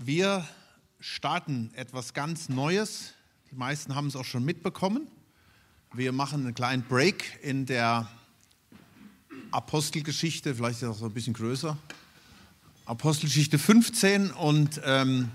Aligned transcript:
Wir 0.00 0.46
starten 1.00 1.72
etwas 1.74 2.14
ganz 2.14 2.48
Neues. 2.48 3.14
Die 3.50 3.56
meisten 3.56 3.96
haben 3.96 4.06
es 4.06 4.14
auch 4.14 4.24
schon 4.24 4.44
mitbekommen. 4.44 5.08
Wir 5.92 6.12
machen 6.12 6.42
einen 6.42 6.54
kleinen 6.54 6.84
Break 6.84 7.40
in 7.42 7.66
der 7.66 8.08
Apostelgeschichte, 9.50 10.54
vielleicht 10.54 10.84
auch 10.84 10.96
so 10.96 11.06
ein 11.06 11.12
bisschen 11.12 11.34
größer. 11.34 11.76
Apostelgeschichte 12.86 13.58
15 13.58 14.30
und 14.30 14.80
ähm, 14.84 15.32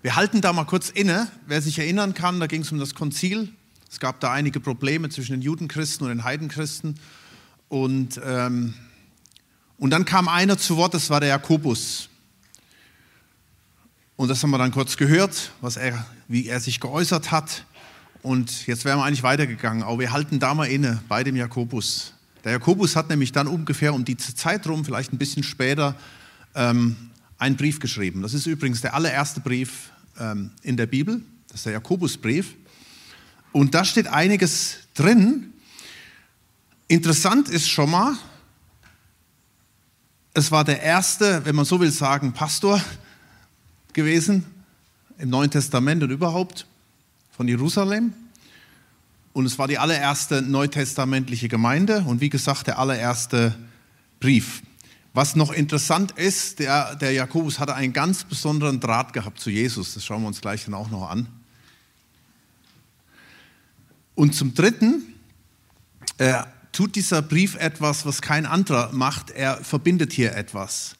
wir 0.00 0.16
halten 0.16 0.40
da 0.40 0.54
mal 0.54 0.64
kurz 0.64 0.88
inne. 0.88 1.30
Wer 1.46 1.60
sich 1.60 1.78
erinnern 1.78 2.14
kann, 2.14 2.40
da 2.40 2.46
ging 2.46 2.62
es 2.62 2.72
um 2.72 2.78
das 2.78 2.94
Konzil. 2.94 3.52
Es 3.90 4.00
gab 4.00 4.20
da 4.20 4.32
einige 4.32 4.58
Probleme 4.58 5.10
zwischen 5.10 5.32
den 5.32 5.42
Judenchristen 5.42 6.06
und 6.06 6.16
den 6.16 6.24
Heidenchristen. 6.24 6.98
Und, 7.68 8.18
ähm, 8.24 8.72
und 9.76 9.90
dann 9.90 10.06
kam 10.06 10.28
einer 10.28 10.56
zu 10.56 10.78
Wort, 10.78 10.94
das 10.94 11.10
war 11.10 11.20
der 11.20 11.28
Jakobus. 11.28 12.08
Und 14.18 14.26
das 14.26 14.42
haben 14.42 14.50
wir 14.50 14.58
dann 14.58 14.72
kurz 14.72 14.96
gehört, 14.96 15.52
was 15.60 15.76
er, 15.76 16.04
wie 16.26 16.48
er 16.48 16.58
sich 16.58 16.80
geäußert 16.80 17.30
hat. 17.30 17.64
Und 18.20 18.66
jetzt 18.66 18.84
wären 18.84 18.98
wir 18.98 19.04
eigentlich 19.04 19.22
weitergegangen, 19.22 19.84
aber 19.84 20.00
wir 20.00 20.10
halten 20.10 20.40
da 20.40 20.54
mal 20.54 20.64
inne 20.64 21.00
bei 21.06 21.22
dem 21.22 21.36
Jakobus. 21.36 22.14
Der 22.42 22.50
Jakobus 22.50 22.96
hat 22.96 23.08
nämlich 23.10 23.30
dann 23.30 23.46
ungefähr 23.46 23.94
um 23.94 24.04
diese 24.04 24.34
Zeit 24.34 24.66
rum, 24.66 24.84
vielleicht 24.84 25.12
ein 25.12 25.18
bisschen 25.18 25.44
später, 25.44 25.94
ähm, 26.56 26.96
einen 27.38 27.56
Brief 27.56 27.78
geschrieben. 27.78 28.22
Das 28.22 28.34
ist 28.34 28.46
übrigens 28.46 28.80
der 28.80 28.94
allererste 28.94 29.38
Brief 29.38 29.92
ähm, 30.18 30.50
in 30.62 30.76
der 30.76 30.86
Bibel, 30.86 31.22
das 31.46 31.58
ist 31.58 31.66
der 31.66 31.74
Jakobusbrief. 31.74 32.56
Und 33.52 33.72
da 33.76 33.84
steht 33.84 34.08
einiges 34.08 34.78
drin. 34.94 35.52
Interessant 36.88 37.48
ist 37.48 37.68
schon 37.68 37.92
mal, 37.92 38.16
es 40.34 40.50
war 40.50 40.64
der 40.64 40.82
erste, 40.82 41.44
wenn 41.44 41.54
man 41.54 41.64
so 41.64 41.78
will 41.78 41.92
sagen, 41.92 42.32
Pastor, 42.32 42.82
gewesen 43.98 44.44
im 45.18 45.28
Neuen 45.28 45.50
Testament 45.50 46.04
und 46.04 46.10
überhaupt 46.10 46.66
von 47.32 47.48
Jerusalem. 47.48 48.12
Und 49.32 49.44
es 49.44 49.58
war 49.58 49.66
die 49.66 49.78
allererste 49.78 50.40
neutestamentliche 50.40 51.48
Gemeinde 51.48 52.04
und 52.06 52.20
wie 52.20 52.28
gesagt 52.28 52.68
der 52.68 52.78
allererste 52.78 53.56
Brief. 54.20 54.62
Was 55.14 55.34
noch 55.34 55.50
interessant 55.50 56.12
ist, 56.12 56.60
der, 56.60 56.94
der 56.94 57.10
Jakobus 57.10 57.58
hatte 57.58 57.74
einen 57.74 57.92
ganz 57.92 58.22
besonderen 58.22 58.78
Draht 58.78 59.12
gehabt 59.12 59.40
zu 59.40 59.50
Jesus. 59.50 59.94
Das 59.94 60.04
schauen 60.04 60.22
wir 60.22 60.28
uns 60.28 60.40
gleich 60.40 60.64
dann 60.64 60.74
auch 60.74 60.90
noch 60.90 61.10
an. 61.10 61.26
Und 64.14 64.36
zum 64.36 64.54
Dritten 64.54 65.02
äh, 66.18 66.44
tut 66.70 66.94
dieser 66.94 67.20
Brief 67.20 67.56
etwas, 67.56 68.06
was 68.06 68.22
kein 68.22 68.46
anderer 68.46 68.92
macht. 68.92 69.30
Er 69.30 69.56
verbindet 69.64 70.12
hier 70.12 70.36
etwas. 70.36 70.97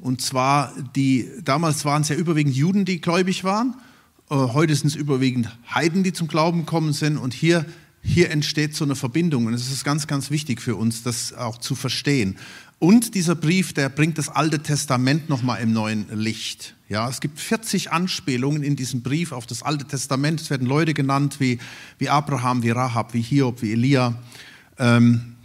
Und 0.00 0.22
zwar, 0.22 0.72
die, 0.96 1.28
damals 1.44 1.84
waren 1.84 2.02
es 2.02 2.08
ja 2.08 2.16
überwiegend 2.16 2.54
Juden, 2.54 2.84
die 2.84 3.00
gläubig 3.00 3.44
waren. 3.44 3.74
Äh, 4.30 4.34
heute 4.34 4.74
sind 4.74 4.88
es 4.88 4.96
überwiegend 4.96 5.48
Heiden, 5.74 6.02
die 6.02 6.12
zum 6.12 6.26
Glauben 6.26 6.60
gekommen 6.60 6.92
sind. 6.92 7.18
Und 7.18 7.34
hier, 7.34 7.66
hier 8.02 8.30
entsteht 8.30 8.74
so 8.74 8.84
eine 8.84 8.96
Verbindung. 8.96 9.46
Und 9.46 9.54
es 9.54 9.70
ist 9.70 9.84
ganz, 9.84 10.06
ganz 10.06 10.30
wichtig 10.30 10.62
für 10.62 10.76
uns, 10.76 11.02
das 11.02 11.34
auch 11.34 11.58
zu 11.58 11.74
verstehen. 11.74 12.38
Und 12.78 13.14
dieser 13.14 13.34
Brief, 13.34 13.74
der 13.74 13.90
bringt 13.90 14.16
das 14.16 14.30
Alte 14.30 14.60
Testament 14.60 15.28
nochmal 15.28 15.60
im 15.60 15.74
neuen 15.74 16.06
Licht. 16.14 16.74
Ja, 16.88 17.10
es 17.10 17.20
gibt 17.20 17.38
40 17.38 17.92
Anspielungen 17.92 18.62
in 18.62 18.74
diesem 18.74 19.02
Brief 19.02 19.32
auf 19.32 19.46
das 19.46 19.62
Alte 19.62 19.84
Testament. 19.84 20.40
Es 20.40 20.48
werden 20.48 20.66
Leute 20.66 20.94
genannt 20.94 21.40
wie, 21.40 21.58
wie 21.98 22.08
Abraham, 22.08 22.62
wie 22.62 22.70
Rahab, 22.70 23.12
wie 23.12 23.20
Hiob, 23.20 23.60
wie 23.60 23.72
Elia. 23.72 24.14
Ähm, 24.78 25.36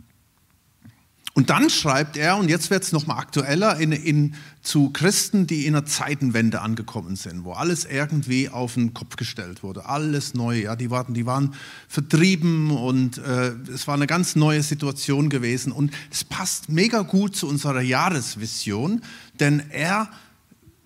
und 1.37 1.49
dann 1.49 1.69
schreibt 1.69 2.15
er, 2.15 2.37
und 2.37 2.47
jetzt 2.47 2.69
wird 2.69 2.83
es 2.83 2.93
nochmal 2.93 3.19
aktueller, 3.19 3.77
in, 3.77 3.91
in, 3.91 4.35
zu 4.61 4.91
Christen, 4.91 5.47
die 5.47 5.65
in 5.65 5.75
einer 5.75 5.85
Zeitenwende 5.85 6.61
angekommen 6.61 7.17
sind, 7.17 7.43
wo 7.43 7.51
alles 7.51 7.83
irgendwie 7.83 8.47
auf 8.47 8.75
den 8.75 8.93
Kopf 8.93 9.17
gestellt 9.17 9.61
wurde, 9.61 9.85
alles 9.85 10.33
neu. 10.33 10.61
Ja, 10.61 10.77
die, 10.77 10.89
waren, 10.89 11.13
die 11.13 11.25
waren 11.25 11.53
vertrieben 11.89 12.71
und 12.71 13.17
äh, 13.17 13.49
es 13.73 13.85
war 13.85 13.95
eine 13.95 14.07
ganz 14.07 14.37
neue 14.37 14.63
Situation 14.63 15.29
gewesen. 15.29 15.73
Und 15.73 15.91
es 16.09 16.23
passt 16.23 16.69
mega 16.69 17.01
gut 17.01 17.35
zu 17.35 17.49
unserer 17.49 17.81
Jahresvision, 17.81 19.01
denn 19.37 19.61
er 19.71 20.09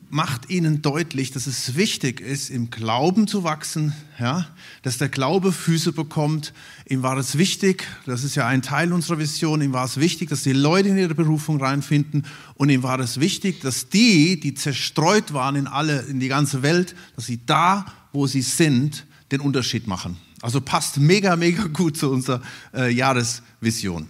macht 0.10 0.50
ihnen 0.50 0.82
deutlich, 0.82 1.32
dass 1.32 1.46
es 1.46 1.76
wichtig 1.76 2.20
ist, 2.20 2.50
im 2.50 2.70
Glauben 2.70 3.28
zu 3.28 3.44
wachsen, 3.44 3.94
ja, 4.20 4.48
dass 4.82 4.98
der 4.98 5.10
Glaube 5.10 5.52
Füße 5.52 5.92
bekommt. 5.92 6.54
Ihm 6.88 7.04
war 7.04 7.18
es 7.18 7.38
wichtig, 7.38 7.86
das 8.06 8.24
ist 8.24 8.36
ja 8.36 8.48
ein 8.48 8.62
Teil 8.62 8.92
unserer 8.92 9.20
Vision, 9.20 9.62
ihm 9.62 9.74
war 9.74 9.86
es 9.86 10.00
wichtig, 10.00 10.30
dass 10.30 10.44
die 10.44 10.54
Leute 10.54 10.90
in 10.90 10.98
ihre 10.98 11.16
Berufung 11.16 11.62
reinfinden 11.62 12.26
und 12.56 12.70
ihm 12.70 12.82
war 12.84 13.00
es 13.00 13.20
wichtig, 13.20 13.62
dass 13.62 13.90
die, 13.90 14.40
die 14.40 14.56
zerstreut 14.56 15.34
waren 15.34 15.56
in 15.56 15.68
alle, 15.68 16.02
in 16.02 16.20
die 16.20 16.28
ganze 16.28 16.64
Welt, 16.64 16.96
dass 17.16 17.28
sie 17.28 17.40
da, 17.46 17.86
wo 18.12 18.26
sie 18.26 18.42
sind, 18.42 19.06
den 19.32 19.42
Unterschied 19.42 19.86
machen. 19.86 20.18
Also 20.42 20.60
passt 20.62 20.98
mega, 20.98 21.36
mega 21.36 21.68
gut 21.68 21.98
zu 21.98 22.10
unserer 22.10 22.42
äh, 22.74 22.92
Jahresvision. 22.92 24.08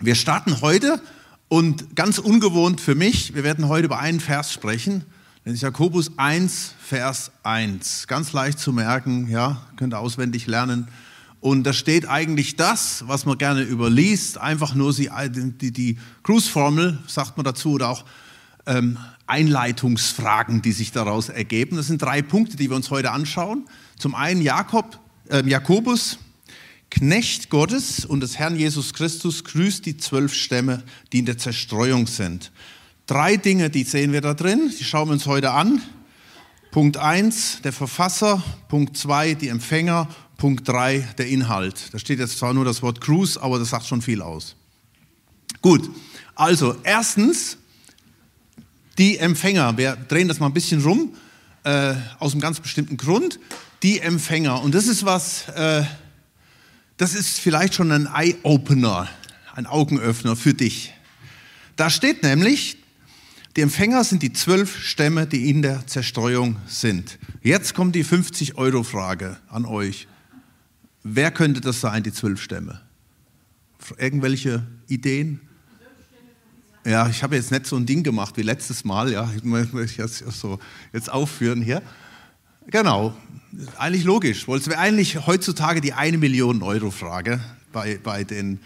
Wir 0.00 0.14
starten 0.14 0.60
heute 0.60 1.00
und 1.48 1.96
ganz 1.96 2.18
ungewohnt 2.18 2.80
für 2.80 2.94
mich, 2.94 3.34
wir 3.34 3.42
werden 3.42 3.68
heute 3.68 3.86
über 3.86 3.98
einen 3.98 4.20
Vers 4.20 4.52
sprechen. 4.52 5.04
Ist 5.44 5.62
Jakobus 5.62 6.12
1, 6.18 6.74
Vers 6.78 7.32
1. 7.42 8.06
Ganz 8.06 8.34
leicht 8.34 8.58
zu 8.58 8.70
merken, 8.70 9.28
ja, 9.30 9.62
könnt 9.76 9.94
ihr 9.94 9.98
auswendig 9.98 10.46
lernen. 10.46 10.88
Und 11.40 11.64
da 11.64 11.72
steht 11.72 12.06
eigentlich 12.06 12.56
das, 12.56 13.04
was 13.06 13.24
man 13.24 13.38
gerne 13.38 13.62
überliest, 13.62 14.36
einfach 14.36 14.74
nur 14.74 14.92
die, 14.92 15.08
die, 15.30 15.72
die 15.72 15.98
Grußformel, 16.24 16.98
sagt 17.06 17.38
man 17.38 17.44
dazu, 17.44 17.72
oder 17.72 17.88
auch 17.88 18.04
ähm, 18.66 18.98
Einleitungsfragen, 19.26 20.60
die 20.60 20.72
sich 20.72 20.92
daraus 20.92 21.30
ergeben. 21.30 21.76
Das 21.76 21.86
sind 21.86 22.02
drei 22.02 22.20
Punkte, 22.20 22.58
die 22.58 22.68
wir 22.68 22.76
uns 22.76 22.90
heute 22.90 23.12
anschauen. 23.12 23.64
Zum 23.98 24.14
einen 24.14 24.42
Jakob, 24.42 25.00
äh, 25.30 25.42
Jakobus, 25.48 26.18
Knecht 26.90 27.50
Gottes 27.50 28.04
und 28.04 28.20
des 28.20 28.38
Herrn 28.38 28.56
Jesus 28.56 28.94
Christus 28.94 29.44
grüßt 29.44 29.84
die 29.84 29.98
zwölf 29.98 30.34
Stämme, 30.34 30.82
die 31.12 31.18
in 31.20 31.26
der 31.26 31.36
Zerstreuung 31.36 32.06
sind. 32.06 32.50
Drei 33.06 33.36
Dinge, 33.36 33.70
die 33.70 33.84
sehen 33.84 34.12
wir 34.12 34.20
da 34.20 34.34
drin, 34.34 34.72
die 34.78 34.84
schauen 34.84 35.08
wir 35.08 35.12
uns 35.12 35.26
heute 35.26 35.52
an. 35.52 35.82
Punkt 36.70 36.96
eins 36.96 37.60
der 37.62 37.72
Verfasser, 37.72 38.42
Punkt 38.68 38.96
zwei 38.96 39.34
die 39.34 39.48
Empfänger, 39.48 40.08
Punkt 40.38 40.66
drei 40.66 41.06
der 41.18 41.28
Inhalt. 41.28 41.92
Da 41.92 41.98
steht 41.98 42.18
jetzt 42.18 42.38
zwar 42.38 42.54
nur 42.54 42.64
das 42.64 42.82
Wort 42.82 43.00
Cruise, 43.00 43.40
aber 43.40 43.58
das 43.58 43.70
sagt 43.70 43.86
schon 43.86 44.02
viel 44.02 44.22
aus. 44.22 44.56
Gut, 45.60 45.90
also 46.34 46.76
erstens 46.84 47.58
die 48.96 49.18
Empfänger. 49.18 49.76
Wir 49.76 49.96
drehen 49.96 50.28
das 50.28 50.40
mal 50.40 50.46
ein 50.46 50.54
bisschen 50.54 50.82
rum, 50.82 51.14
äh, 51.64 51.94
aus 52.18 52.32
einem 52.32 52.40
ganz 52.40 52.60
bestimmten 52.60 52.96
Grund. 52.96 53.38
Die 53.82 54.00
Empfänger. 54.00 54.62
Und 54.62 54.74
das 54.74 54.86
ist 54.86 55.04
was... 55.04 55.48
Äh, 55.50 55.84
das 56.98 57.14
ist 57.14 57.40
vielleicht 57.40 57.74
schon 57.74 57.90
ein 57.90 58.06
Eye-Opener, 58.06 59.08
ein 59.54 59.66
Augenöffner 59.66 60.36
für 60.36 60.52
dich. 60.52 60.92
Da 61.76 61.90
steht 61.90 62.22
nämlich, 62.24 62.76
die 63.56 63.62
Empfänger 63.62 64.04
sind 64.04 64.22
die 64.22 64.32
zwölf 64.32 64.78
Stämme, 64.82 65.26
die 65.26 65.48
in 65.48 65.62
der 65.62 65.86
Zerstreuung 65.86 66.56
sind. 66.66 67.18
Jetzt 67.42 67.74
kommt 67.74 67.94
die 67.94 68.04
50-Euro-Frage 68.04 69.38
an 69.48 69.64
euch. 69.64 70.08
Wer 71.04 71.30
könnte 71.30 71.60
das 71.60 71.80
sein, 71.80 72.02
die 72.02 72.12
zwölf 72.12 72.42
Stämme? 72.42 72.80
Irgendwelche 73.96 74.66
Ideen? 74.88 75.40
Ja, 76.84 77.08
ich 77.08 77.22
habe 77.22 77.36
jetzt 77.36 77.50
nicht 77.52 77.66
so 77.66 77.76
ein 77.76 77.86
Ding 77.86 78.02
gemacht 78.02 78.36
wie 78.36 78.42
letztes 78.42 78.84
Mal. 78.84 79.12
Ja, 79.12 79.30
ich 79.36 79.44
möchte 79.44 80.02
das 80.02 80.18
so 80.18 80.58
jetzt 80.92 81.10
aufführen 81.10 81.62
hier. 81.62 81.82
Genau, 82.70 83.14
eigentlich 83.78 84.04
logisch. 84.04 84.46
Es 84.46 84.68
wäre 84.68 84.78
eigentlich 84.78 85.26
heutzutage 85.26 85.80
die 85.80 85.94
eine 85.94 86.18
Million 86.18 86.62
Euro 86.62 86.90
Frage 86.90 87.40
bei, 87.72 87.98
bei, 88.02 88.24
den, 88.24 88.60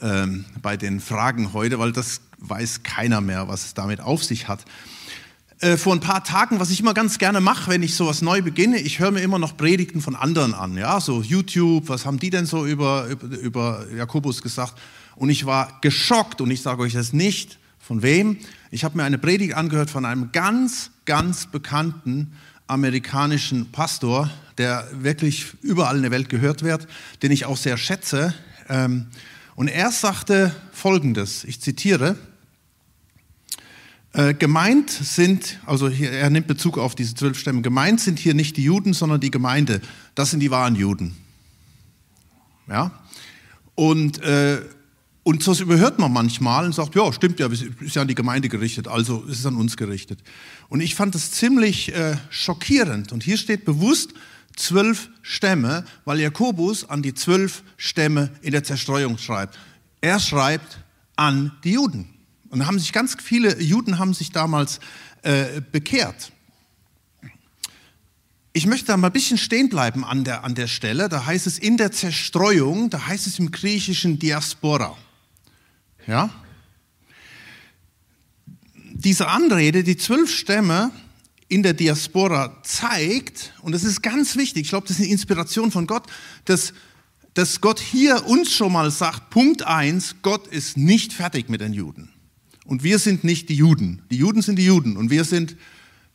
ähm, 0.00 0.44
bei 0.62 0.76
den 0.76 1.00
Fragen 1.00 1.52
heute, 1.52 1.80
weil 1.80 1.90
das 1.90 2.20
weiß 2.38 2.84
keiner 2.84 3.20
mehr, 3.20 3.48
was 3.48 3.64
es 3.64 3.74
damit 3.74 4.00
auf 4.00 4.22
sich 4.22 4.46
hat. 4.46 4.64
Äh, 5.58 5.76
vor 5.76 5.92
ein 5.94 6.00
paar 6.00 6.22
Tagen, 6.22 6.60
was 6.60 6.70
ich 6.70 6.78
immer 6.78 6.94
ganz 6.94 7.18
gerne 7.18 7.40
mache, 7.40 7.72
wenn 7.72 7.82
ich 7.82 7.96
sowas 7.96 8.22
neu 8.22 8.40
beginne, 8.40 8.78
ich 8.78 9.00
höre 9.00 9.10
mir 9.10 9.20
immer 9.20 9.40
noch 9.40 9.56
Predigten 9.56 10.00
von 10.00 10.14
anderen 10.14 10.54
an, 10.54 10.76
ja, 10.76 11.00
so 11.00 11.20
YouTube, 11.20 11.88
was 11.88 12.06
haben 12.06 12.20
die 12.20 12.30
denn 12.30 12.46
so 12.46 12.64
über, 12.64 13.08
über, 13.08 13.36
über 13.36 13.86
Jakobus 13.92 14.42
gesagt? 14.42 14.74
Und 15.16 15.28
ich 15.28 15.44
war 15.44 15.80
geschockt 15.80 16.40
und 16.40 16.52
ich 16.52 16.62
sage 16.62 16.82
euch 16.82 16.92
das 16.92 17.12
nicht, 17.12 17.58
von 17.80 18.02
wem. 18.02 18.36
Ich 18.70 18.84
habe 18.84 18.96
mir 18.96 19.02
eine 19.02 19.18
Predigt 19.18 19.54
angehört 19.54 19.90
von 19.90 20.04
einem 20.04 20.30
ganz, 20.30 20.92
ganz 21.04 21.46
bekannten 21.46 22.30
amerikanischen 22.70 23.70
Pastor, 23.72 24.30
der 24.58 24.88
wirklich 24.92 25.46
überall 25.62 25.96
in 25.96 26.02
der 26.02 26.10
Welt 26.10 26.28
gehört 26.28 26.62
wird, 26.62 26.86
den 27.22 27.32
ich 27.32 27.44
auch 27.44 27.56
sehr 27.56 27.76
schätze. 27.76 28.34
Ähm, 28.68 29.06
und 29.56 29.68
er 29.68 29.90
sagte 29.90 30.54
Folgendes, 30.72 31.44
ich 31.44 31.60
zitiere, 31.60 32.16
äh, 34.12 34.34
gemeint 34.34 34.90
sind, 34.90 35.60
also 35.66 35.88
hier, 35.88 36.10
er 36.10 36.30
nimmt 36.30 36.46
Bezug 36.46 36.78
auf 36.78 36.94
diese 36.94 37.14
zwölf 37.14 37.38
Stämme, 37.38 37.62
gemeint 37.62 38.00
sind 38.00 38.18
hier 38.18 38.34
nicht 38.34 38.56
die 38.56 38.64
Juden, 38.64 38.92
sondern 38.92 39.20
die 39.20 39.30
Gemeinde. 39.30 39.80
Das 40.14 40.30
sind 40.30 40.40
die 40.40 40.50
wahren 40.50 40.74
Juden. 40.74 41.16
Ja? 42.68 42.90
Und 43.74 44.22
äh, 44.22 44.62
Und 45.22 45.46
das 45.46 45.60
überhört 45.60 45.98
man 45.98 46.12
manchmal 46.12 46.64
und 46.64 46.74
sagt, 46.74 46.94
ja, 46.94 47.12
stimmt 47.12 47.40
ja, 47.40 47.48
ist 47.48 47.94
ja 47.94 48.02
an 48.02 48.08
die 48.08 48.14
Gemeinde 48.14 48.48
gerichtet, 48.48 48.88
also 48.88 49.22
ist 49.24 49.40
es 49.40 49.46
an 49.46 49.56
uns 49.56 49.76
gerichtet. 49.76 50.20
Und 50.68 50.80
ich 50.80 50.94
fand 50.94 51.14
das 51.14 51.30
ziemlich 51.30 51.94
äh, 51.94 52.16
schockierend. 52.30 53.12
Und 53.12 53.22
hier 53.22 53.36
steht 53.36 53.64
bewusst 53.64 54.14
zwölf 54.56 55.10
Stämme, 55.22 55.84
weil 56.04 56.20
Jakobus 56.20 56.88
an 56.88 57.02
die 57.02 57.14
zwölf 57.14 57.62
Stämme 57.76 58.30
in 58.40 58.52
der 58.52 58.64
Zerstreuung 58.64 59.18
schreibt. 59.18 59.58
Er 60.00 60.20
schreibt 60.20 60.78
an 61.16 61.52
die 61.64 61.72
Juden. 61.72 62.08
Und 62.48 62.66
haben 62.66 62.78
sich 62.78 62.92
ganz 62.92 63.16
viele 63.22 63.60
Juden 63.60 63.98
haben 63.98 64.14
sich 64.14 64.32
damals 64.32 64.80
äh, 65.22 65.60
bekehrt. 65.70 66.32
Ich 68.52 68.66
möchte 68.66 68.86
da 68.86 68.96
mal 68.96 69.08
ein 69.08 69.12
bisschen 69.12 69.38
stehen 69.38 69.68
bleiben 69.68 70.04
an 70.04 70.24
der, 70.24 70.42
an 70.42 70.56
der 70.56 70.66
Stelle. 70.66 71.08
Da 71.08 71.26
heißt 71.26 71.46
es 71.46 71.58
in 71.58 71.76
der 71.76 71.92
Zerstreuung, 71.92 72.90
da 72.90 73.06
heißt 73.06 73.26
es 73.28 73.38
im 73.38 73.52
Griechischen 73.52 74.18
Diaspora. 74.18 74.96
Ja? 76.10 76.28
Diese 78.92 79.28
Anrede, 79.28 79.84
die 79.84 79.96
zwölf 79.96 80.34
Stämme 80.34 80.90
in 81.48 81.62
der 81.62 81.72
Diaspora 81.72 82.60
zeigt, 82.64 83.54
und 83.62 83.72
das 83.72 83.84
ist 83.84 84.02
ganz 84.02 84.36
wichtig, 84.36 84.64
ich 84.64 84.68
glaube, 84.70 84.88
das 84.88 84.98
ist 84.98 85.04
eine 85.04 85.12
Inspiration 85.12 85.70
von 85.70 85.86
Gott, 85.86 86.06
dass, 86.46 86.74
dass 87.34 87.60
Gott 87.60 87.78
hier 87.78 88.26
uns 88.26 88.52
schon 88.52 88.72
mal 88.72 88.90
sagt, 88.90 89.30
Punkt 89.30 89.62
eins, 89.62 90.16
Gott 90.22 90.48
ist 90.48 90.76
nicht 90.76 91.12
fertig 91.12 91.48
mit 91.48 91.60
den 91.60 91.72
Juden. 91.72 92.10
Und 92.66 92.82
wir 92.82 92.98
sind 92.98 93.22
nicht 93.22 93.48
die 93.48 93.54
Juden. 93.54 94.02
Die 94.10 94.16
Juden 94.16 94.42
sind 94.42 94.56
die 94.56 94.66
Juden 94.66 94.96
und 94.96 95.10
wir 95.10 95.24
sind 95.24 95.56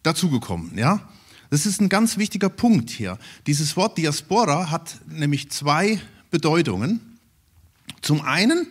dazugekommen, 0.04 0.78
ja? 0.78 1.08
Das 1.50 1.66
ist 1.66 1.80
ein 1.80 1.90
ganz 1.90 2.18
wichtiger 2.18 2.50
Punkt 2.50 2.90
hier. 2.90 3.18
Dieses 3.48 3.78
Wort 3.78 3.98
Diaspora 3.98 4.72
hat 4.72 5.00
nämlich 5.08 5.52
zwei 5.52 6.02
Bedeutungen. 6.32 7.00
Zum 8.02 8.22
einen 8.22 8.68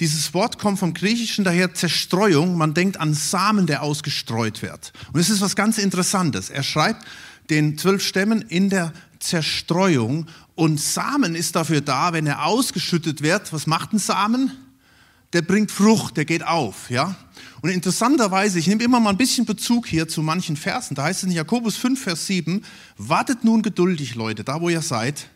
dieses 0.00 0.34
Wort 0.34 0.58
kommt 0.58 0.78
vom 0.78 0.92
Griechischen 0.92 1.44
daher 1.44 1.74
Zerstreuung. 1.74 2.56
Man 2.56 2.74
denkt 2.74 2.98
an 2.98 3.14
Samen, 3.14 3.66
der 3.66 3.82
ausgestreut 3.82 4.62
wird. 4.62 4.92
Und 5.12 5.20
es 5.20 5.30
ist 5.30 5.40
was 5.40 5.54
ganz 5.54 5.78
Interessantes. 5.78 6.50
Er 6.50 6.62
schreibt 6.62 7.04
den 7.50 7.78
zwölf 7.78 8.04
Stämmen 8.04 8.42
in 8.42 8.70
der 8.70 8.92
Zerstreuung. 9.20 10.26
Und 10.54 10.80
Samen 10.80 11.34
ist 11.34 11.56
dafür 11.56 11.80
da, 11.80 12.12
wenn 12.12 12.26
er 12.26 12.44
ausgeschüttet 12.44 13.22
wird. 13.22 13.52
Was 13.52 13.66
macht 13.66 13.92
ein 13.92 13.98
Samen? 13.98 14.52
Der 15.32 15.42
bringt 15.42 15.70
Frucht, 15.70 16.16
der 16.16 16.24
geht 16.24 16.46
auf, 16.46 16.90
ja. 16.90 17.16
Und 17.60 17.70
interessanterweise, 17.70 18.58
ich 18.58 18.66
nehme 18.66 18.84
immer 18.84 19.00
mal 19.00 19.10
ein 19.10 19.16
bisschen 19.16 19.46
Bezug 19.46 19.86
hier 19.86 20.06
zu 20.06 20.22
manchen 20.22 20.56
Versen. 20.56 20.94
Da 20.94 21.04
heißt 21.04 21.22
es 21.22 21.28
in 21.28 21.32
Jakobus 21.32 21.76
5, 21.76 22.02
Vers 22.02 22.26
7, 22.26 22.62
wartet 22.98 23.42
nun 23.42 23.62
geduldig, 23.62 24.14
Leute, 24.14 24.44
da 24.44 24.60
wo 24.60 24.68
ihr 24.68 24.82
seid, 24.82 25.28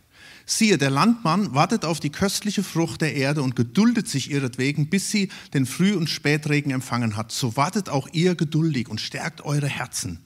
Siehe, 0.51 0.79
der 0.79 0.89
Landmann 0.89 1.55
wartet 1.55 1.85
auf 1.85 2.01
die 2.01 2.09
köstliche 2.09 2.63
Frucht 2.63 3.03
der 3.03 3.15
Erde 3.15 3.43
und 3.43 3.55
geduldet 3.55 4.09
sich 4.09 4.31
ihretwegen, 4.31 4.89
bis 4.89 5.11
sie 5.11 5.29
den 5.53 5.67
Früh- 5.67 5.95
und 5.95 6.09
Spätregen 6.09 6.71
empfangen 6.73 7.19
hat. 7.19 7.33
So 7.33 7.55
wartet 7.59 7.91
auch 7.91 8.09
ihr 8.13 8.35
geduldig 8.35 8.89
und 8.89 8.99
stärkt 8.99 9.43
eure 9.43 9.69
Herzen, 9.69 10.21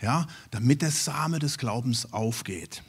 ja, 0.00 0.28
damit 0.50 0.80
der 0.80 0.90
Same 0.90 1.40
des 1.40 1.58
Glaubens 1.58 2.10
aufgeht. 2.14 2.82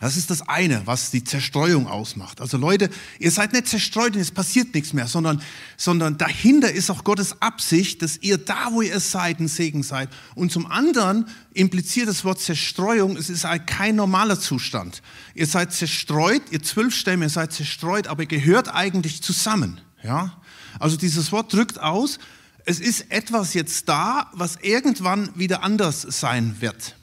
Das 0.00 0.16
ist 0.16 0.30
das 0.30 0.48
eine, 0.48 0.86
was 0.86 1.10
die 1.10 1.24
Zerstreuung 1.24 1.88
ausmacht. 1.88 2.40
Also 2.40 2.56
Leute, 2.56 2.88
ihr 3.18 3.32
seid 3.32 3.52
nicht 3.52 3.66
zerstreut 3.66 4.14
und 4.14 4.20
es 4.20 4.30
passiert 4.30 4.72
nichts 4.72 4.92
mehr, 4.92 5.08
sondern, 5.08 5.42
sondern 5.76 6.18
dahinter 6.18 6.70
ist 6.70 6.88
auch 6.88 7.02
Gottes 7.02 7.42
Absicht, 7.42 8.02
dass 8.02 8.16
ihr 8.18 8.38
da, 8.38 8.68
wo 8.70 8.80
ihr 8.80 9.00
seid, 9.00 9.40
ein 9.40 9.48
Segen 9.48 9.82
seid. 9.82 10.08
Und 10.36 10.52
zum 10.52 10.66
anderen 10.66 11.26
impliziert 11.52 12.08
das 12.08 12.24
Wort 12.24 12.40
Zerstreuung, 12.40 13.16
es 13.16 13.28
ist 13.28 13.44
kein 13.66 13.96
normaler 13.96 14.38
Zustand. 14.38 15.02
Ihr 15.34 15.48
seid 15.48 15.72
zerstreut, 15.72 16.42
ihr 16.52 16.62
zwölf 16.62 16.94
Stämme, 16.94 17.24
ihr 17.24 17.30
seid 17.30 17.52
zerstreut, 17.52 18.06
aber 18.06 18.22
ihr 18.22 18.28
gehört 18.28 18.72
eigentlich 18.72 19.20
zusammen. 19.20 19.80
Ja? 20.04 20.40
Also 20.78 20.96
dieses 20.96 21.32
Wort 21.32 21.52
drückt 21.52 21.80
aus, 21.80 22.20
es 22.64 22.78
ist 22.78 23.10
etwas 23.10 23.54
jetzt 23.54 23.88
da, 23.88 24.30
was 24.32 24.58
irgendwann 24.62 25.30
wieder 25.34 25.64
anders 25.64 26.02
sein 26.02 26.56
wird. 26.60 26.97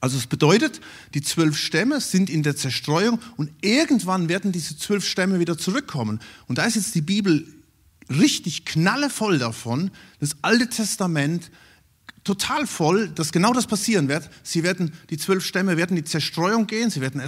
Also 0.00 0.16
es 0.16 0.26
bedeutet, 0.26 0.80
die 1.12 1.20
zwölf 1.20 1.56
Stämme 1.56 2.00
sind 2.00 2.30
in 2.30 2.42
der 2.42 2.56
Zerstreuung 2.56 3.20
und 3.36 3.50
irgendwann 3.60 4.28
werden 4.28 4.50
diese 4.50 4.76
zwölf 4.78 5.06
Stämme 5.06 5.40
wieder 5.40 5.58
zurückkommen. 5.58 6.20
Und 6.46 6.56
da 6.56 6.64
ist 6.64 6.76
jetzt 6.76 6.94
die 6.94 7.02
Bibel 7.02 7.46
richtig 8.08 8.64
knallevoll 8.64 9.38
davon, 9.38 9.90
das 10.18 10.36
Alte 10.42 10.68
Testament 10.68 11.50
total 12.24 12.66
voll, 12.66 13.08
dass 13.08 13.30
genau 13.30 13.52
das 13.52 13.66
passieren 13.66 14.08
wird. 14.08 14.28
Sie 14.42 14.62
werden, 14.62 14.92
die 15.10 15.16
zwölf 15.18 15.44
Stämme 15.44 15.76
werden 15.76 15.96
die 15.96 16.04
Zerstreuung 16.04 16.66
gehen, 16.66 16.90
sie 16.90 17.00
werden 17.00 17.22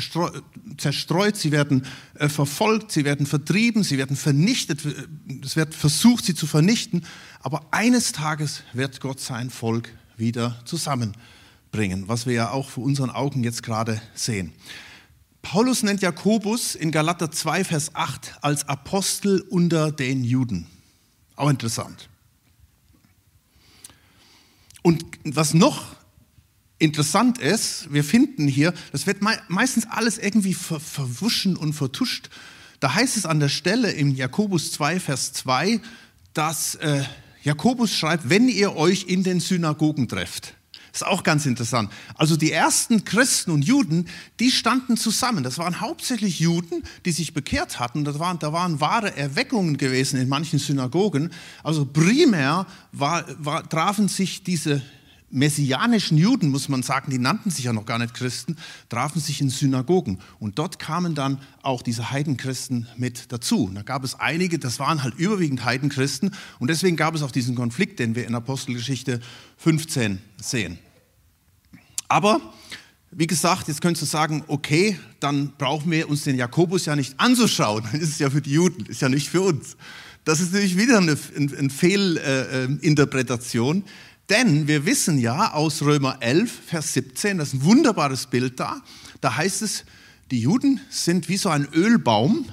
zerstreut, 0.78 1.36
sie 1.36 1.52
werden 1.52 1.86
äh, 2.14 2.28
verfolgt, 2.28 2.92
sie 2.92 3.04
werden 3.04 3.26
vertrieben, 3.26 3.84
sie 3.84 3.98
werden 3.98 4.16
vernichtet, 4.16 4.80
es 5.42 5.56
wird 5.56 5.74
versucht, 5.74 6.24
sie 6.24 6.34
zu 6.34 6.46
vernichten. 6.46 7.04
Aber 7.40 7.66
eines 7.70 8.12
Tages 8.12 8.62
wird 8.72 9.00
Gott 9.00 9.20
sein 9.20 9.50
Volk 9.50 9.90
wieder 10.16 10.58
zusammenbringen 10.64 11.20
bringen, 11.72 12.06
was 12.06 12.26
wir 12.26 12.34
ja 12.34 12.50
auch 12.50 12.70
vor 12.70 12.84
unseren 12.84 13.10
Augen 13.10 13.42
jetzt 13.42 13.62
gerade 13.62 14.00
sehen. 14.14 14.52
Paulus 15.42 15.82
nennt 15.82 16.02
Jakobus 16.02 16.76
in 16.76 16.92
Galater 16.92 17.32
2, 17.32 17.64
Vers 17.64 17.94
8 17.94 18.38
als 18.42 18.68
Apostel 18.68 19.40
unter 19.50 19.90
den 19.90 20.22
Juden. 20.22 20.68
Auch 21.34 21.50
interessant. 21.50 22.08
Und 24.82 25.04
was 25.24 25.54
noch 25.54 25.96
interessant 26.78 27.38
ist, 27.38 27.92
wir 27.92 28.04
finden 28.04 28.46
hier, 28.46 28.72
das 28.92 29.06
wird 29.06 29.18
meistens 29.48 29.86
alles 29.86 30.18
irgendwie 30.18 30.54
ver 30.54 30.80
verwuschen 30.80 31.56
und 31.56 31.72
vertuscht. 31.72 32.30
Da 32.80 32.94
heißt 32.94 33.16
es 33.16 33.26
an 33.26 33.40
der 33.40 33.48
Stelle 33.48 33.92
im 33.92 34.14
Jakobus 34.14 34.72
2, 34.72 35.00
Vers 35.00 35.32
2, 35.32 35.80
dass 36.34 36.76
äh, 36.76 37.04
Jakobus 37.42 37.92
schreibt, 37.92 38.28
wenn 38.28 38.48
ihr 38.48 38.76
euch 38.76 39.04
in 39.04 39.22
den 39.22 39.40
Synagogen 39.40 40.08
trefft. 40.08 40.54
Ist 40.92 41.06
auch 41.06 41.22
ganz 41.22 41.46
interessant. 41.46 41.90
Also 42.16 42.36
die 42.36 42.52
ersten 42.52 43.04
Christen 43.04 43.50
und 43.50 43.62
Juden, 43.62 44.08
die 44.40 44.50
standen 44.50 44.98
zusammen. 44.98 45.42
Das 45.42 45.56
waren 45.56 45.80
hauptsächlich 45.80 46.38
Juden, 46.38 46.82
die 47.06 47.12
sich 47.12 47.32
bekehrt 47.32 47.80
hatten. 47.80 48.04
Das 48.04 48.18
waren, 48.18 48.38
da 48.38 48.52
waren 48.52 48.78
wahre 48.80 49.16
Erweckungen 49.16 49.78
gewesen 49.78 50.20
in 50.20 50.28
manchen 50.28 50.58
Synagogen. 50.58 51.30
Also 51.62 51.86
primär 51.86 52.66
war, 52.92 53.24
war, 53.38 53.66
trafen 53.66 54.08
sich 54.08 54.44
diese 54.44 54.82
messianischen 55.32 56.18
Juden, 56.18 56.50
muss 56.50 56.68
man 56.68 56.82
sagen, 56.82 57.10
die 57.10 57.18
nannten 57.18 57.50
sich 57.50 57.64
ja 57.64 57.72
noch 57.72 57.86
gar 57.86 57.98
nicht 57.98 58.14
Christen, 58.14 58.56
trafen 58.88 59.20
sich 59.20 59.40
in 59.40 59.50
Synagogen. 59.50 60.18
Und 60.38 60.58
dort 60.58 60.78
kamen 60.78 61.14
dann 61.14 61.38
auch 61.62 61.82
diese 61.82 62.10
Heidenchristen 62.10 62.86
mit 62.96 63.32
dazu. 63.32 63.64
Und 63.64 63.74
da 63.74 63.82
gab 63.82 64.04
es 64.04 64.20
einige, 64.20 64.58
das 64.58 64.78
waren 64.78 65.02
halt 65.02 65.14
überwiegend 65.14 65.64
Heidenchristen. 65.64 66.32
Und 66.58 66.68
deswegen 66.68 66.96
gab 66.96 67.14
es 67.14 67.22
auch 67.22 67.30
diesen 67.30 67.54
Konflikt, 67.54 67.98
den 67.98 68.14
wir 68.14 68.26
in 68.26 68.34
Apostelgeschichte 68.34 69.20
15 69.56 70.18
sehen. 70.36 70.78
Aber, 72.08 72.40
wie 73.10 73.26
gesagt, 73.26 73.68
jetzt 73.68 73.80
könntest 73.80 74.02
du 74.02 74.06
sagen, 74.06 74.44
okay, 74.48 74.98
dann 75.18 75.54
brauchen 75.56 75.90
wir 75.90 76.10
uns 76.10 76.24
den 76.24 76.36
Jakobus 76.36 76.84
ja 76.84 76.94
nicht 76.94 77.18
anzuschauen. 77.18 77.84
Das 77.92 78.02
ist 78.02 78.20
ja 78.20 78.28
für 78.28 78.42
die 78.42 78.52
Juden, 78.52 78.84
ist 78.86 79.00
ja 79.00 79.08
nicht 79.08 79.30
für 79.30 79.40
uns. 79.40 79.78
Das 80.24 80.40
ist 80.40 80.52
natürlich 80.52 80.76
wieder 80.76 80.98
eine, 80.98 81.16
eine 81.36 81.70
Fehlinterpretation. 81.70 83.78
Äh, 83.78 83.82
denn 84.32 84.66
wir 84.66 84.86
wissen 84.86 85.18
ja 85.18 85.52
aus 85.52 85.82
Römer 85.82 86.16
11, 86.20 86.50
Vers 86.66 86.94
17, 86.94 87.36
das 87.36 87.48
ist 87.48 87.54
ein 87.54 87.64
wunderbares 87.64 88.26
Bild 88.26 88.58
da. 88.58 88.80
Da 89.20 89.36
heißt 89.36 89.60
es, 89.60 89.84
die 90.30 90.40
Juden 90.40 90.80
sind 90.88 91.28
wie 91.28 91.36
so 91.36 91.50
ein 91.50 91.68
Ölbaum 91.74 92.46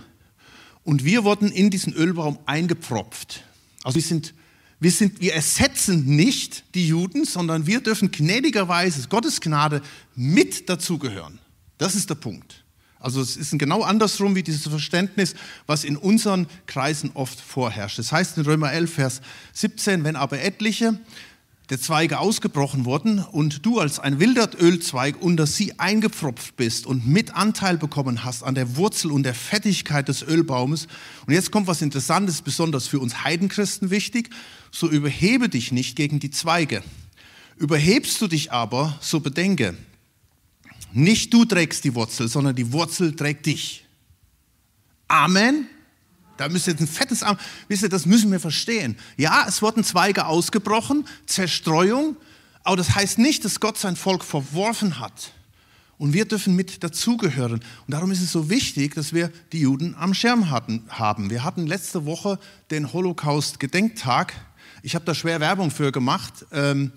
und 0.83 1.05
wir 1.05 1.23
wurden 1.23 1.49
in 1.49 1.69
diesen 1.69 1.93
Ölbaum 1.93 2.37
eingepropft. 2.45 3.45
Also 3.85 3.95
wir 3.95 4.01
sind, 4.01 4.33
wir 4.81 4.91
sind, 4.91 5.21
wir 5.21 5.33
ersetzen 5.33 6.03
nicht 6.17 6.65
die 6.75 6.85
Juden, 6.85 7.23
sondern 7.23 7.65
wir 7.65 7.79
dürfen 7.79 8.11
gnädigerweise, 8.11 9.07
Gottes 9.07 9.39
Gnade, 9.39 9.81
mit 10.15 10.67
dazugehören. 10.67 11.39
Das 11.77 11.95
ist 11.95 12.09
der 12.09 12.15
Punkt. 12.15 12.65
Also 12.99 13.21
es 13.21 13.37
ist 13.37 13.57
genau 13.57 13.83
andersrum 13.83 14.35
wie 14.35 14.43
dieses 14.43 14.67
Verständnis, 14.67 15.33
was 15.65 15.85
in 15.85 15.95
unseren 15.95 16.47
Kreisen 16.65 17.11
oft 17.13 17.39
vorherrscht. 17.39 17.97
Das 17.97 18.11
heißt 18.11 18.37
in 18.37 18.43
Römer 18.43 18.73
11, 18.73 18.93
Vers 18.93 19.21
17, 19.53 20.03
wenn 20.03 20.17
aber 20.17 20.41
etliche 20.41 20.99
der 21.69 21.79
Zweige 21.79 22.19
ausgebrochen 22.19 22.85
wurden 22.85 23.19
und 23.19 23.65
du 23.65 23.79
als 23.79 23.99
ein 23.99 24.19
wilder 24.19 24.49
Ölzweig 24.59 25.21
unter 25.21 25.45
sie 25.45 25.77
eingepfropft 25.77 26.55
bist 26.57 26.87
und 26.87 27.07
mit 27.07 27.35
Anteil 27.35 27.77
bekommen 27.77 28.23
hast 28.23 28.43
an 28.43 28.55
der 28.55 28.75
Wurzel 28.75 29.11
und 29.11 29.21
der 29.21 29.35
Fettigkeit 29.35 30.07
des 30.07 30.23
Ölbaumes. 30.23 30.87
Und 31.27 31.33
jetzt 31.33 31.51
kommt 31.51 31.67
was 31.67 31.83
Interessantes, 31.83 32.41
besonders 32.41 32.87
für 32.87 32.99
uns 32.99 33.23
Heidenchristen 33.23 33.91
wichtig. 33.91 34.31
So 34.71 34.89
überhebe 34.89 35.47
dich 35.47 35.71
nicht 35.71 35.95
gegen 35.95 36.19
die 36.19 36.31
Zweige. 36.31 36.83
Überhebst 37.57 38.19
du 38.21 38.27
dich 38.27 38.51
aber, 38.51 38.97
so 38.99 39.19
bedenke, 39.19 39.77
nicht 40.91 41.31
du 41.33 41.45
trägst 41.45 41.83
die 41.83 41.93
Wurzel, 41.93 42.27
sondern 42.27 42.55
die 42.55 42.71
Wurzel 42.71 43.15
trägt 43.15 43.45
dich. 43.45 43.85
Amen. 45.07 45.67
Da 46.39 46.47
müsst 46.47 46.67
ihr 46.67 46.71
jetzt 46.71 46.79
ein 46.79 46.87
fettes 46.87 47.21
Arm. 47.21 47.37
Wisst 47.67 47.83
ihr, 47.83 47.89
das 47.89 48.05
müssen 48.05 48.31
wir 48.31 48.39
verstehen. 48.39 48.95
Ja, 49.17 49.45
es 49.45 49.61
wurden 49.61 49.83
Zweige 49.83 50.25
ausgebrochen, 50.25 51.05
Zerstreuung, 51.25 52.15
aber 52.63 52.77
das 52.77 52.95
heißt 52.95 53.19
nicht, 53.19 53.43
dass 53.43 53.59
Gott 53.59 53.77
sein 53.77 53.97
Volk 53.97 54.23
verworfen 54.23 54.99
hat 54.99 55.33
Und 55.97 56.13
wir 56.13 56.23
dürfen 56.23 56.55
mit 56.55 56.81
dazugehören. 56.81 57.59
Und 57.59 57.93
darum 57.93 58.09
ist 58.11 58.21
es 58.21 58.31
so 58.31 58.49
wichtig, 58.49 58.95
dass 58.95 59.11
wir 59.11 59.33
die 59.51 59.59
Juden 59.59 59.95
am 59.99 60.13
Schirm 60.13 60.49
hatten, 60.49 60.85
haben. 60.87 61.29
Wir 61.29 61.43
hatten 61.43 61.67
letzte 61.67 62.05
Woche 62.05 62.39
den 62.71 62.93
Holocaust-Gedenktag. 62.93 64.33
Ich 64.81 64.95
habe 64.95 65.03
da 65.03 65.13
schwer 65.13 65.41
Werbung 65.41 65.71
für 65.71 65.91
gemacht. 65.91 66.45
Ähm, 66.53 66.93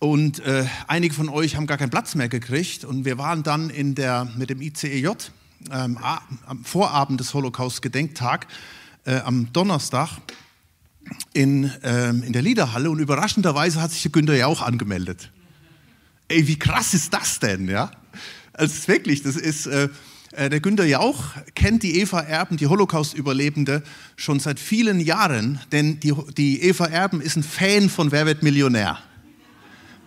und 0.00 0.40
äh, 0.40 0.66
einige 0.88 1.14
von 1.14 1.28
euch 1.28 1.54
haben 1.54 1.68
gar 1.68 1.78
keinen 1.78 1.90
Platz 1.90 2.16
mehr 2.16 2.28
gekriegt. 2.28 2.84
Und 2.84 3.04
wir 3.04 3.18
waren 3.18 3.44
dann 3.44 3.70
in 3.70 3.94
der, 3.94 4.24
mit 4.36 4.50
dem 4.50 4.60
ICEJ 4.60 5.30
ähm, 5.70 5.98
am 6.46 6.64
Vorabend 6.64 7.20
des 7.20 7.34
Holocaust-Gedenktag 7.34 8.46
äh, 9.04 9.16
am 9.20 9.52
Donnerstag 9.52 10.10
in, 11.32 11.70
ähm, 11.82 12.22
in 12.22 12.32
der 12.32 12.42
Liederhalle. 12.42 12.90
Und 12.90 12.98
überraschenderweise 12.98 13.80
hat 13.80 13.90
sich 13.90 14.02
der 14.02 14.12
Günther 14.12 14.36
ja 14.36 14.46
auch 14.46 14.62
angemeldet. 14.62 15.30
Ey, 16.28 16.46
wie 16.46 16.58
krass 16.58 16.94
ist 16.94 17.12
das 17.12 17.38
denn, 17.40 17.68
ja? 17.68 17.90
Also 18.52 18.88
wirklich, 18.88 19.22
das 19.22 19.36
ist, 19.36 19.66
äh, 19.66 19.88
äh, 20.32 20.50
der 20.50 20.60
Günther 20.60 20.84
Jauch 20.84 21.32
kennt 21.54 21.82
die 21.82 22.00
Eva 22.00 22.20
Erben, 22.20 22.56
die 22.56 22.66
Holocaust-Überlebende, 22.66 23.82
schon 24.16 24.40
seit 24.40 24.60
vielen 24.60 25.00
Jahren, 25.00 25.60
denn 25.72 26.00
die, 26.00 26.14
die 26.36 26.62
Eva 26.62 26.86
Erben 26.86 27.20
ist 27.20 27.36
ein 27.36 27.42
Fan 27.42 27.88
von 27.88 28.12
Wer 28.12 28.26
wird 28.26 28.42
Millionär? 28.42 28.98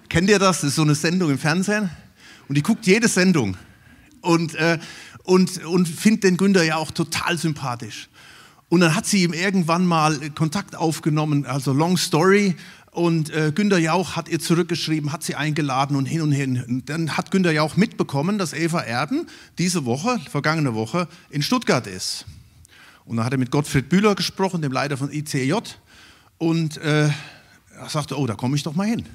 Kennt 0.10 0.30
ihr 0.30 0.40
das? 0.40 0.62
Das 0.62 0.70
ist 0.70 0.76
so 0.76 0.84
eine 0.84 0.96
Sendung 0.96 1.32
im 1.32 1.40
Fernsehen 1.40 1.90
und 2.48 2.56
die 2.56 2.64
guckt 2.64 2.86
jede 2.86 3.08
Sendung 3.08 3.58
und, 4.22 4.56
äh, 4.56 4.80
und, 5.26 5.64
und 5.66 5.88
findet 5.88 6.24
den 6.24 6.38
Günther 6.38 6.64
ja 6.64 6.78
auch 6.78 6.92
total 6.92 7.38
sympathisch. 7.38 8.10
Und 8.70 8.80
dann 8.80 8.96
hat 8.96 9.06
sie 9.06 9.24
ihm 9.24 9.34
irgendwann 9.34 9.86
mal 9.86 10.32
Kontakt 10.32 10.76
aufgenommen, 10.76 11.46
also 11.46 11.72
Long 11.72 11.98
Story, 11.98 12.56
und 12.96 13.30
äh, 13.32 13.52
Günter 13.54 13.78
Jauch 13.78 14.16
hat 14.16 14.30
ihr 14.30 14.40
zurückgeschrieben, 14.40 15.12
hat 15.12 15.22
sie 15.22 15.36
eingeladen 15.36 15.98
und 15.98 16.06
hin 16.06 16.22
und 16.22 16.32
hin. 16.32 16.64
Und 16.66 16.90
dann 16.90 17.18
hat 17.18 17.30
Günter 17.30 17.52
Jauch 17.52 17.76
mitbekommen, 17.76 18.38
dass 18.38 18.54
Eva 18.54 18.80
Erben 18.80 19.28
diese 19.58 19.84
Woche, 19.84 20.18
vergangene 20.32 20.76
Woche, 20.76 21.10
in 21.30 21.42
Stuttgart 21.42 21.88
ist. 21.88 22.26
Und 23.04 23.18
dann 23.18 23.26
hat 23.26 23.34
er 23.34 23.38
mit 23.38 23.52
Gottfried 23.52 23.90
Bühler 23.90 24.16
gesprochen, 24.16 24.62
dem 24.62 24.72
Leiter 24.72 24.96
von 24.96 25.12
ICJ. 25.12 25.56
Und 26.38 26.78
äh, 26.78 27.08
er 27.08 27.90
sagte, 27.90 28.18
oh, 28.18 28.26
da 28.28 28.36
komme 28.36 28.56
ich 28.56 28.64
doch 28.64 28.76
mal 28.76 28.88
hin. 28.88 29.06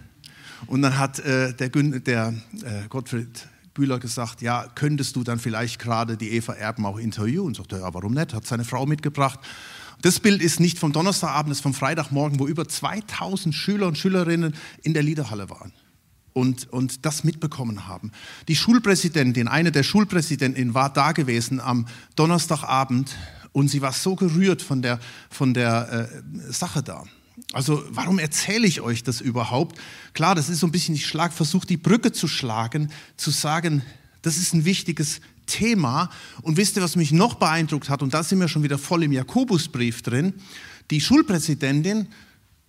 Und 0.67 0.83
dann 0.83 0.99
hat 0.99 1.19
äh, 1.21 1.55
der, 1.55 1.71
der 1.71 2.35
äh, 2.63 2.87
Gottfried 2.91 3.49
Bühler 3.81 3.99
gesagt, 3.99 4.43
ja, 4.43 4.67
könntest 4.75 5.17
du 5.17 5.25
dann 5.25 5.39
vielleicht 5.39 5.79
gerade 5.79 6.19
die 6.19 6.33
Eva 6.33 6.53
Erben 6.53 6.85
auch 6.85 6.99
interviewen? 6.99 7.47
Und 7.47 7.57
sagte, 7.57 7.79
ja, 7.79 7.95
warum 7.95 8.13
nicht? 8.13 8.35
Hat 8.35 8.47
seine 8.47 8.65
Frau 8.65 8.85
mitgebracht. 8.85 9.41
Das 10.03 10.21
Bild 10.21 10.43
ist 10.43 10.61
nicht 10.61 10.79
vom 10.79 10.93
Donnerstagabend, 10.93 11.53
es 11.53 11.59
ist 11.59 11.63
vom 11.63 11.73
Freitagmorgen, 11.73 12.39
wo 12.39 12.47
über 12.47 12.69
2000 12.69 13.55
Schüler 13.55 13.87
und 13.87 13.97
Schülerinnen 13.97 14.55
in 14.83 14.93
der 14.93 15.03
Liederhalle 15.03 15.49
waren 15.49 15.73
und, 16.35 16.71
und 16.71 17.07
das 17.07 17.25
mitbekommen 17.25 17.87
haben. 17.87 18.13
Die 18.49 18.57
Schulpräsidentin, 18.57 19.49
eine 19.49 19.73
der 19.73 19.83
Schulpräsidentinnen 19.83 20.75
war 20.75 20.93
da 20.93 21.13
gewesen 21.13 21.59
am 21.59 21.87
Donnerstagabend 22.17 23.17
und 23.53 23.69
sie 23.69 23.81
war 23.81 23.93
so 23.93 24.15
gerührt 24.15 24.61
von 24.61 24.83
der, 24.83 25.01
von 25.31 25.55
der 25.55 26.11
äh, 26.13 26.53
Sache 26.53 26.83
da. 26.83 27.05
Also 27.53 27.83
warum 27.91 28.19
erzähle 28.19 28.67
ich 28.67 28.81
euch 28.81 29.03
das 29.03 29.21
überhaupt? 29.21 29.79
Klar, 30.13 30.35
das 30.35 30.49
ist 30.49 30.61
so 30.61 30.67
ein 30.67 30.73
bisschen, 30.73 30.95
ich 30.95 31.07
schlag, 31.07 31.33
versuche 31.33 31.67
die 31.67 31.77
Brücke 31.77 32.13
zu 32.13 32.29
schlagen, 32.29 32.93
zu 33.17 33.31
sagen, 33.31 33.83
das 34.23 34.37
ist 34.37 34.53
ein 34.53 34.65
wichtiges 34.65 35.21
Thema. 35.47 36.11
Und 36.43 36.57
wisst 36.57 36.77
ihr, 36.77 36.83
was 36.83 36.97
mich 36.97 37.13
noch 37.13 37.35
beeindruckt 37.35 37.89
hat? 37.89 38.03
Und 38.03 38.15
da 38.15 38.23
sind 38.23 38.39
wir 38.41 38.49
schon 38.49 38.63
wieder 38.63 38.79
voll 38.79 39.03
im 39.03 39.13
Jakobusbrief 39.13 40.03
drin. 40.03 40.35
Die 40.91 41.01
Schulpräsidentin 41.01 42.09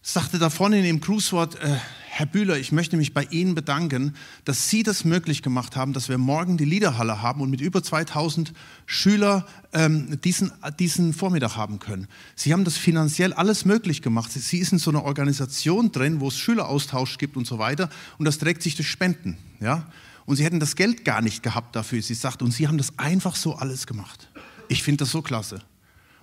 sagte 0.02 0.40
da 0.40 0.50
vorne 0.50 0.78
in 0.78 0.84
dem 0.84 1.00
Grußwort, 1.00 1.56
äh, 1.56 1.78
Herr 2.14 2.26
Bühler, 2.26 2.58
ich 2.58 2.74
möchte 2.74 2.98
mich 2.98 3.14
bei 3.14 3.24
Ihnen 3.32 3.56
bedanken, 3.56 4.16
dass 4.44 4.70
Sie 4.70 4.84
das 4.84 5.06
möglich 5.06 5.42
gemacht 5.42 5.78
haben, 5.78 5.94
dass 5.94 6.10
wir 6.10 6.18
morgen 6.18 6.58
die 6.58 6.66
Liederhalle 6.66 7.22
haben 7.22 7.40
und 7.40 7.50
mit 7.50 7.62
über 7.62 7.82
2000 7.82 8.52
Schülern 8.86 9.46
ähm, 9.72 10.20
diesen, 10.22 10.52
diesen 10.78 11.14
Vormittag 11.14 11.56
haben 11.56 11.80
können. 11.80 12.10
Sie 12.36 12.52
haben 12.52 12.66
das 12.66 12.76
finanziell 12.76 13.32
alles 13.32 13.64
möglich 13.64 14.02
gemacht. 14.02 14.30
Sie 14.34 14.58
ist 14.58 14.74
in 14.74 14.78
so 14.78 14.92
einer 14.92 15.06
Organisation 15.06 15.94
drin, 15.94 16.20
wo 16.20 16.28
es 16.28 16.38
Schüleraustausch 16.38 17.18
gibt 17.18 17.38
und 17.38 17.48
so 17.48 17.60
weiter 17.60 17.90
und 18.18 18.26
das 18.26 18.40
trägt 18.40 18.62
sich 18.62 18.76
durch 18.76 18.90
Spenden. 18.90 19.38
Ja? 19.62 19.88
und 20.26 20.36
sie 20.36 20.44
hätten 20.44 20.60
das 20.60 20.76
Geld 20.76 21.06
gar 21.06 21.22
nicht 21.22 21.44
gehabt 21.44 21.76
dafür, 21.76 22.02
sie 22.02 22.14
sagt, 22.14 22.42
und 22.42 22.52
sie 22.52 22.68
haben 22.68 22.78
das 22.78 22.98
einfach 23.00 23.36
so 23.36 23.56
alles 23.56 23.88
gemacht. 23.88 24.30
Ich 24.68 24.84
finde 24.84 25.04
das 25.04 25.12
so 25.12 25.22
klasse. 25.22 25.62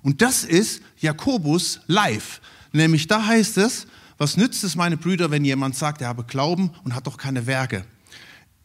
Und 0.03 0.23
das 0.23 0.45
ist 0.45 0.83
Jakobus 0.99 1.81
live. 1.87 2.41
Nämlich 2.73 3.07
da 3.07 3.27
heißt 3.27 3.59
es, 3.59 3.87
was 4.19 4.37
nützt 4.37 4.65
es, 4.65 4.77
meine 4.77 4.97
Brüder, 4.97 5.31
wenn 5.31 5.45
jemand 5.45 5.77
sagt, 5.77 6.03
er 6.03 6.09
habe 6.09 6.25
Glauben 6.25 6.73
und 6.85 6.95
hat 6.95 7.07
doch 7.07 7.17
keine 7.17 7.47
Werke? 7.47 7.85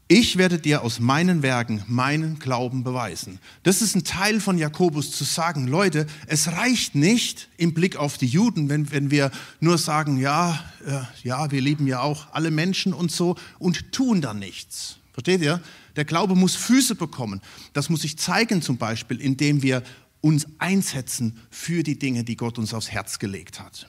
Ich 0.10 0.38
werde 0.38 0.60
dir 0.60 0.81
aus 0.81 1.00
meinen 1.00 1.43
Werken 1.43 1.83
meinen 1.88 2.38
Glauben 2.38 2.83
beweisen. 2.83 3.39
Das 3.63 3.81
ist 3.81 3.95
ein 3.95 4.03
Teil 4.03 4.41
von 4.41 4.57
Jakobus 4.57 5.12
zu 5.12 5.24
sagen, 5.24 5.67
Leute, 5.67 6.07
es 6.27 6.51
reicht 6.51 6.93
nicht 6.93 7.50
im 7.57 7.74
Blick 7.74 7.95
auf 7.95 8.17
die 8.17 8.27
Juden, 8.27 8.67
wenn, 8.67 8.91
wenn 8.91 9.12
wir 9.12 9.31
nur 9.62 9.77
sagen, 9.77 10.17
ja, 10.17 10.63
äh, 10.86 11.00
ja, 11.24 11.50
wir 11.51 11.62
lieben 11.62 11.88
ja 11.88 12.01
auch 12.01 12.27
alle 12.33 12.51
Menschen 12.51 12.93
und 12.93 13.12
so 13.12 13.38
und 13.60 13.93
tun 13.93 14.22
dann 14.22 14.39
nichts. 14.39 14.98
Versteht 15.13 15.41
ihr? 15.41 15.62
Der 15.95 16.05
Glaube 16.05 16.36
muss 16.36 16.55
Füße 16.55 16.95
bekommen. 16.95 17.41
Das 17.72 17.89
muss 17.89 18.01
sich 18.01 18.17
zeigen 18.17 18.62
zum 18.62 18.77
Beispiel, 18.77 19.22
indem 19.22 19.62
wir 19.62 19.83
uns 20.19 20.48
einsetzen 20.57 21.39
für 21.50 21.81
die 21.81 21.98
Dinge, 21.98 22.24
die 22.24 22.36
Gott 22.36 22.57
uns 22.57 22.74
aufs 22.74 22.91
Herz 22.91 23.19
gelegt 23.19 23.60
hat. 23.60 23.88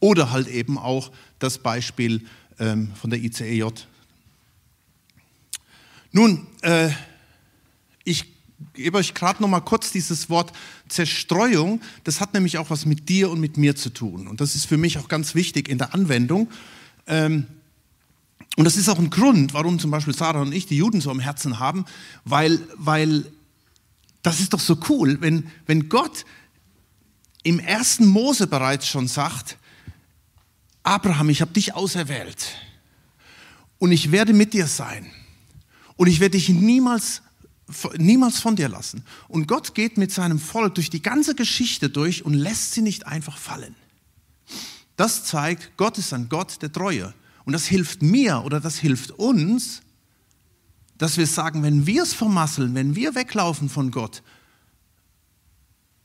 Oder 0.00 0.30
halt 0.30 0.48
eben 0.48 0.78
auch 0.78 1.10
das 1.38 1.58
Beispiel 1.58 2.26
ähm, 2.58 2.92
von 2.94 3.10
der 3.10 3.18
ICEJ. 3.20 3.64
Nun, 6.12 6.46
äh, 6.62 6.90
ich 8.04 8.26
gebe 8.74 8.98
euch 8.98 9.14
gerade 9.14 9.42
noch 9.42 9.48
mal 9.48 9.60
kurz 9.60 9.92
dieses 9.92 10.30
Wort 10.30 10.52
Zerstreuung. 10.88 11.80
Das 12.04 12.20
hat 12.20 12.34
nämlich 12.34 12.58
auch 12.58 12.70
was 12.70 12.86
mit 12.86 13.08
dir 13.08 13.30
und 13.30 13.40
mit 13.40 13.56
mir 13.56 13.76
zu 13.76 13.90
tun. 13.90 14.26
Und 14.26 14.40
das 14.40 14.54
ist 14.54 14.66
für 14.66 14.78
mich 14.78 14.98
auch 14.98 15.08
ganz 15.08 15.34
wichtig 15.34 15.68
in 15.68 15.78
der 15.78 15.94
Anwendung. 15.94 16.50
Ähm, 17.06 17.46
und 18.56 18.64
das 18.64 18.76
ist 18.76 18.88
auch 18.88 18.98
ein 18.98 19.10
Grund, 19.10 19.54
warum 19.54 19.78
zum 19.78 19.90
Beispiel 19.90 20.14
Sarah 20.14 20.42
und 20.42 20.52
ich 20.52 20.66
die 20.66 20.76
Juden 20.76 21.00
so 21.00 21.10
am 21.10 21.20
Herzen 21.20 21.60
haben, 21.60 21.84
weil, 22.24 22.60
weil 22.76 23.24
das 24.22 24.40
ist 24.40 24.52
doch 24.52 24.60
so 24.60 24.78
cool, 24.88 25.18
wenn, 25.20 25.46
wenn 25.66 25.88
Gott 25.88 26.24
im 27.44 27.60
ersten 27.60 28.06
Mose 28.06 28.48
bereits 28.48 28.88
schon 28.88 29.06
sagt, 29.06 29.57
Abraham, 30.88 31.28
ich 31.28 31.42
habe 31.42 31.52
dich 31.52 31.74
auserwählt 31.74 32.56
und 33.78 33.92
ich 33.92 34.10
werde 34.10 34.32
mit 34.32 34.54
dir 34.54 34.66
sein 34.66 35.10
und 35.96 36.06
ich 36.06 36.18
werde 36.18 36.38
dich 36.38 36.48
niemals, 36.48 37.20
niemals 37.98 38.40
von 38.40 38.56
dir 38.56 38.70
lassen. 38.70 39.04
Und 39.28 39.46
Gott 39.46 39.74
geht 39.74 39.98
mit 39.98 40.10
seinem 40.10 40.38
Volk 40.38 40.76
durch 40.76 40.88
die 40.88 41.02
ganze 41.02 41.34
Geschichte 41.34 41.90
durch 41.90 42.24
und 42.24 42.32
lässt 42.32 42.72
sie 42.72 42.80
nicht 42.80 43.06
einfach 43.06 43.36
fallen. 43.36 43.74
Das 44.96 45.24
zeigt, 45.24 45.76
Gott 45.76 45.98
ist 45.98 46.14
ein 46.14 46.30
Gott 46.30 46.62
der 46.62 46.72
Treue. 46.72 47.12
Und 47.44 47.52
das 47.52 47.66
hilft 47.66 48.00
mir 48.00 48.42
oder 48.46 48.58
das 48.58 48.78
hilft 48.78 49.10
uns, 49.10 49.82
dass 50.96 51.18
wir 51.18 51.26
sagen, 51.26 51.62
wenn 51.62 51.86
wir 51.86 52.02
es 52.02 52.14
vermasseln, 52.14 52.74
wenn 52.74 52.96
wir 52.96 53.14
weglaufen 53.14 53.68
von 53.68 53.90
Gott, 53.90 54.22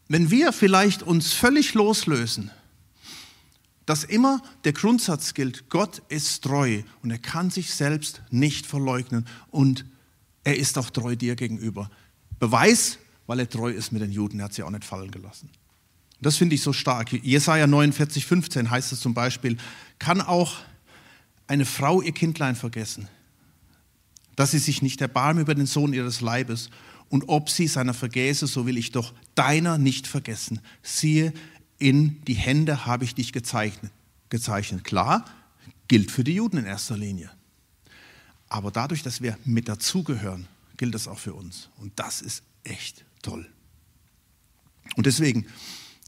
wenn 0.10 0.30
wir 0.30 0.52
vielleicht 0.52 1.04
uns 1.04 1.32
völlig 1.32 1.74
loslösen, 1.74 2.52
dass 3.86 4.04
immer 4.04 4.42
der 4.64 4.74
Grundsatz 4.74 5.34
gilt, 5.34 5.70
Gott 5.70 6.02
ist 6.10 6.44
treu 6.44 6.84
und 7.02 7.12
er 7.12 7.18
kann 7.18 7.50
sich 7.50 7.74
selbst 7.74 8.22
nicht 8.30 8.66
verleugnen 8.66 9.26
und 9.52 9.86
er 10.44 10.58
ist 10.58 10.78
auch 10.78 10.90
treu 10.90 11.16
dir 11.16 11.36
gegenüber. 11.36 11.90
Beweis, 12.40 13.00
weil 13.28 13.40
er 13.40 13.50
treu 13.50 13.72
ist 13.72 13.92
mit 13.92 14.02
den 14.02 14.12
Juden, 14.12 14.40
er 14.40 14.46
hat 14.46 14.54
sie 14.54 14.64
auch 14.64 14.70
nicht 14.70 14.86
fallen 14.86 15.12
gelassen. 15.12 15.50
Das 16.22 16.38
finde 16.38 16.56
ich 16.56 16.62
so 16.62 16.72
stark. 16.72 17.12
Jesaja 17.12 17.68
49, 17.68 18.26
15 18.26 18.70
heißt 18.70 18.94
es 18.94 19.02
zum 19.02 19.14
Beispiel, 19.14 19.58
kann 20.00 20.22
auch 20.22 20.56
eine 21.48 21.66
Frau 21.66 22.02
ihr 22.02 22.14
Kindlein 22.14 22.56
vergessen, 22.56 23.10
dass 24.36 24.52
sie 24.52 24.60
sich 24.60 24.82
nicht 24.82 25.02
erbarme 25.02 25.42
über 25.42 25.54
den 25.54 25.66
Sohn 25.66 25.94
ihres 25.94 26.22
Leibes 26.22 26.70
und 27.10 27.26
ob 27.28 27.50
sie 27.50 27.68
seiner 27.68 27.94
vergäße, 27.94 28.48
so 28.48 28.66
will 28.66 28.78
ich 28.78 28.92
doch 28.92 29.14
deiner 29.36 29.78
nicht 29.78 30.08
vergessen. 30.08 30.62
Siehe, 30.82 31.34
in 31.84 32.22
die 32.24 32.34
Hände 32.34 32.86
habe 32.86 33.04
ich 33.04 33.14
dich 33.14 33.34
gezeichnet. 33.34 33.92
gezeichnet. 34.30 34.86
Klar, 34.86 35.26
gilt 35.90 36.12
für 36.12 36.24
die 36.24 36.36
Juden 36.36 36.58
in 36.58 36.66
erster 36.66 36.98
Linie. 36.98 37.30
Aber 38.48 38.72
dadurch, 38.72 39.04
dass 39.04 39.22
wir 39.22 39.38
mit 39.44 39.68
dazugehören, 39.68 40.48
gilt 40.78 40.96
das 40.96 41.10
auch 41.10 41.20
für 41.20 41.34
uns. 41.34 41.70
Und 41.78 41.92
das 41.98 42.22
ist 42.22 42.42
echt 42.64 43.04
toll. 43.22 43.50
Und 44.96 45.06
deswegen 45.06 45.46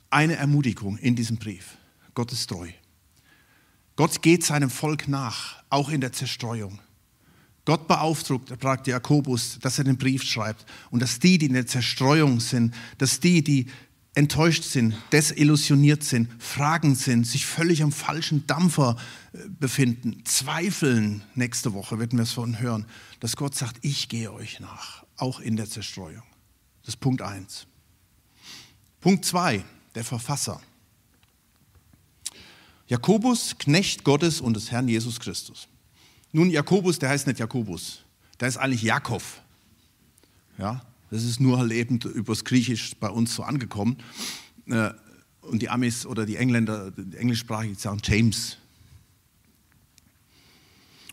eine 0.09 0.37
Ermutigung 0.37 0.97
in 0.97 1.15
diesem 1.15 1.35
Brief. 1.37 1.77
Gott 2.13 2.31
ist 2.31 2.47
treu. 2.47 2.69
Gott 3.97 4.21
geht 4.21 4.45
seinem 4.45 4.69
Volk 4.69 5.09
nach, 5.09 5.61
auch 5.69 5.89
in 5.89 5.99
der 5.99 6.13
Zerstreuung. 6.13 6.79
Gott 7.65 7.87
beauftragt 7.87 8.87
Jakobus, 8.87 9.59
dass 9.59 9.79
er 9.79 9.83
den 9.83 9.97
Brief 9.97 10.23
schreibt 10.23 10.65
und 10.91 11.01
dass 11.01 11.19
die, 11.19 11.37
die 11.37 11.47
in 11.47 11.53
der 11.53 11.65
Zerstreuung 11.65 12.39
sind, 12.39 12.73
dass 12.99 13.19
die, 13.19 13.43
die 13.43 13.67
enttäuscht 14.15 14.63
sind, 14.63 14.95
desillusioniert 15.11 16.03
sind, 16.03 16.29
fragend 16.41 16.97
sind, 16.97 17.27
sich 17.27 17.45
völlig 17.45 17.83
am 17.83 17.91
falschen 17.91 18.47
Dampfer 18.47 18.95
äh, 19.33 19.39
befinden, 19.59 20.23
zweifeln. 20.23 21.21
Nächste 21.35 21.73
Woche 21.73 21.99
werden 21.99 22.17
wir 22.17 22.23
es 22.23 22.31
von 22.31 22.59
hören, 22.59 22.85
dass 23.19 23.35
Gott 23.35 23.55
sagt, 23.55 23.77
ich 23.81 24.07
gehe 24.07 24.31
euch 24.31 24.61
nach, 24.61 25.05
auch 25.17 25.41
in 25.41 25.57
der 25.57 25.69
Zerstreuung. 25.69 26.23
Das 26.81 26.95
ist 26.95 26.99
Punkt 27.01 27.21
1. 27.21 27.67
Punkt 29.01 29.25
2, 29.25 29.63
der 29.93 30.03
Verfasser. 30.03 30.61
Jakobus, 32.87 33.57
Knecht 33.57 34.03
Gottes 34.03 34.39
und 34.39 34.53
des 34.53 34.71
Herrn 34.71 34.87
Jesus 34.87 35.19
Christus. 35.19 35.67
Nun, 36.31 36.49
Jakobus, 36.49 36.99
der 36.99 37.09
heißt 37.09 37.27
nicht 37.27 37.39
Jakobus, 37.39 38.03
der 38.39 38.47
ist 38.47 38.57
eigentlich 38.57 38.83
Jakob. 38.83 39.23
Ja, 40.57 40.85
das 41.15 41.23
ist 41.23 41.39
nur 41.39 41.57
halt 41.57 41.71
eben 41.71 41.99
übers 41.99 42.43
Griechisch 42.43 42.95
bei 42.99 43.09
uns 43.09 43.33
so 43.33 43.43
angekommen. 43.43 43.97
Äh, 44.67 44.91
und 45.41 45.61
die 45.61 45.69
Amis 45.69 46.05
oder 46.05 46.25
die 46.25 46.37
Engländer, 46.37 46.91
die 46.91 47.17
englischsprachig 47.17 47.79
sagen 47.79 47.99
James. 48.03 48.57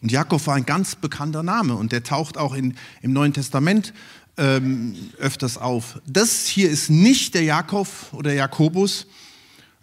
Und 0.00 0.10
Jakob 0.10 0.44
war 0.46 0.56
ein 0.56 0.66
ganz 0.66 0.96
bekannter 0.96 1.42
Name 1.42 1.76
und 1.76 1.92
der 1.92 2.02
taucht 2.02 2.36
auch 2.36 2.54
in, 2.54 2.74
im 3.02 3.12
Neuen 3.12 3.32
Testament 3.32 3.94
ähm, 4.36 4.96
öfters 5.18 5.58
auf. 5.58 6.00
Das 6.06 6.46
hier 6.46 6.70
ist 6.70 6.90
nicht 6.90 7.34
der 7.34 7.44
Jakob 7.44 7.88
oder 8.12 8.32
Jakobus, 8.32 9.06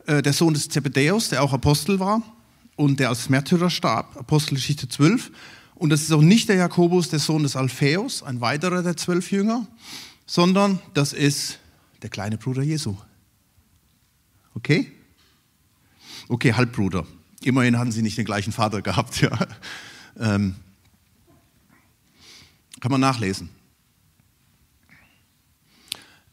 äh, 0.08 0.22
der 0.22 0.34
Sohn 0.34 0.54
des 0.54 0.68
Zebedäus, 0.68 1.30
der 1.30 1.42
auch 1.42 1.54
Apostel 1.54 2.00
war 2.00 2.22
und 2.76 3.00
der 3.00 3.10
als 3.10 3.30
Märtyrer 3.30 3.70
starb, 3.70 4.18
Apostelgeschichte 4.18 4.90
12. 4.90 5.32
Und 5.76 5.92
das 5.92 6.02
ist 6.02 6.12
auch 6.12 6.22
nicht 6.22 6.50
der 6.50 6.58
Jakobus, 6.58 7.08
der 7.08 7.20
Sohn 7.20 7.44
des 7.44 7.56
Alpheus, 7.56 8.22
ein 8.22 8.42
weiterer 8.42 8.84
der 8.84 8.98
zwölf 8.98 9.32
Jünger, 9.32 9.66
sondern 10.30 10.80
das 10.94 11.12
ist 11.12 11.58
der 12.04 12.12
kleine 12.12 12.38
Bruder 12.38 12.62
Jesu. 12.62 12.96
Okay? 14.54 14.92
Okay, 16.28 16.54
Halbbruder. 16.54 17.08
Immerhin 17.42 17.80
hatten 17.80 17.92
sie 17.92 18.04
nicht 18.04 18.16
den 18.16 18.26
gleichen 18.26 18.54
Vater 18.54 18.84
gehabt. 18.84 19.22
Ja. 19.22 19.32
Ähm, 20.20 20.56
kann 22.80 22.92
man 22.92 23.02
nachlesen. 23.02 23.50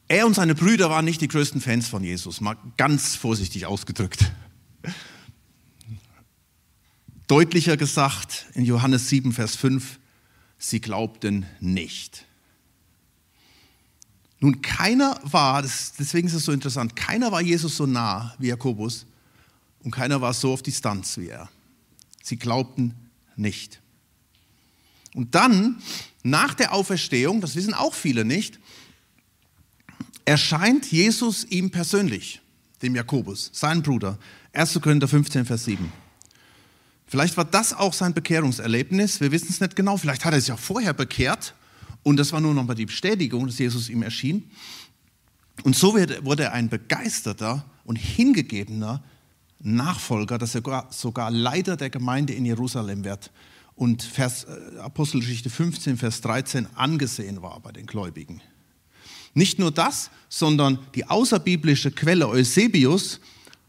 Er 0.09 0.27
und 0.27 0.35
seine 0.35 0.55
Brüder 0.55 0.91
waren 0.91 1.07
nicht 1.07 1.23
die 1.23 1.29
größten 1.29 1.63
Fans 1.63 1.89
von 1.89 2.05
Jesus, 2.05 2.43
mal 2.43 2.59
ganz 2.77 3.17
vorsichtig 3.17 3.65
ausgedrückt. 3.65 4.31
Deutlicher 7.29 7.79
gesagt 7.79 8.47
in 8.53 8.67
Johannes 8.67 9.09
7, 9.09 9.33
Vers 9.33 9.57
5, 9.57 9.99
sie 10.59 10.81
glaubten 10.83 11.47
nicht. 11.61 12.26
Nun, 14.47 14.63
keiner 14.63 15.19
war, 15.25 15.61
deswegen 15.61 16.29
ist 16.29 16.35
es 16.35 16.45
so 16.45 16.53
interessant, 16.53 16.95
keiner 16.95 17.33
war 17.33 17.41
Jesus 17.41 17.77
so 17.77 17.85
nah 17.85 18.33
wie 18.39 18.47
Jakobus 18.47 19.05
und 19.83 19.91
keiner 19.91 20.21
war 20.21 20.33
so 20.35 20.53
auf 20.53 20.63
Distanz 20.63 21.19
wie 21.19 21.31
er. 21.31 21.49
Sie 22.23 22.37
glaubten 22.37 22.95
nicht. 23.35 23.81
Und 25.15 25.35
dann, 25.35 25.83
nach 26.23 26.55
der 26.55 26.73
Auferstehung, 26.73 27.41
das 27.41 27.57
wissen 27.57 27.75
auch 27.75 27.93
viele 27.93 28.25
nicht, 28.25 28.61
erscheint 30.25 30.93
Jesus 30.93 31.43
ihm 31.43 31.73
persönlich, 31.73 32.41
dem 32.83 32.95
Jakobus, 32.95 33.51
sein 33.53 33.83
Bruder. 33.83 34.17
1. 34.53 34.81
Korinther 34.81 35.09
15, 35.09 35.45
Vers 35.45 35.65
7. 35.65 35.93
Vielleicht 37.09 37.37
war 37.37 37.47
das 37.47 37.73
auch 37.73 37.93
sein 37.93 38.15
Bekehrungserlebnis, 38.15 39.21
wir 39.21 39.33
wissen 39.33 39.49
es 39.51 39.61
nicht 39.61 39.75
genau. 39.75 39.97
Vielleicht 39.97 40.25
hat 40.25 40.35
er 40.35 40.41
sich 40.41 40.53
auch 40.53 40.61
vorher 40.61 40.93
bekehrt 40.93 41.53
und 42.07 42.19
das 42.19 42.31
war 42.31 42.41
nur 42.41 42.55
noch 42.55 42.63
mal 42.63 42.75
die 42.75 42.87
Bestätigung, 42.87 43.49
dass 43.49 43.59
Jesus 43.59 43.89
ihm 43.89 44.05
erschien. 44.05 44.49
Und 45.65 45.75
so 45.75 45.95
wurde 45.95 46.45
er 46.45 46.53
ein 46.53 46.69
begeisterter 46.69 47.65
und 47.83 47.97
hingegebener 47.97 49.03
Nachfolger, 49.59 50.39
dass 50.39 50.55
er 50.55 50.87
sogar 50.91 51.33
Leiter 51.33 51.77
der 51.77 51.91
Gemeinde 51.91 52.33
in 52.33 52.45
Jerusalem 52.45 53.03
wird 53.03 53.33
und 53.75 54.05
Vers, 54.05 54.45
äh, 54.45 54.79
Apostelgeschichte 54.79 55.51
15, 55.51 55.97
Vers 55.97 56.21
13 56.21 56.69
angesehen 56.77 57.43
war 57.43 57.59
bei 57.59 57.73
den 57.73 57.87
Gläubigen. 57.87 58.41
Nicht 59.35 59.59
nur 59.59 59.73
das, 59.73 60.13
sondern 60.29 60.79
die 60.95 61.07
außerbiblische 61.07 61.91
Quelle 61.91 62.29
Eusebius 62.29 63.19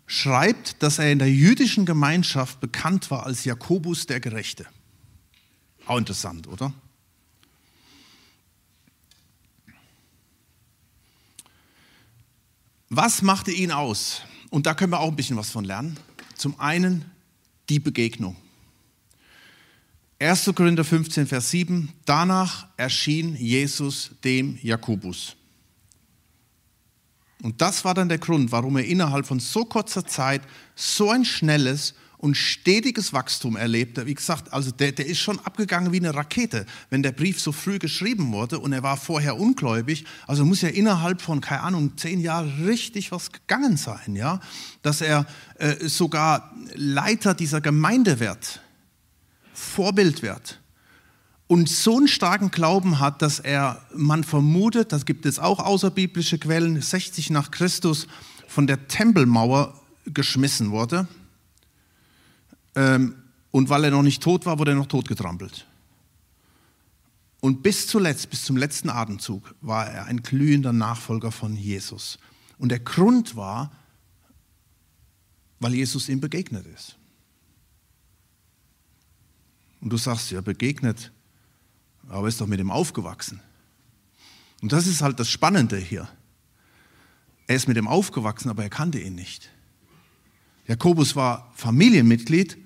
schreibt, 0.06 0.84
dass 0.84 1.00
er 1.00 1.12
in 1.12 1.17
der 1.17 1.32
jüdischen 1.34 1.88
Gemeinschaft 1.88 2.60
bekannt 2.60 3.10
war 3.10 3.25
als 3.25 3.46
Jakobus 3.46 4.06
der 4.06 4.20
Gerechte. 4.20 4.67
Auch 5.88 5.98
interessant, 5.98 6.48
oder? 6.48 6.72
Was 12.89 13.21
machte 13.21 13.52
ihn 13.52 13.71
aus? 13.71 14.21
Und 14.50 14.65
da 14.65 14.73
können 14.73 14.93
wir 14.93 15.00
auch 15.00 15.10
ein 15.10 15.15
bisschen 15.15 15.38
was 15.38 15.50
von 15.50 15.65
lernen. 15.65 15.97
Zum 16.36 16.60
einen 16.60 17.06
die 17.69 17.80
Begegnung. 17.80 18.36
1. 20.19 20.52
Korinther 20.56 20.84
15, 20.84 21.28
Vers 21.28 21.52
7. 21.52 21.91
Danach 22.06 22.67
erschien 22.78 23.36
Jesus 23.36 24.12
dem 24.23 24.58
Jakobus. 24.62 25.36
Und 27.43 27.62
das 27.62 27.86
war 27.86 27.93
dann 27.93 28.10
der 28.10 28.17
Grund, 28.17 28.52
warum 28.52 28.78
er 28.78 28.86
innerhalb 28.86 29.28
von 29.28 29.39
so 29.39 29.65
kurzer 29.65 30.06
Zeit 30.06 30.41
so 30.76 31.12
ein 31.12 31.23
schnelles 31.23 31.93
und 32.17 32.36
stetiges 32.36 33.13
Wachstum 33.13 33.56
erlebte. 33.56 34.06
Wie 34.08 34.13
gesagt, 34.13 34.51
also 34.51 34.71
der, 34.71 34.91
der 34.91 35.06
ist 35.06 35.19
schon 35.19 35.39
abgegangen 35.39 35.91
wie 35.91 35.97
eine 35.97 36.15
Rakete, 36.15 36.65
wenn 36.89 37.03
der 37.03 37.12
Brief 37.12 37.39
so 37.39 37.51
früh 37.51 37.77
geschrieben 37.77 38.32
wurde 38.32 38.60
und 38.60 38.73
er 38.73 38.84
war 38.84 38.97
vorher 38.97 39.39
ungläubig. 39.39 40.06
Also 40.25 40.43
muss 40.43 40.62
ja 40.62 40.69
innerhalb 40.69 41.21
von, 41.21 41.41
keine 41.41 41.62
Ahnung, 41.62 41.95
zehn 41.97 42.19
Jahren 42.19 42.65
richtig 42.65 43.12
was 43.12 43.32
gegangen 43.32 43.77
sein, 43.77 44.15
ja, 44.15 44.39
dass 44.82 45.01
er 45.01 45.25
äh, 45.60 45.88
sogar 45.88 46.53
Leiter 46.73 47.34
dieser 47.34 47.62
Gemeinde 47.62 48.19
wird, 48.19 48.62
Vorbild 49.53 50.23
wird 50.23 50.60
und 51.47 51.69
so 51.69 51.97
einen 51.97 52.08
starken 52.08 52.51
Glauben 52.51 52.99
hat, 52.99 53.21
dass 53.21 53.39
er, 53.39 53.82
man 53.95 54.23
vermutet, 54.23 54.91
das 54.91 55.06
gibt 55.06 55.25
es 55.25 55.39
auch 55.39 55.60
außerbiblische 55.60 56.38
Quellen, 56.38 56.82
60 56.82 57.30
nach 57.30 57.51
Christus 57.51 58.08
von 58.47 58.67
der 58.67 58.88
Tempelmauer 58.88 59.73
geschmissen 60.06 60.71
wurde. 60.71 61.08
Ähm, 62.77 63.15
und 63.51 63.69
weil 63.69 63.83
er 63.83 63.91
noch 63.91 64.03
nicht 64.03 64.21
tot 64.21 64.45
war, 64.45 64.59
wurde 64.59 64.71
er 64.71 64.77
noch 64.77 64.85
totgetrampelt. 64.85 65.65
Und 67.41 67.63
bis 67.63 67.87
zuletzt, 67.87 68.29
bis 68.29 68.45
zum 68.45 68.55
letzten 68.55 68.89
Atemzug, 68.89 69.55
war 69.61 69.87
er 69.87 70.05
ein 70.05 70.21
glühender 70.21 70.73
Nachfolger 70.73 71.31
von 71.31 71.55
Jesus. 71.55 72.19
Und 72.59 72.69
der 72.69 72.79
Grund 72.79 73.35
war, 73.35 73.71
weil 75.59 75.73
Jesus 75.73 76.07
ihm 76.07 76.21
begegnet 76.21 76.65
ist. 76.67 76.95
Und 79.81 79.89
du 79.89 79.97
sagst, 79.97 80.31
ja, 80.31 80.41
begegnet 80.41 81.11
aber 82.09 82.27
ist 82.27 82.39
doch 82.39 82.47
mit 82.47 82.59
ihm 82.59 82.71
aufgewachsen. 82.71 83.41
Und 84.61 84.71
das 84.71 84.87
ist 84.87 85.01
halt 85.01 85.19
das 85.19 85.29
Spannende 85.29 85.77
hier. 85.77 86.07
Er 87.47 87.55
ist 87.55 87.67
mit 87.67 87.77
ihm 87.77 87.87
aufgewachsen, 87.87 88.49
aber 88.49 88.63
er 88.63 88.69
kannte 88.69 88.99
ihn 88.99 89.15
nicht. 89.15 89.49
Jakobus 90.67 91.15
war 91.15 91.51
Familienmitglied, 91.55 92.57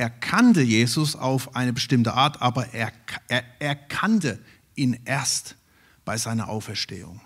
er 0.00 0.08
kannte 0.08 0.62
Jesus 0.62 1.14
auf 1.14 1.54
eine 1.54 1.74
bestimmte 1.74 2.14
Art, 2.14 2.40
aber 2.40 2.72
er, 2.72 2.90
er, 3.28 3.44
er 3.58 3.74
kannte 3.74 4.38
ihn 4.74 4.98
erst 5.04 5.56
bei 6.06 6.16
seiner 6.16 6.48
Auferstehung. 6.48 7.20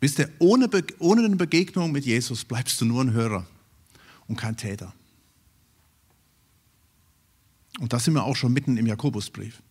Wisst 0.00 0.18
ihr, 0.18 0.30
ohne, 0.38 0.70
ohne 0.98 1.26
eine 1.26 1.36
Begegnung 1.36 1.92
mit 1.92 2.06
Jesus 2.06 2.46
bleibst 2.46 2.80
du 2.80 2.86
nur 2.86 3.04
ein 3.04 3.12
Hörer 3.12 3.46
und 4.28 4.36
kein 4.36 4.56
Täter. 4.56 4.94
Und 7.78 7.92
da 7.92 7.98
sind 7.98 8.14
wir 8.14 8.24
auch 8.24 8.36
schon 8.36 8.54
mitten 8.54 8.78
im 8.78 8.86
Jakobusbrief. 8.86 9.62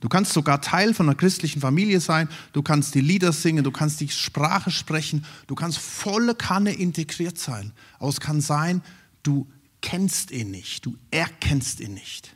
Du 0.00 0.08
kannst 0.08 0.32
sogar 0.32 0.60
Teil 0.60 0.94
von 0.94 1.08
einer 1.08 1.16
christlichen 1.16 1.60
Familie 1.60 2.00
sein, 2.00 2.28
du 2.52 2.62
kannst 2.62 2.94
die 2.94 3.00
Lieder 3.00 3.32
singen, 3.32 3.64
du 3.64 3.70
kannst 3.70 4.00
die 4.00 4.08
Sprache 4.08 4.70
sprechen, 4.70 5.24
du 5.46 5.54
kannst 5.54 5.78
volle 5.78 6.34
Kanne 6.34 6.72
integriert 6.72 7.38
sein. 7.38 7.72
Aber 7.98 8.08
es 8.08 8.20
kann 8.20 8.40
sein, 8.40 8.82
du 9.22 9.46
kennst 9.80 10.30
ihn 10.30 10.50
nicht, 10.50 10.84
du 10.84 10.96
erkennst 11.10 11.80
ihn 11.80 11.94
nicht. 11.94 12.34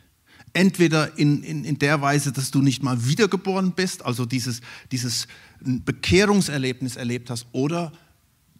Entweder 0.53 1.17
in, 1.17 1.43
in, 1.43 1.65
in 1.65 1.79
der 1.79 2.01
Weise, 2.01 2.33
dass 2.33 2.51
du 2.51 2.61
nicht 2.61 2.83
mal 2.83 3.07
wiedergeboren 3.07 3.73
bist, 3.73 4.05
also 4.05 4.27
dieses, 4.27 4.61
dieses 4.91 5.29
Bekehrungserlebnis 5.61 6.97
erlebt 6.97 7.31
hast, 7.31 7.47
oder 7.53 7.93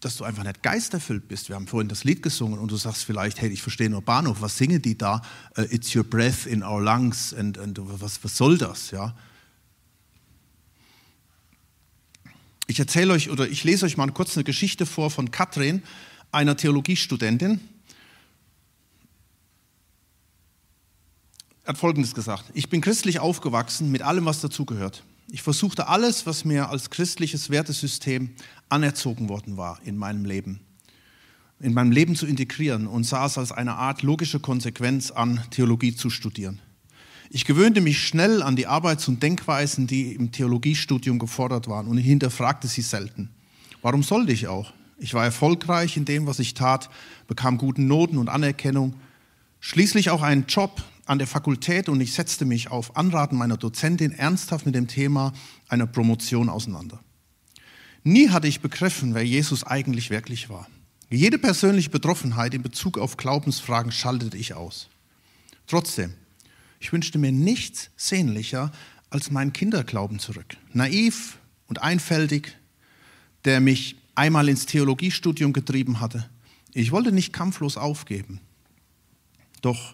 dass 0.01 0.17
du 0.17 0.23
einfach 0.23 0.43
nicht 0.43 0.63
geisterfüllt 0.63 1.27
bist. 1.27 1.47
Wir 1.47 1.55
haben 1.55 1.67
vorhin 1.67 1.87
das 1.87 2.03
Lied 2.03 2.21
gesungen 2.21 2.59
und 2.59 2.71
du 2.71 2.75
sagst 2.75 3.05
vielleicht, 3.05 3.39
hey, 3.39 3.49
ich 3.49 3.61
verstehe 3.61 3.89
nur 3.89 4.01
Bahnhof, 4.01 4.41
was 4.41 4.57
singen 4.57 4.81
die 4.81 4.97
da? 4.97 5.21
Uh, 5.57 5.61
it's 5.69 5.95
your 5.95 6.03
breath 6.03 6.45
in 6.45 6.63
our 6.63 6.81
lungs 6.81 7.33
und, 7.33 7.57
und 7.57 7.79
was, 8.01 8.23
was 8.23 8.35
soll 8.35 8.57
das? 8.57 8.91
Ja? 8.91 9.15
Ich 12.67 12.79
erzähle 12.79 13.13
euch 13.13 13.29
oder 13.29 13.47
ich 13.47 13.63
lese 13.63 13.85
euch 13.85 13.95
mal 13.95 14.11
kurz 14.11 14.35
eine 14.35 14.43
Geschichte 14.43 14.85
vor 14.85 15.11
von 15.11 15.31
Katrin, 15.31 15.83
einer 16.31 16.57
Theologiestudentin. 16.57 17.61
hat 21.65 21.77
Folgendes 21.77 22.13
gesagt. 22.13 22.45
Ich 22.53 22.69
bin 22.69 22.81
christlich 22.81 23.19
aufgewachsen 23.19 23.91
mit 23.91 24.01
allem, 24.01 24.25
was 24.25 24.41
dazugehört. 24.41 25.03
Ich 25.33 25.43
versuchte 25.43 25.87
alles, 25.87 26.25
was 26.25 26.43
mir 26.43 26.67
als 26.67 26.89
christliches 26.89 27.49
Wertesystem 27.49 28.31
anerzogen 28.67 29.29
worden 29.29 29.55
war 29.55 29.79
in 29.85 29.95
meinem 29.95 30.25
Leben, 30.25 30.59
in 31.61 31.73
meinem 31.73 31.93
Leben 31.93 32.17
zu 32.17 32.25
integrieren 32.25 32.85
und 32.85 33.05
sah 33.05 33.27
es 33.27 33.37
als 33.37 33.53
eine 33.53 33.75
Art 33.75 34.03
logische 34.03 34.41
Konsequenz 34.41 35.09
an, 35.09 35.39
Theologie 35.49 35.95
zu 35.95 36.09
studieren. 36.09 36.59
Ich 37.29 37.45
gewöhnte 37.45 37.79
mich 37.79 38.05
schnell 38.05 38.43
an 38.43 38.57
die 38.57 38.67
Arbeits- 38.67 39.07
und 39.07 39.23
Denkweisen, 39.23 39.87
die 39.87 40.15
im 40.15 40.33
Theologiestudium 40.33 41.17
gefordert 41.17 41.69
waren 41.69 41.87
und 41.87 41.97
hinterfragte 41.97 42.67
sie 42.67 42.81
selten. 42.81 43.29
Warum 43.81 44.03
sollte 44.03 44.33
ich 44.33 44.49
auch? 44.49 44.73
Ich 44.97 45.13
war 45.13 45.23
erfolgreich 45.23 45.95
in 45.95 46.03
dem, 46.03 46.27
was 46.27 46.39
ich 46.39 46.55
tat, 46.55 46.89
bekam 47.29 47.57
gute 47.57 47.81
Noten 47.81 48.17
und 48.17 48.27
Anerkennung, 48.27 48.95
schließlich 49.61 50.09
auch 50.09 50.23
einen 50.23 50.45
Job 50.47 50.83
an 51.11 51.17
der 51.17 51.27
Fakultät 51.27 51.89
und 51.89 51.99
ich 51.99 52.13
setzte 52.13 52.45
mich 52.45 52.71
auf 52.71 52.95
Anraten 52.95 53.35
meiner 53.35 53.57
Dozentin 53.57 54.13
ernsthaft 54.13 54.65
mit 54.65 54.75
dem 54.75 54.87
Thema 54.87 55.33
einer 55.67 55.85
Promotion 55.85 56.47
auseinander. 56.47 57.01
Nie 58.05 58.29
hatte 58.29 58.47
ich 58.47 58.61
begriffen, 58.61 59.13
wer 59.13 59.25
Jesus 59.25 59.65
eigentlich 59.65 60.09
wirklich 60.09 60.49
war. 60.49 60.69
Jede 61.09 61.37
persönliche 61.37 61.89
Betroffenheit 61.89 62.53
in 62.53 62.61
Bezug 62.61 62.97
auf 62.97 63.17
Glaubensfragen 63.17 63.91
schaltete 63.91 64.37
ich 64.37 64.53
aus. 64.53 64.87
Trotzdem, 65.67 66.13
ich 66.79 66.93
wünschte 66.93 67.19
mir 67.19 67.33
nichts 67.33 67.89
sehnlicher 67.97 68.71
als 69.09 69.31
meinen 69.31 69.51
Kinderglauben 69.51 70.17
zurück. 70.17 70.55
Naiv 70.71 71.39
und 71.67 71.81
einfältig, 71.81 72.57
der 73.43 73.59
mich 73.59 73.97
einmal 74.15 74.47
ins 74.47 74.65
Theologiestudium 74.65 75.51
getrieben 75.51 75.99
hatte. 75.99 76.29
Ich 76.73 76.93
wollte 76.93 77.11
nicht 77.11 77.33
kampflos 77.33 77.75
aufgeben. 77.75 78.39
Doch, 79.61 79.93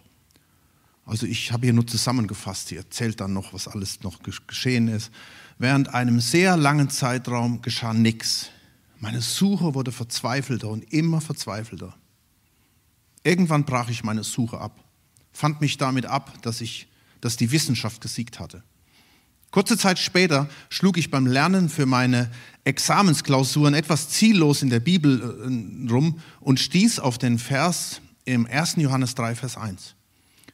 also 1.08 1.26
ich 1.26 1.52
habe 1.52 1.66
hier 1.66 1.74
nur 1.74 1.88
zusammengefasst, 1.88 2.70
hier 2.70 2.80
erzählt 2.80 3.20
dann 3.20 3.34
noch, 3.34 3.54
was 3.54 3.68
alles 3.68 4.04
noch 4.04 4.20
geschehen 4.22 4.88
ist. 4.88 5.12
Während 5.58 5.94
einem 5.94 6.20
sehr 6.20 6.56
langen 6.58 6.90
Zeitraum 6.90 7.62
geschah 7.62 7.94
nichts. 7.94 8.50
Meine 9.00 9.22
Suche 9.22 9.74
wurde 9.74 9.92
verzweifelter 9.92 10.68
und 10.68 10.94
immer 10.94 11.22
verzweifelter. 11.22 11.96
Irgendwann 13.24 13.66
brach 13.66 13.90
ich 13.90 14.04
meine 14.04 14.24
Suche 14.24 14.60
ab 14.60 14.84
fand 15.38 15.62
mich 15.62 15.78
damit 15.78 16.08
ab, 16.08 16.42
dass, 16.42 16.62
ich, 16.62 16.88
dass 17.22 17.38
die 17.38 17.52
Wissenschaft 17.52 18.02
gesiegt 18.02 18.40
hatte. 18.40 18.64
Kurze 19.52 19.78
Zeit 19.78 20.00
später 20.00 20.50
schlug 20.70 20.98
ich 20.98 21.12
beim 21.12 21.28
Lernen 21.28 21.70
für 21.70 21.86
meine 21.86 22.32
Examensklausuren 22.64 23.76
etwas 23.76 24.10
ziellos 24.10 24.64
in 24.64 24.72
der 24.72 24.80
Bibel 24.80 25.22
äh, 25.22 25.92
rum 25.92 26.20
und 26.42 26.60
stieß 26.60 27.00
auf 27.00 27.20
den 27.20 27.38
Vers 27.38 28.02
im 28.26 28.48
1. 28.48 28.78
Johannes 28.78 29.14
3, 29.14 29.36
Vers 29.36 29.58
1. 29.58 29.96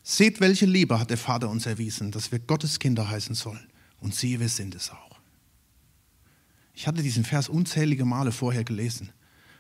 Seht, 0.04 0.42
welche 0.42 0.66
Liebe 0.66 1.00
hat 1.00 1.10
der 1.10 1.18
Vater 1.18 1.50
uns 1.50 1.66
erwiesen, 1.66 2.12
dass 2.12 2.32
wir 2.32 2.40
Gottes 2.40 2.80
Kinder 2.80 3.10
heißen 3.10 3.36
sollen. 3.36 3.68
Und 4.00 4.14
siehe, 4.14 4.42
wir 4.42 4.50
sind 4.50 4.76
es 4.76 4.92
auch. 4.92 5.20
Ich 6.74 6.88
hatte 6.88 7.02
diesen 7.02 7.24
Vers 7.24 7.48
unzählige 7.48 8.04
Male 8.04 8.34
vorher 8.34 8.66
gelesen, 8.66 9.12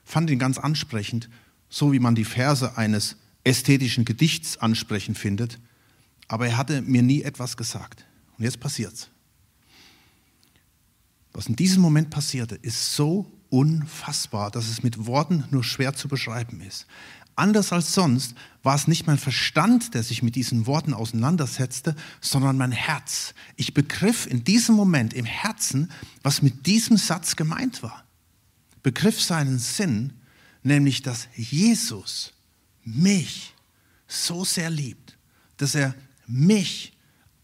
fand 0.04 0.30
ihn 0.30 0.40
ganz 0.40 0.58
ansprechend, 0.58 1.30
so 1.70 1.94
wie 1.94 2.00
man 2.00 2.16
die 2.16 2.26
Verse 2.26 2.78
eines 2.78 3.16
ästhetischen 3.44 4.04
Gedichts 4.04 4.58
ansprechend 4.58 5.18
findet, 5.18 5.60
aber 6.28 6.48
er 6.48 6.58
hatte 6.58 6.82
mir 6.82 7.04
nie 7.04 7.22
etwas 7.22 7.56
gesagt. 7.56 8.06
Und 8.38 8.44
jetzt 8.44 8.60
passiert's. 8.60 9.10
Was 11.32 11.48
in 11.48 11.56
diesem 11.56 11.82
Moment 11.82 12.10
passierte, 12.10 12.56
ist 12.56 12.96
so 12.96 13.32
unfassbar, 13.50 14.52
dass 14.52 14.68
es 14.68 14.84
mit 14.84 15.06
Worten 15.06 15.46
nur 15.52 15.64
schwer 15.64 15.94
zu 15.94 16.08
beschreiben 16.08 16.62
ist. 16.62 16.88
Anders 17.36 17.74
als 17.74 17.94
sonst 17.94 18.36
war 18.62 18.76
es 18.76 18.88
nicht 18.88 19.08
mein 19.08 19.18
Verstand, 19.18 19.94
der 19.94 20.04
sich 20.04 20.22
mit 20.22 20.36
diesen 20.36 20.68
Worten 20.68 20.94
auseinandersetzte, 20.94 21.96
sondern 22.22 22.58
mein 22.58 22.72
Herz. 22.72 23.34
Ich 23.56 23.74
begriff 23.74 24.28
in 24.28 24.44
diesem 24.44 24.76
Moment 24.76 25.14
im 25.14 25.26
Herzen, 25.26 25.92
was 26.22 26.42
mit 26.42 26.68
diesem 26.68 26.98
Satz 26.98 27.36
gemeint 27.36 27.82
war. 27.82 28.04
Begriff 28.84 29.22
seinen 29.22 29.58
Sinn, 29.60 30.14
nämlich 30.62 31.02
dass 31.02 31.28
Jesus 31.36 32.34
mich 32.84 33.54
so 34.08 34.46
sehr 34.46 34.70
liebt, 34.70 35.18
dass 35.58 35.74
er 35.74 35.96
mich 36.28 36.94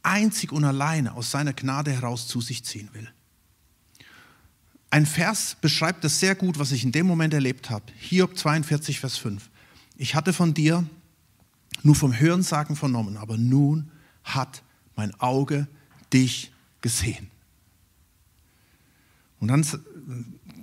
einzig 0.03 0.51
und 0.51 0.63
alleine 0.63 1.13
aus 1.13 1.31
seiner 1.31 1.53
Gnade 1.53 1.91
heraus 1.91 2.27
zu 2.27 2.41
sich 2.41 2.63
ziehen 2.63 2.89
will. 2.93 3.09
Ein 4.91 5.05
Vers 5.05 5.57
beschreibt 5.61 6.03
das 6.03 6.19
sehr 6.19 6.35
gut, 6.35 6.57
was 6.57 6.71
ich 6.71 6.83
in 6.83 6.91
dem 6.91 7.05
Moment 7.05 7.33
erlebt 7.33 7.69
habe. 7.69 7.85
Hiob 7.97 8.37
42, 8.37 8.99
Vers 8.99 9.17
5. 9.17 9.49
Ich 10.01 10.15
hatte 10.15 10.31
von 10.31 10.53
dir 10.53 10.87
nur 11.83 11.93
vom 11.93 12.17
Hörensagen 12.17 12.77
vernommen, 12.77 13.17
aber 13.17 13.37
nun 13.37 13.91
hat 14.23 14.63
mein 14.95 15.13
Auge 15.19 15.67
dich 16.13 16.53
gesehen. 16.79 17.29
Und 19.41 19.49
dann 19.49 19.65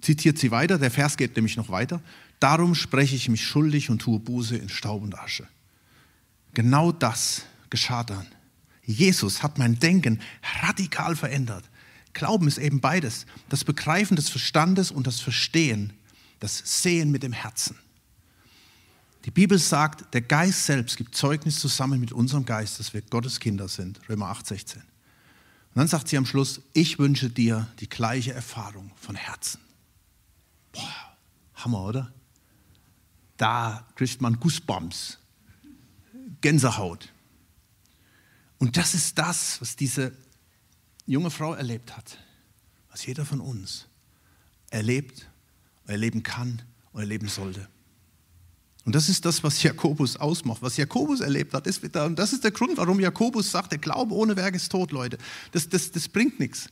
zitiert 0.00 0.38
sie 0.38 0.50
weiter, 0.50 0.78
der 0.78 0.90
Vers 0.90 1.18
geht 1.18 1.36
nämlich 1.36 1.58
noch 1.58 1.68
weiter. 1.68 2.00
Darum 2.40 2.74
spreche 2.74 3.14
ich 3.14 3.28
mich 3.28 3.44
schuldig 3.44 3.90
und 3.90 3.98
tue 3.98 4.18
Buße 4.18 4.56
in 4.56 4.70
Staub 4.70 5.02
und 5.02 5.18
Asche. 5.18 5.46
Genau 6.54 6.90
das 6.90 7.42
geschah 7.68 8.04
dann. 8.04 8.26
Jesus 8.86 9.42
hat 9.42 9.58
mein 9.58 9.78
Denken 9.78 10.20
radikal 10.62 11.14
verändert. 11.14 11.68
Glauben 12.14 12.48
ist 12.48 12.56
eben 12.56 12.80
beides. 12.80 13.26
Das 13.50 13.64
Begreifen 13.64 14.16
des 14.16 14.30
Verstandes 14.30 14.90
und 14.90 15.06
das 15.06 15.20
Verstehen, 15.20 15.92
das 16.40 16.62
Sehen 16.82 17.10
mit 17.10 17.22
dem 17.22 17.34
Herzen. 17.34 17.76
Die 19.26 19.30
Bibel 19.30 19.58
sagt, 19.58 20.14
der 20.14 20.22
Geist 20.22 20.64
selbst 20.64 20.96
gibt 20.96 21.14
Zeugnis 21.14 21.60
zusammen 21.60 22.00
mit 22.00 22.12
unserem 22.12 22.46
Geist, 22.46 22.80
dass 22.80 22.94
wir 22.94 23.02
Gottes 23.02 23.40
Kinder 23.40 23.68
sind. 23.68 24.00
Römer 24.08 24.28
8, 24.28 24.46
16. 24.46 24.80
Und 24.80 24.86
dann 25.74 25.88
sagt 25.88 26.08
sie 26.08 26.16
am 26.16 26.24
Schluss, 26.24 26.62
ich 26.72 26.98
wünsche 26.98 27.28
dir 27.28 27.68
die 27.80 27.88
gleiche 27.88 28.32
Erfahrung 28.32 28.92
von 28.96 29.14
Herzen. 29.16 29.60
Boah, 30.72 31.16
Hammer, 31.54 31.82
oder? 31.82 32.12
da 33.36 33.86
kriegt 33.94 34.20
man 34.20 34.38
Goosebumps, 34.40 35.18
Gänsehaut. 36.40 37.12
Und 38.58 38.76
das 38.76 38.94
ist 38.94 39.18
das, 39.18 39.60
was 39.60 39.76
diese 39.76 40.12
junge 41.06 41.30
Frau 41.30 41.54
erlebt 41.54 41.96
hat, 41.96 42.18
was 42.90 43.04
jeder 43.04 43.24
von 43.24 43.40
uns 43.40 43.86
erlebt, 44.70 45.28
erleben 45.86 46.22
kann 46.22 46.62
und 46.92 47.00
erleben 47.00 47.28
sollte. 47.28 47.68
Und 48.86 48.94
das 48.94 49.08
ist 49.08 49.24
das, 49.24 49.42
was 49.42 49.64
Jakobus 49.64 50.16
ausmacht. 50.16 50.62
Was 50.62 50.76
Jakobus 50.76 51.20
erlebt 51.20 51.52
hat, 51.54 51.66
ist 51.66 51.82
und 51.96 52.16
das 52.16 52.32
ist 52.32 52.44
der 52.44 52.52
Grund, 52.52 52.76
warum 52.76 53.00
Jakobus 53.00 53.50
sagt, 53.50 53.72
der 53.72 53.78
Glaube 53.78 54.14
ohne 54.14 54.36
Werk 54.36 54.54
ist 54.54 54.70
tot, 54.70 54.92
Leute. 54.92 55.18
Das, 55.50 55.68
das, 55.68 55.90
das 55.90 56.08
bringt 56.08 56.38
nichts. 56.38 56.68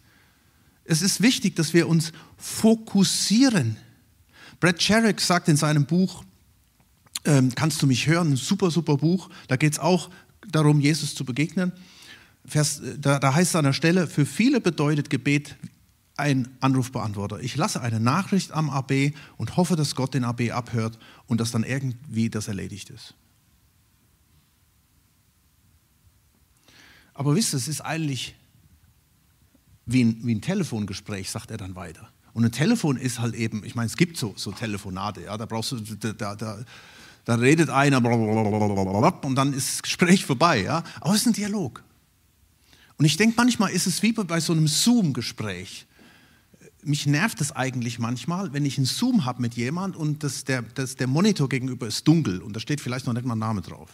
Es 0.85 1.03
ist 1.03 1.21
wichtig, 1.21 1.57
dass 1.57 1.75
wir 1.75 1.89
uns 1.89 2.13
fokussieren. 2.39 3.77
Brad 4.61 4.81
Sherrick 4.81 5.21
sagt 5.21 5.49
in 5.49 5.57
seinem 5.57 5.87
Buch, 5.87 6.23
ähm, 7.25 7.53
Kannst 7.57 7.83
du 7.83 7.87
mich 7.89 8.07
hören? 8.07 8.33
Ein 8.33 8.37
super, 8.37 8.71
super 8.71 8.97
Buch. 8.97 9.29
Da 9.49 9.57
geht 9.57 9.73
es 9.73 9.79
auch 9.81 10.09
darum, 10.49 10.79
Jesus 10.79 11.17
zu 11.17 11.25
begegnen. 11.25 11.73
Vers, 12.47 12.79
äh, 12.79 12.97
da, 12.97 13.19
da 13.19 13.35
heißt 13.35 13.51
es 13.51 13.57
an 13.57 13.65
der 13.65 13.73
Stelle, 13.73 14.07
für 14.07 14.25
viele 14.25 14.61
bedeutet 14.61 15.11
Gebet 15.11 15.57
ein 16.17 16.57
Anrufbeantworter. 16.61 17.41
Ich 17.41 17.57
lasse 17.57 17.81
eine 17.81 18.01
Nachricht 18.01 18.53
am 18.53 18.71
AB 18.71 19.13
und 19.37 19.57
hoffe, 19.57 19.77
dass 19.77 19.95
Gott 19.95 20.15
den 20.15 20.25
AB 20.25 20.53
abhört 20.53 20.99
und 21.27 21.41
dass 21.41 21.51
dann 21.51 21.65
irgendwie 21.65 22.31
das 22.31 22.49
erledigt 22.49 22.91
ist. 22.91 23.15
Aber 27.15 27.35
wisst 27.35 27.55
ihr, 27.55 27.59
es 27.59 27.69
ist 27.69 27.81
eigentlich 27.81 28.35
wie 29.87 30.05
ein, 30.05 30.21
wie 30.25 30.35
ein 30.35 30.41
Telefongespräch, 30.41 31.31
sagt 31.31 31.51
er 31.51 31.57
dann 31.57 31.77
weiter. 31.77 32.09
Und 32.33 32.45
ein 32.45 32.53
Telefon 32.53 32.97
ist 32.97 33.21
halt 33.21 33.35
eben, 33.35 33.65
ich 33.65 33.75
meine, 33.75 33.87
es 33.87 33.97
gibt 33.97 34.17
so, 34.17 34.35
so 34.37 34.51
Telefonate, 34.51 35.23
ja, 35.23 35.37
da 35.37 35.47
brauchst 35.47 35.73
du, 35.73 35.79
da, 35.79 36.35
da, 36.35 36.65
da 37.25 37.35
redet 37.37 37.71
einer 37.71 37.99
und 37.99 39.35
dann 39.37 39.53
ist 39.53 39.75
das 39.75 39.83
Gespräch 39.83 40.25
vorbei. 40.25 40.63
Ja? 40.63 40.83
Aber 41.01 41.15
es 41.15 41.21
ist 41.21 41.27
ein 41.27 41.33
Dialog. 41.33 41.85
Und 42.97 43.05
ich 43.05 43.17
denke, 43.17 43.35
manchmal 43.37 43.71
ist 43.71 43.87
es 43.87 44.03
wie 44.03 44.13
bei 44.13 44.41
so 44.41 44.53
einem 44.53 44.67
Zoom-Gespräch. 44.67 45.87
Mich 46.85 47.07
nervt 47.07 47.41
es 47.41 47.53
eigentlich 47.53 47.99
manchmal, 47.99 48.53
wenn 48.53 48.65
ich 48.65 48.77
einen 48.77 48.87
Zoom 48.87 49.25
habe 49.25 49.41
mit 49.41 49.55
jemand 49.55 49.97
und 49.97 50.23
das, 50.23 50.45
der, 50.45 50.63
das, 50.63 50.97
der 50.97 51.07
Monitor 51.07 51.49
gegenüber 51.49 51.87
ist 51.87 52.07
dunkel 52.07 52.41
und 52.41 52.55
da 52.55 52.61
steht 52.61 52.81
vielleicht 52.81 53.07
noch 53.07 53.15
nicht 53.15 53.25
mal 53.25 53.35
ein 53.35 53.39
Name 53.39 53.63
drauf. 53.63 53.91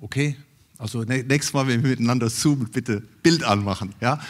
Okay? 0.00 0.36
Also 0.78 1.02
nächstes 1.02 1.52
Mal, 1.52 1.66
wenn 1.66 1.82
wir 1.82 1.90
miteinander 1.90 2.30
zoomen, 2.30 2.68
bitte 2.70 3.02
Bild 3.22 3.42
anmachen. 3.42 3.94
Ja? 4.00 4.20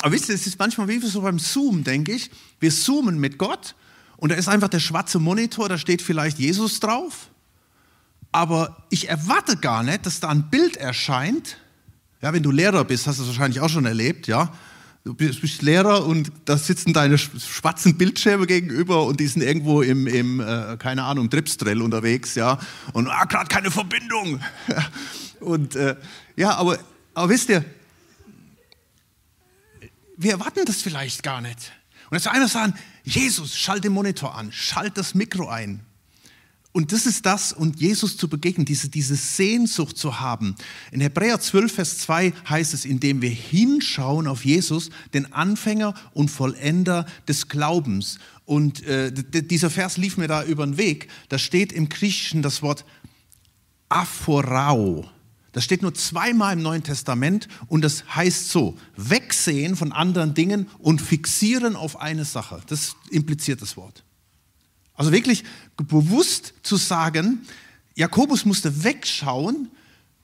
Aber 0.00 0.12
wisst 0.12 0.28
ihr, 0.28 0.34
es 0.34 0.46
ist 0.46 0.58
manchmal 0.58 0.88
wie 0.88 0.98
so 1.00 1.20
beim 1.20 1.38
Zoom, 1.38 1.84
denke 1.84 2.12
ich. 2.12 2.30
Wir 2.60 2.70
zoomen 2.70 3.18
mit 3.18 3.38
Gott 3.38 3.74
und 4.16 4.30
da 4.30 4.36
ist 4.36 4.48
einfach 4.48 4.68
der 4.68 4.80
schwarze 4.80 5.18
Monitor, 5.18 5.68
da 5.68 5.78
steht 5.78 6.02
vielleicht 6.02 6.38
Jesus 6.38 6.80
drauf. 6.80 7.30
Aber 8.32 8.84
ich 8.90 9.08
erwarte 9.08 9.56
gar 9.56 9.82
nicht, 9.82 10.06
dass 10.06 10.20
da 10.20 10.28
ein 10.28 10.50
Bild 10.50 10.76
erscheint. 10.76 11.56
Ja, 12.20 12.32
wenn 12.32 12.42
du 12.42 12.50
Lehrer 12.50 12.84
bist, 12.84 13.06
hast 13.06 13.18
du 13.18 13.22
es 13.22 13.28
wahrscheinlich 13.28 13.60
auch 13.60 13.68
schon 13.68 13.86
erlebt, 13.86 14.26
ja. 14.26 14.52
Du 15.14 15.40
bist 15.40 15.62
Lehrer 15.62 16.04
und 16.04 16.30
da 16.44 16.58
sitzen 16.58 16.92
deine 16.92 17.16
schwarzen 17.16 17.96
Bildschirme 17.96 18.46
gegenüber 18.46 19.06
und 19.06 19.20
die 19.20 19.26
sind 19.26 19.42
irgendwo 19.42 19.80
im, 19.80 20.06
im 20.06 20.40
äh, 20.40 20.76
keine 20.78 21.04
Ahnung, 21.04 21.30
Tripstrell 21.30 21.80
unterwegs, 21.80 22.34
ja, 22.34 22.58
und 22.92 23.08
ah, 23.08 23.24
gerade 23.24 23.48
keine 23.48 23.70
Verbindung. 23.70 24.40
und 25.40 25.76
äh, 25.76 25.96
ja, 26.36 26.56
aber, 26.56 26.78
aber 27.14 27.28
wisst 27.30 27.48
ihr, 27.48 27.64
wir 30.16 30.32
erwarten 30.32 30.64
das 30.66 30.82
vielleicht 30.82 31.22
gar 31.22 31.40
nicht. 31.40 31.72
Und 32.10 32.16
jetzt 32.16 32.28
einer 32.28 32.48
sagen, 32.48 32.74
Jesus, 33.04 33.56
schalt 33.56 33.84
den 33.84 33.92
Monitor 33.92 34.34
an, 34.34 34.52
schalt 34.52 34.98
das 34.98 35.14
Mikro 35.14 35.48
ein. 35.48 35.80
Und 36.78 36.92
das 36.92 37.06
ist 37.06 37.26
das, 37.26 37.52
und 37.52 37.80
Jesus 37.80 38.16
zu 38.16 38.28
begegnen, 38.28 38.64
diese, 38.64 38.88
diese 38.88 39.16
Sehnsucht 39.16 39.98
zu 39.98 40.20
haben. 40.20 40.54
In 40.92 41.00
Hebräer 41.00 41.40
12, 41.40 41.72
Vers 41.72 41.98
2 41.98 42.32
heißt 42.48 42.72
es, 42.72 42.84
indem 42.84 43.20
wir 43.20 43.30
hinschauen 43.30 44.28
auf 44.28 44.44
Jesus, 44.44 44.90
den 45.12 45.32
Anfänger 45.32 45.94
und 46.14 46.30
Vollender 46.30 47.04
des 47.26 47.48
Glaubens. 47.48 48.20
Und 48.44 48.84
äh, 48.84 49.12
dieser 49.12 49.70
Vers 49.70 49.96
lief 49.96 50.18
mir 50.18 50.28
da 50.28 50.44
über 50.44 50.64
den 50.64 50.76
Weg. 50.76 51.08
Da 51.30 51.36
steht 51.36 51.72
im 51.72 51.88
Griechischen 51.88 52.42
das 52.42 52.62
Wort 52.62 52.84
aphorao. 53.88 55.10
Das 55.50 55.64
steht 55.64 55.82
nur 55.82 55.94
zweimal 55.94 56.52
im 56.52 56.62
Neuen 56.62 56.84
Testament 56.84 57.48
und 57.66 57.82
das 57.82 58.04
heißt 58.14 58.50
so, 58.50 58.78
wegsehen 58.94 59.74
von 59.74 59.90
anderen 59.90 60.34
Dingen 60.34 60.68
und 60.78 61.02
fixieren 61.02 61.74
auf 61.74 62.00
eine 62.00 62.24
Sache. 62.24 62.60
Das 62.68 62.94
impliziert 63.10 63.62
das 63.62 63.76
Wort. 63.76 64.04
Also 64.98 65.12
wirklich 65.12 65.44
bewusst 65.76 66.54
zu 66.62 66.76
sagen, 66.76 67.46
Jakobus 67.94 68.44
musste 68.44 68.82
wegschauen 68.82 69.70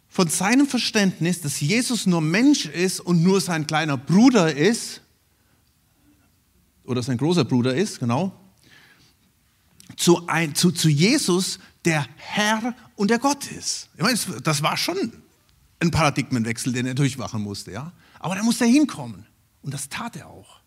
von 0.09 0.29
seinem 0.29 0.67
Verständnis, 0.67 1.41
dass 1.41 1.61
Jesus 1.61 2.07
nur 2.07 2.21
Mensch 2.21 2.67
ist 2.67 3.01
und 3.01 3.23
nur 3.23 3.41
sein 3.41 3.67
kleiner 3.67 3.97
Bruder 3.97 4.55
ist, 4.55 5.01
oder 6.85 7.03
sein 7.03 7.17
großer 7.17 7.45
Bruder 7.45 7.75
ist, 7.75 8.01
genau, 8.01 8.39
zu, 9.97 10.27
ein, 10.27 10.57
zu, 10.57 10.73
zu 10.73 10.89
Jesus, 10.89 11.61
der 11.85 12.07
Herr 12.17 12.75
und 12.97 13.11
der 13.11 13.21
Gott 13.21 13.51
ist. 13.51 13.89
Ich 13.97 14.03
meine, 14.03 14.19
das 14.43 14.63
war 14.63 14.77
schon 14.77 15.13
ein 15.79 15.91
Paradigmenwechsel, 15.93 16.73
den 16.73 16.87
er 16.87 16.95
durchmachen 16.95 17.43
musste, 17.43 17.71
ja. 17.71 17.93
Aber 18.19 18.35
da 18.35 18.43
musste 18.43 18.65
er 18.65 18.71
hinkommen. 18.71 19.25
Und 19.63 19.73
das 19.73 19.89
tat 19.89 20.17
er 20.17 20.27
auch. 20.27 20.61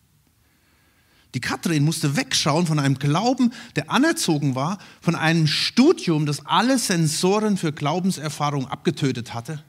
Die 1.38 1.41
Kathrin 1.41 1.86
musste 1.86 2.15
wegschauen 2.15 2.65
von 2.65 2.80
einem 2.80 2.97
Glauben, 2.97 3.54
der 3.76 3.91
anerzogen 3.91 4.56
war, 4.56 4.80
von 5.02 5.13
einem 5.13 5.45
Studium, 5.45 6.26
das 6.26 6.43
alle 6.47 6.80
Sensoren 6.80 7.58
für 7.58 7.71
Glaubenserfahrung 7.71 8.65
abgetötet 8.67 9.36
hatte, 9.36 9.63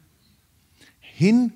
hin 0.98 1.52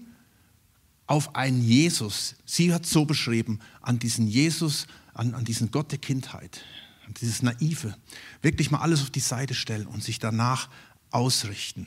auf 1.07 1.35
einen 1.35 1.62
Jesus. 1.62 2.35
Sie 2.44 2.75
hat 2.75 2.85
so 2.85 3.07
beschrieben, 3.07 3.61
an 3.81 4.01
diesen 4.01 4.27
Jesus, 4.27 4.87
an, 5.14 5.33
an 5.33 5.46
diesen 5.46 5.70
Gott 5.70 5.90
der 5.92 5.98
Kindheit, 5.98 6.61
an 7.07 7.14
dieses 7.18 7.40
Naive. 7.40 7.96
Wirklich 8.42 8.70
mal 8.70 8.83
alles 8.83 9.01
auf 9.01 9.09
die 9.09 9.20
Seite 9.20 9.55
stellen 9.55 9.87
und 9.87 10.05
sich 10.05 10.18
danach 10.18 10.68
ausrichten. 11.11 11.87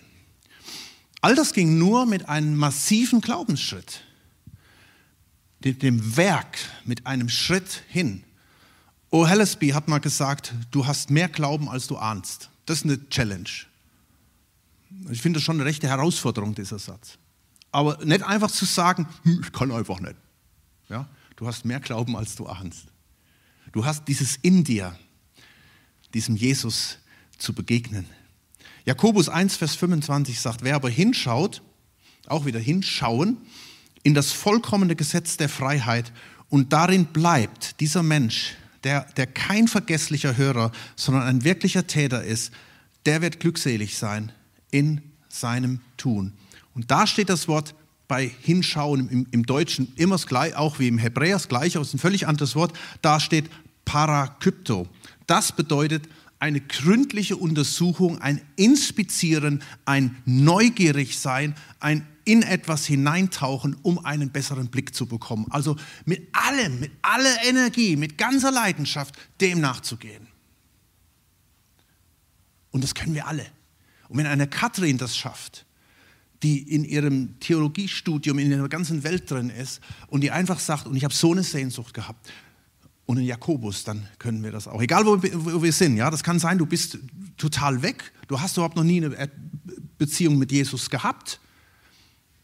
All 1.22 1.36
das 1.36 1.54
ging 1.54 1.78
nur 1.78 2.08
mit 2.08 2.28
einem 2.28 2.56
massiven 2.56 3.22
Glaubensschritt 3.22 4.02
dem 5.62 6.18
Werk 6.18 6.58
mit 6.84 7.08
einem 7.08 7.30
Schritt 7.30 7.84
hin. 7.90 8.24
O. 9.10 9.26
Hellesby 9.26 9.70
hat 9.70 9.88
mal 9.88 10.00
gesagt, 10.00 10.54
du 10.72 10.86
hast 10.86 11.10
mehr 11.10 11.30
Glauben, 11.30 11.70
als 11.70 11.88
du 11.88 11.98
ahnst. 11.98 12.50
Das 12.66 12.80
ist 12.80 12.84
eine 12.86 13.10
Challenge. 13.10 13.50
Ich 15.10 15.22
finde 15.22 15.38
das 15.38 15.44
schon 15.44 15.58
eine 15.58 15.66
rechte 15.66 15.88
Herausforderung, 15.88 16.56
dieser 16.56 16.80
Satz. 16.80 17.18
Aber 17.72 18.04
nicht 18.06 18.24
einfach 18.24 18.52
zu 18.52 18.66
sagen, 18.66 19.08
hm, 19.24 19.42
ich 19.44 19.52
kann 19.52 19.72
einfach 19.72 20.00
nicht. 20.00 20.16
Ja? 20.90 21.08
Du 21.36 21.48
hast 21.48 21.66
mehr 21.66 21.80
Glauben, 21.80 22.16
als 22.16 22.36
du 22.36 22.48
ahnst. 22.48 22.86
Du 23.72 23.86
hast 23.86 24.08
dieses 24.08 24.38
in 24.38 24.64
dir, 24.64 24.98
diesem 26.14 26.36
Jesus 26.36 27.00
zu 27.38 27.54
begegnen. 27.54 28.06
Jakobus 28.86 29.30
1, 29.30 29.58
Vers 29.58 29.76
25 29.76 30.40
sagt, 30.40 30.64
wer 30.64 30.76
aber 30.76 30.90
hinschaut, 30.90 31.62
auch 32.28 32.46
wieder 32.46 32.60
hinschauen, 32.60 33.38
in 34.06 34.14
das 34.14 34.32
vollkommene 34.32 34.96
Gesetz 34.96 35.36
der 35.36 35.50
Freiheit 35.50 36.14
und 36.50 36.72
darin 36.74 37.08
bleibt 37.08 37.80
dieser 37.80 38.04
Mensch, 38.04 38.54
der, 38.84 39.02
der 39.18 39.26
kein 39.26 39.68
vergesslicher 39.68 40.38
Hörer, 40.38 40.72
sondern 40.96 41.24
ein 41.24 41.44
wirklicher 41.44 41.88
Täter 41.88 42.24
ist, 42.24 42.54
der 43.08 43.24
wird 43.24 43.40
glückselig 43.40 43.98
sein 43.98 44.32
in 44.70 45.02
seinem 45.28 45.80
Tun. 45.98 46.34
Und 46.76 46.92
da 46.92 47.08
steht 47.08 47.30
das 47.30 47.48
Wort 47.48 47.74
bei 48.08 48.32
Hinschauen 48.42 49.10
im, 49.10 49.28
im 49.32 49.44
Deutschen 49.48 49.92
immer 49.96 50.20
gleich, 50.20 50.56
auch 50.56 50.78
wie 50.78 50.88
im 50.88 51.00
Hebräer 51.00 51.40
das 51.40 51.50
aber 51.50 51.82
es 51.82 51.88
ist 51.88 51.96
ein 51.96 52.00
völlig 52.00 52.28
anderes 52.28 52.56
Wort. 52.56 52.78
Da 53.02 53.20
steht 53.20 53.50
Parakypto. 53.86 54.88
Das 55.26 55.52
bedeutet 55.52 56.08
eine 56.46 56.62
gründliche 56.62 57.38
Untersuchung, 57.38 58.22
ein 58.22 58.40
Inspizieren, 58.56 59.64
ein 59.86 60.16
neugierig 60.26 61.18
sein, 61.18 61.56
ein 61.80 62.06
in 62.24 62.44
etwas 62.44 62.86
hineintauchen, 62.86 63.76
um 63.82 64.04
einen 64.06 64.30
besseren 64.30 64.68
Blick 64.68 64.94
zu 64.94 65.08
bekommen. 65.08 65.48
Also 65.50 65.76
mit 66.06 66.28
allem, 66.34 66.80
mit 66.80 66.92
aller 67.02 67.44
Energie, 67.46 67.96
mit 67.96 68.20
ganzer 68.20 68.52
Leidenschaft 68.52 69.16
dem 69.42 69.60
nachzugehen. 69.60 70.28
Und 72.70 72.84
das 72.84 72.94
können 72.94 73.16
wir 73.16 73.28
alle. 73.28 73.48
Und 74.08 74.20
wenn 74.20 74.28
eine 74.28 74.48
Katrin 74.48 75.00
das 75.00 75.18
schafft, 75.18 75.66
die 76.44 76.60
in 76.60 76.84
ihrem 76.84 77.40
Theologiestudium 77.40 78.38
in 78.38 78.52
der 78.52 78.70
ganzen 78.70 79.04
Welt 79.04 79.32
drin 79.32 79.50
ist 79.50 79.82
und 80.08 80.22
die 80.22 80.30
einfach 80.30 80.60
sagt, 80.60 80.86
und 80.86 80.96
ich 80.96 81.04
habe 81.04 81.14
so 81.14 81.32
eine 81.32 81.42
Sehnsucht 81.42 81.94
gehabt, 81.96 82.32
und 83.06 83.18
in 83.18 83.26
Jakobus, 83.26 83.84
dann 83.84 84.08
können 84.18 84.44
wir 84.44 84.52
das 84.52 84.68
auch. 84.68 84.82
Egal, 84.82 85.06
wo, 85.06 85.22
wir 85.22 85.74
sind, 85.74 85.98
ja, 85.98 86.10
das 86.10 86.24
kann 86.24 86.40
sein, 86.40 86.58
du 86.58 86.66
bist 86.66 86.98
total 87.38 87.82
weg, 87.82 88.12
du 88.28 88.40
hast 88.40 88.58
überhaupt 88.58 88.76
noch 88.76 88.84
nie 88.84 89.04
eine 89.04 89.30
Beziehung 89.98 90.38
mit 90.38 90.52
Jesus 90.52 90.90
gehabt, 90.90 91.40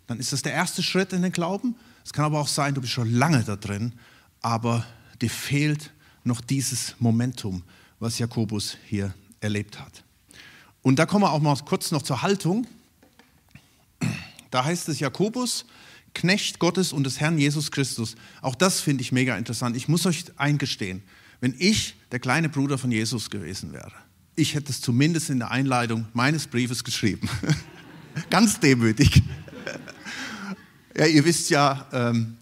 dann 0.08 0.20
ist 0.20 0.34
das 0.34 0.42
der 0.42 0.54
erste 0.54 0.84
Schritt 0.84 1.14
in 1.14 1.22
den 1.22 1.32
Glauben. 1.32 1.76
Es 2.04 2.14
kann 2.14 2.26
aber 2.26 2.40
auch 2.40 2.48
sein, 2.48 2.74
du 2.74 2.82
bist 2.82 2.94
schon 2.94 3.12
lange 3.12 3.44
da 3.44 3.56
drin, 3.56 3.94
aber 4.42 4.86
dir 5.22 5.30
fehlt 5.30 5.92
noch 6.24 6.42
dieses 6.42 6.96
Momentum, 7.00 7.64
was 8.00 8.20
Jakobus 8.20 8.78
hier 8.88 9.14
erlebt 9.40 9.80
hat. 9.80 10.04
Und 10.82 10.98
da 11.00 11.06
kommen 11.06 11.24
wir 11.24 11.32
auch 11.32 11.42
mal 11.42 11.56
kurz 11.66 11.92
noch 11.92 12.02
zur 12.02 12.22
Haltung. 12.22 12.68
Da 14.50 14.66
heißt 14.66 14.90
es 14.90 15.00
Jakobus, 15.00 15.66
Knecht 16.14 16.60
Gottes 16.60 16.94
und 16.94 17.06
des 17.06 17.20
Herrn 17.20 17.38
Jesus 17.38 17.72
Christus. 17.72 18.16
Auch 18.42 18.56
das 18.56 18.82
finde 18.82 19.02
ich 19.02 19.12
mega 19.12 19.38
interessant. 19.38 19.76
Ich 19.76 19.88
muss 19.88 20.06
euch 20.06 20.26
eingestehen, 20.38 21.02
wenn 21.40 21.56
ich 21.58 21.96
der 22.12 22.20
kleine 22.20 22.50
Bruder 22.50 22.78
von 22.78 22.92
Jesus 22.92 23.30
gewesen 23.30 23.74
wäre, 23.74 23.94
ich 24.36 24.56
hätte 24.56 24.72
es 24.72 24.82
zumindest 24.82 25.30
in 25.30 25.40
der 25.40 25.52
Einleitung 25.52 26.06
meines 26.14 26.48
Briefes 26.48 26.84
geschrieben. 26.84 27.30
Ganz 28.30 28.60
demütig. 28.60 29.24
Ja, 30.94 31.06
ihr 31.06 31.24
wisst 31.24 31.50
ja, 31.50 31.88
ähm, 31.94 32.36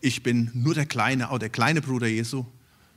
ich 0.00 0.22
bin 0.22 0.50
nur 0.54 0.72
der 0.72 0.86
kleine, 0.86 1.30
auch 1.30 1.38
der 1.38 1.50
kleine 1.50 1.82
Bruder 1.82 2.06
Jesu. 2.06 2.46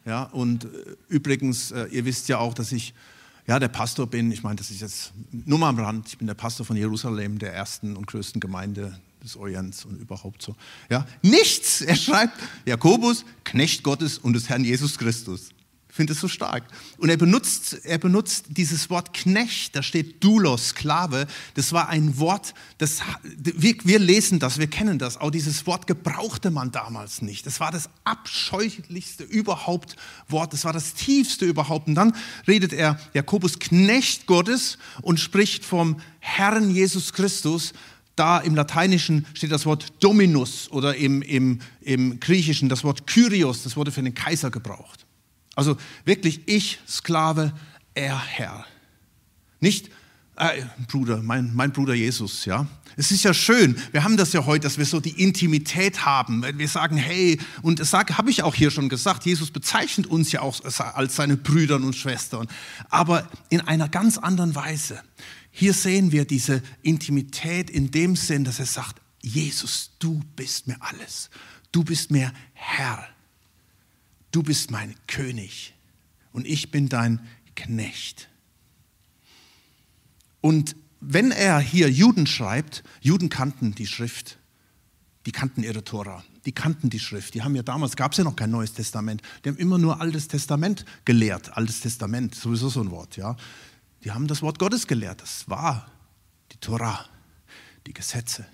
Ja, 0.06 0.24
und 0.24 0.64
äh, 0.64 0.68
übrigens, 1.10 1.72
äh, 1.72 1.88
ihr 1.92 2.06
wisst 2.06 2.30
ja 2.30 2.38
auch, 2.38 2.54
dass 2.54 2.72
ich 2.72 2.94
ja, 3.48 3.60
der 3.60 3.70
Pastor 3.70 4.08
bin. 4.08 4.32
Ich 4.32 4.44
meine, 4.44 4.58
das 4.58 4.72
ist 4.72 4.82
jetzt 4.82 5.14
nur 5.32 5.58
mal 5.58 5.70
am 5.70 5.80
Rand. 5.80 6.08
Ich 6.08 6.18
bin 6.18 6.28
der 6.28 6.36
Pastor 6.36 6.66
von 6.66 6.76
Jerusalem, 6.78 7.40
der 7.40 7.54
ersten 7.54 7.96
und 7.96 8.08
größten 8.08 8.40
Gemeinde 8.40 9.00
des 9.24 9.36
Orients 9.36 9.86
und 9.86 10.00
überhaupt 10.00 10.42
so. 10.42 10.56
Ja, 10.90 11.08
nichts. 11.22 11.82
Er 11.88 11.96
schreibt 11.96 12.38
Jakobus, 12.66 13.26
Knecht 13.44 13.84
Gottes 13.84 14.18
und 14.18 14.34
des 14.34 14.50
Herrn 14.50 14.64
Jesus 14.64 14.98
Christus 14.98 15.50
finde 15.98 16.14
es 16.14 16.22
so 16.22 16.28
stark. 16.28 16.64
Und 17.00 17.10
er 17.10 17.18
benutzt, 17.18 17.84
er 17.84 17.98
benutzt 17.98 18.46
dieses 18.50 18.90
Wort 18.90 19.14
Knecht, 19.14 19.76
da 19.76 19.82
steht 19.82 20.24
Doulos, 20.24 20.70
Sklave. 20.70 21.26
Das 21.56 21.74
war 21.74 21.90
ein 21.90 22.20
Wort, 22.20 22.54
das, 22.78 23.02
wir, 23.24 23.76
wir 23.84 24.00
lesen 24.00 24.40
das, 24.40 24.60
wir 24.60 24.68
kennen 24.68 25.00
das. 25.00 25.18
Auch 25.18 25.32
dieses 25.32 25.66
Wort 25.66 25.88
gebrauchte 25.88 26.52
man 26.52 26.72
damals 26.72 27.22
nicht. 27.22 27.46
Das 27.48 27.60
war 27.60 27.72
das 27.72 27.90
abscheulichste 28.06 29.24
überhaupt 29.24 29.96
Wort, 30.30 30.54
das 30.54 30.64
war 30.64 30.74
das 30.74 30.94
tiefste 30.94 31.46
überhaupt. 31.46 31.88
Und 31.88 31.96
dann 31.96 32.16
redet 32.48 32.74
er, 32.74 33.00
Jakobus, 33.14 33.58
Knecht 33.60 34.28
Gottes 34.28 34.78
und 35.02 35.20
spricht 35.20 35.66
vom 35.66 36.00
Herrn 36.20 36.70
Jesus 36.70 37.12
Christus 37.12 37.74
da 38.18 38.40
im 38.40 38.56
Lateinischen 38.56 39.26
steht 39.34 39.52
das 39.52 39.66
Wort 39.66 39.94
Dominus 40.04 40.70
oder 40.72 40.96
im, 40.96 41.22
im, 41.22 41.60
im 41.82 42.20
Griechischen 42.20 42.68
das 42.68 42.84
Wort 42.84 43.08
Kyrios, 43.08 43.64
das 43.64 43.78
wurde 43.78 43.92
für 43.92 44.04
den 44.04 44.14
Kaiser 44.14 44.52
gebraucht. 44.52 45.06
Also 45.56 45.78
wirklich 46.06 46.42
ich 46.46 46.80
Sklave, 46.88 47.54
er 47.94 48.22
Herr. 48.24 48.66
Nicht 49.60 49.90
äh, 50.38 50.62
Bruder, 50.88 51.22
mein, 51.24 51.52
mein 51.56 51.72
Bruder 51.72 51.96
Jesus, 51.96 52.46
ja. 52.46 52.68
Es 52.96 53.12
ist 53.12 53.24
ja 53.24 53.34
schön, 53.34 53.76
wir 53.92 54.04
haben 54.04 54.18
das 54.18 54.34
ja 54.34 54.46
heute, 54.46 54.64
dass 54.64 54.78
wir 54.78 54.86
so 54.86 55.00
die 55.00 55.22
Intimität 55.22 56.06
haben. 56.06 56.44
Wir 56.58 56.68
sagen, 56.68 56.98
hey, 56.98 57.40
und 57.62 57.80
das 57.80 57.94
habe 57.94 58.30
ich 58.30 58.42
auch 58.42 58.56
hier 58.56 58.72
schon 58.72 58.90
gesagt, 58.90 59.26
Jesus 59.26 59.52
bezeichnet 59.52 60.08
uns 60.08 60.32
ja 60.32 60.42
auch 60.42 60.60
als 60.96 61.16
seine 61.16 61.38
Brüder 61.38 61.76
und 61.76 61.96
Schwestern, 61.96 62.48
aber 62.90 63.28
in 63.50 63.62
einer 63.62 63.88
ganz 63.88 64.18
anderen 64.18 64.56
Weise. 64.56 65.00
Hier 65.60 65.74
sehen 65.74 66.12
wir 66.12 66.26
diese 66.26 66.62
Intimität 66.84 67.72
in 67.72 67.90
dem 67.90 68.16
Sinn, 68.16 68.44
dass 68.44 68.60
er 68.60 68.68
sagt, 68.68 69.02
Jesus, 69.24 69.90
du 69.98 70.22
bist 70.36 70.68
mir 70.68 70.78
alles. 70.80 71.32
du 71.72 71.84
bist 71.84 72.12
mir 72.12 72.32
Herr, 72.54 73.08
du 74.30 74.44
bist 74.44 74.70
mein 74.70 74.94
König 75.08 75.74
und 76.32 76.46
ich 76.46 76.70
bin 76.70 76.90
dein 76.90 77.22
Knecht. 77.56 78.30
Und 80.42 80.76
wenn 81.00 81.32
er 81.32 81.60
hier 81.60 81.90
Juden 81.90 82.28
schreibt, 82.28 82.84
Juden 83.02 83.30
kannten 83.30 83.74
die 83.74 83.88
Schrift, 83.88 84.38
die 85.26 85.32
kannten 85.32 85.64
ihre 85.64 85.84
Tora, 85.84 86.24
die 86.46 86.52
kannten 86.52 86.92
die 86.92 87.00
Schrift. 87.00 87.34
Die 87.34 87.42
haben 87.42 87.56
ja 87.56 87.64
damals, 87.64 87.96
gab 87.96 88.12
es 88.12 88.20
ja 88.20 88.24
noch 88.24 88.36
kein 88.36 88.52
Neues 88.52 88.74
Testament, 88.74 89.24
die 89.44 89.50
haben 89.50 89.58
immer 89.58 89.80
nur 89.80 90.00
Altes 90.02 90.28
Testament 90.28 90.86
gelehrt. 91.04 91.58
Altes 91.58 91.80
Testament, 91.80 92.36
sowieso 92.36 92.70
so 92.70 92.82
ein 92.82 92.92
Wort, 92.92 93.18
ja. 93.18 93.36
Die 94.04 94.12
haben 94.12 94.28
das 94.28 94.42
Wort 94.42 94.60
Gottes 94.60 94.88
gelehrt. 94.88 95.22
Das 95.22 95.50
war 95.50 95.88
die 96.52 96.58
Tora, 96.58 97.06
die 97.86 97.94
Gesetze, 97.94 98.46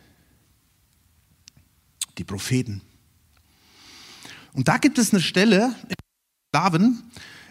die 2.17 2.23
Propheten. 2.23 2.81
Und 4.53 4.67
da 4.67 4.77
gibt 4.77 4.97
es 4.97 5.11
eine 5.11 5.21
Stelle, 5.21 5.75
Sklaven, 6.49 7.03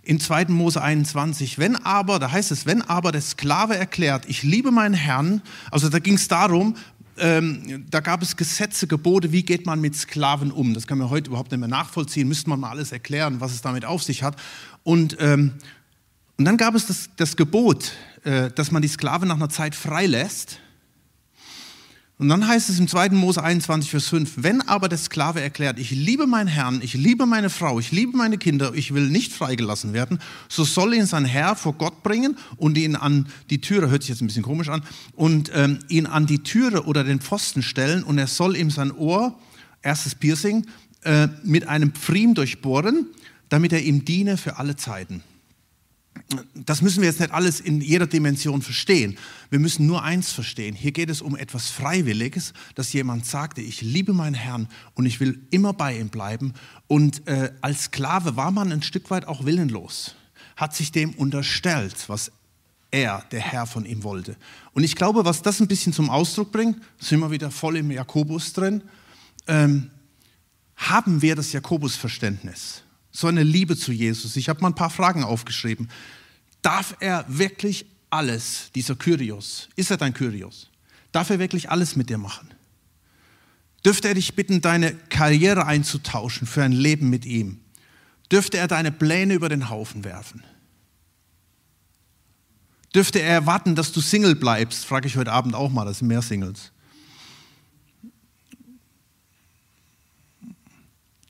in 0.05 0.19
2. 0.19 0.47
Mose 0.47 0.83
21, 0.83 1.59
wenn 1.59 1.77
aber, 1.77 2.19
da 2.19 2.31
heißt 2.31 2.51
es, 2.51 2.67
wenn 2.67 2.83
aber 2.83 3.13
der 3.13 3.21
Sklave 3.21 3.77
erklärt, 3.77 4.25
ich 4.29 4.43
liebe 4.43 4.73
meinen 4.73 4.95
Herrn, 4.95 5.43
also 5.71 5.89
da 5.89 6.01
ging 6.01 6.15
es 6.15 6.27
darum, 6.27 6.77
ähm, 7.19 7.85
da 7.91 8.01
gab 8.01 8.23
es 8.23 8.37
Gesetze, 8.37 8.87
Gebote, 8.87 9.33
wie 9.33 9.45
geht 9.45 9.67
man 9.67 9.81
mit 9.81 9.95
Sklaven 9.95 10.51
um. 10.51 10.75
Das 10.75 10.87
kann 10.87 10.99
man 10.99 11.11
heute 11.11 11.29
überhaupt 11.29 11.53
nicht 11.53 11.61
mehr 11.61 11.69
nachvollziehen, 11.69 12.27
müsste 12.27 12.49
man 12.49 12.59
mal 12.61 12.71
alles 12.71 12.91
erklären, 12.91 13.41
was 13.41 13.53
es 13.53 13.63
damit 13.63 13.85
auf 13.85 14.03
sich 14.03 14.23
hat. 14.23 14.37
Und, 14.83 15.17
ähm, 15.21 15.53
und 16.43 16.47
dann 16.47 16.57
gab 16.57 16.75
es 16.75 16.87
das, 16.87 17.09
das 17.15 17.37
Gebot, 17.37 17.93
äh, 18.25 18.51
dass 18.51 18.73
man 18.73 18.83
die 18.83 18.89
Sklaven 18.89 19.29
nach 19.29 19.37
einer 19.37 19.49
Zeit 19.49 19.77
freilässt 19.77 20.59
und 22.19 22.29
dann 22.29 22.49
heißt 22.49 22.69
es 22.69 22.81
im 22.81 22.89
2. 22.89 23.11
Mose 23.11 23.41
21, 23.41 23.89
Vers 23.89 24.09
5, 24.09 24.33
wenn 24.39 24.61
aber 24.61 24.89
der 24.89 24.99
Sklave 24.99 25.41
erklärt, 25.41 25.79
ich 25.79 25.93
liebe 25.93 26.27
meinen 26.27 26.49
Herrn, 26.49 26.81
ich 26.83 26.95
liebe 26.95 27.27
meine 27.27 27.49
Frau, 27.49 27.79
ich 27.79 27.93
liebe 27.93 28.17
meine 28.17 28.39
Kinder, 28.39 28.75
ich 28.75 28.93
will 28.93 29.09
nicht 29.09 29.33
freigelassen 29.33 29.93
werden, 29.93 30.19
so 30.49 30.65
soll 30.65 30.95
ihn 30.95 31.07
sein 31.07 31.25
Herr 31.25 31.55
vor 31.55 31.75
Gott 31.75 32.03
bringen 32.03 32.37
und 32.57 32.77
ihn 32.77 32.97
an 32.97 33.29
die 33.51 33.61
Türe, 33.61 33.89
hört 33.89 34.03
sich 34.03 34.09
jetzt 34.09 34.21
ein 34.21 34.27
bisschen 34.27 34.43
komisch 34.43 34.69
an, 34.69 34.83
und 35.15 35.53
ähm, 35.55 35.79
ihn 35.87 36.07
an 36.07 36.27
die 36.27 36.43
Türe 36.43 36.87
oder 36.87 37.05
den 37.05 37.21
Pfosten 37.21 37.63
stellen 37.63 38.03
und 38.03 38.19
er 38.19 38.27
soll 38.27 38.57
ihm 38.57 38.73
sein 38.73 38.91
Ohr, 38.91 39.39
erstes 39.81 40.17
Piercing, 40.17 40.67
äh, 41.05 41.29
mit 41.45 41.69
einem 41.69 41.93
Pfriem 41.93 42.35
durchbohren, 42.35 43.07
damit 43.49 43.73
er 43.73 43.83
ihm 43.83 44.05
diene 44.05 44.37
für 44.37 44.57
alle 44.57 44.75
Zeiten 44.75 45.23
das 46.55 46.83
müssen 46.83 47.01
wir 47.03 47.09
jetzt 47.09 47.21
nicht 47.21 47.33
alles 47.33 47.61
in 47.61 47.81
jeder 47.81 48.07
Dimension 48.07 48.63
verstehen. 48.63 49.19
Wir 49.51 49.59
müssen 49.59 49.87
nur 49.87 50.03
eins 50.03 50.33
verstehen. 50.33 50.75
Hier 50.75 50.93
geht 50.93 51.11
es 51.11 51.23
um 51.23 51.37
etwas 51.37 51.71
Freiwilliges, 51.71 52.53
dass 52.75 52.93
jemand 52.93 53.27
sagte, 53.27 53.61
ich 53.61 53.83
liebe 53.83 54.13
meinen 54.13 54.35
Herrn 54.35 54.69
und 54.95 55.07
ich 55.07 55.21
will 55.21 55.41
immer 55.51 55.73
bei 55.73 55.99
ihm 55.99 56.09
bleiben. 56.09 56.55
Und 56.87 57.27
äh, 57.29 57.53
als 57.61 57.85
Sklave 57.85 58.37
war 58.37 58.51
man 58.51 58.73
ein 58.73 58.83
Stück 58.83 59.11
weit 59.11 59.27
auch 59.27 59.45
willenlos, 59.45 60.15
hat 60.57 60.75
sich 60.75 60.93
dem 60.93 61.11
unterstellt, 61.11 62.09
was 62.09 62.33
er, 62.91 63.25
der 63.31 63.41
Herr, 63.41 63.67
von 63.67 63.85
ihm 63.85 64.03
wollte. 64.03 64.37
Und 64.73 64.85
ich 64.85 64.97
glaube, 64.97 65.25
was 65.25 65.43
das 65.43 65.61
ein 65.61 65.69
bisschen 65.69 65.93
zum 65.93 66.11
Ausdruck 66.11 66.53
bringt, 66.53 66.83
sind 66.99 67.21
wir 67.21 67.31
wieder 67.31 67.51
voll 67.51 67.77
im 67.77 67.91
Jakobus 67.91 68.53
drin, 68.53 68.83
ähm, 69.47 69.91
haben 70.77 71.23
wir 71.23 71.37
das 71.37 71.53
Jakobus-Verständnis 71.53 72.83
so 73.13 73.27
eine 73.27 73.43
Liebe 73.43 73.77
zu 73.77 73.93
Jesus. 73.93 74.37
Ich 74.37 74.49
habe 74.49 74.61
mal 74.63 74.69
ein 74.69 74.75
paar 74.75 74.91
Fragen 74.91 75.23
aufgeschrieben. 75.23 75.91
Darf 76.63 76.97
er 77.01 77.25
wirklich 77.29 77.87
alles, 78.11 78.71
dieser 78.75 78.97
Kyrios, 78.97 79.69
ist 79.77 79.91
er 79.91 79.99
dein 79.99 80.15
Kyrios? 80.15 80.71
Darf 81.13 81.31
er 81.31 81.39
wirklich 81.39 81.71
alles 81.71 81.95
mit 81.95 82.09
dir 82.09 82.19
machen? 82.19 82.49
Dürfte 83.85 84.09
er 84.09 84.15
dich 84.15 84.35
bitten, 84.35 84.61
deine 84.61 84.95
Karriere 84.95 85.67
einzutauschen 85.67 86.47
für 86.47 86.63
ein 86.63 86.73
Leben 86.73 87.11
mit 87.11 87.27
ihm? 87.27 87.61
Dürfte 88.31 88.57
er 88.57 88.69
deine 88.69 88.93
Pläne 88.93 89.35
über 89.35 89.49
den 89.49 89.69
Haufen 89.69 90.05
werfen? 90.05 90.43
Dürfte 92.95 93.21
er 93.21 93.33
erwarten, 93.33 93.75
dass 93.75 93.93
du 93.93 94.01
Single 94.01 94.37
bleibst? 94.37 94.85
Frage 94.85 95.09
ich 95.09 95.17
heute 95.17 95.33
Abend 95.33 95.55
auch 95.55 95.71
mal, 95.71 95.85
das 95.85 95.99
sind 95.99 96.09
mehr 96.09 96.23
Singles. 96.23 96.73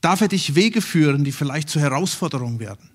Darf 0.03 0.21
er 0.21 0.29
dich 0.29 0.55
Wege 0.55 0.83
führen, 0.83 1.25
die 1.25 1.33
vielleicht 1.33 1.71
zur 1.71 1.81
Herausforderung 1.81 2.59
werden? 2.59 2.91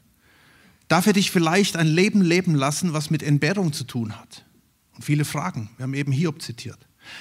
Darf 0.88 1.08
er 1.08 1.14
dich 1.14 1.32
vielleicht 1.32 1.76
ein 1.76 1.88
Leben 1.88 2.22
leben 2.22 2.54
lassen, 2.54 2.94
was 2.94 3.10
mit 3.10 3.24
Entbehrung 3.24 3.74
zu 3.74 3.86
tun 3.86 4.16
hat? 4.16 4.46
Und 4.94 5.04
viele 5.04 5.26
Fragen. 5.26 5.70
Wir 5.78 5.84
haben 5.84 5.94
eben 5.94 6.12
Hiob 6.12 6.42
zitiert. 6.42 6.78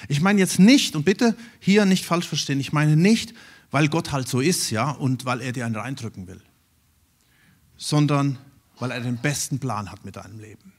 Ich 0.09 0.21
meine 0.21 0.39
jetzt 0.39 0.59
nicht, 0.59 0.95
und 0.95 1.05
bitte 1.05 1.35
hier 1.59 1.85
nicht 1.85 2.05
falsch 2.05 2.27
verstehen, 2.27 2.59
ich 2.59 2.73
meine 2.73 2.97
nicht, 2.97 3.33
weil 3.71 3.87
Gott 3.87 4.11
halt 4.11 4.27
so 4.27 4.41
ist, 4.41 4.69
ja, 4.69 4.91
und 4.91 5.25
weil 5.25 5.41
er 5.41 5.53
dir 5.53 5.65
einen 5.65 5.75
reindrücken 5.75 6.27
will, 6.27 6.41
sondern 7.77 8.37
weil 8.79 8.91
er 8.91 8.99
den 8.99 9.17
besten 9.17 9.59
Plan 9.59 9.91
hat 9.91 10.03
mit 10.03 10.17
deinem 10.17 10.39
Leben. 10.39 10.73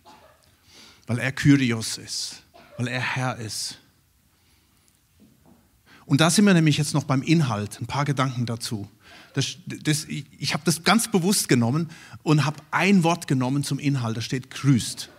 Weil 1.07 1.19
er 1.19 1.33
Kyrios 1.33 1.97
ist, 1.97 2.43
weil 2.77 2.89
er 2.89 3.01
Herr 3.01 3.37
ist. 3.37 3.79
Und 6.05 6.21
da 6.21 6.31
sind 6.31 6.45
wir 6.45 6.55
nämlich 6.55 6.79
jetzt 6.79 6.95
noch 6.95 7.05
beim 7.05 7.23
Inhalt, 7.23 7.81
ein 7.81 7.87
paar 7.87 8.05
Gedanken 8.05 8.47
dazu. 8.47 8.89
Das, 9.39 9.57
das, 9.67 10.05
ich 10.09 10.53
habe 10.53 10.65
das 10.65 10.83
ganz 10.83 11.07
bewusst 11.07 11.49
genommen 11.49 11.91
und 12.25 12.45
habe 12.45 12.57
ein 12.73 13.05
Wort 13.05 13.29
genommen 13.29 13.63
zum 13.63 13.79
Inhalt, 13.79 14.17
da 14.17 14.21
steht 14.21 14.51
grüßt. 14.51 15.11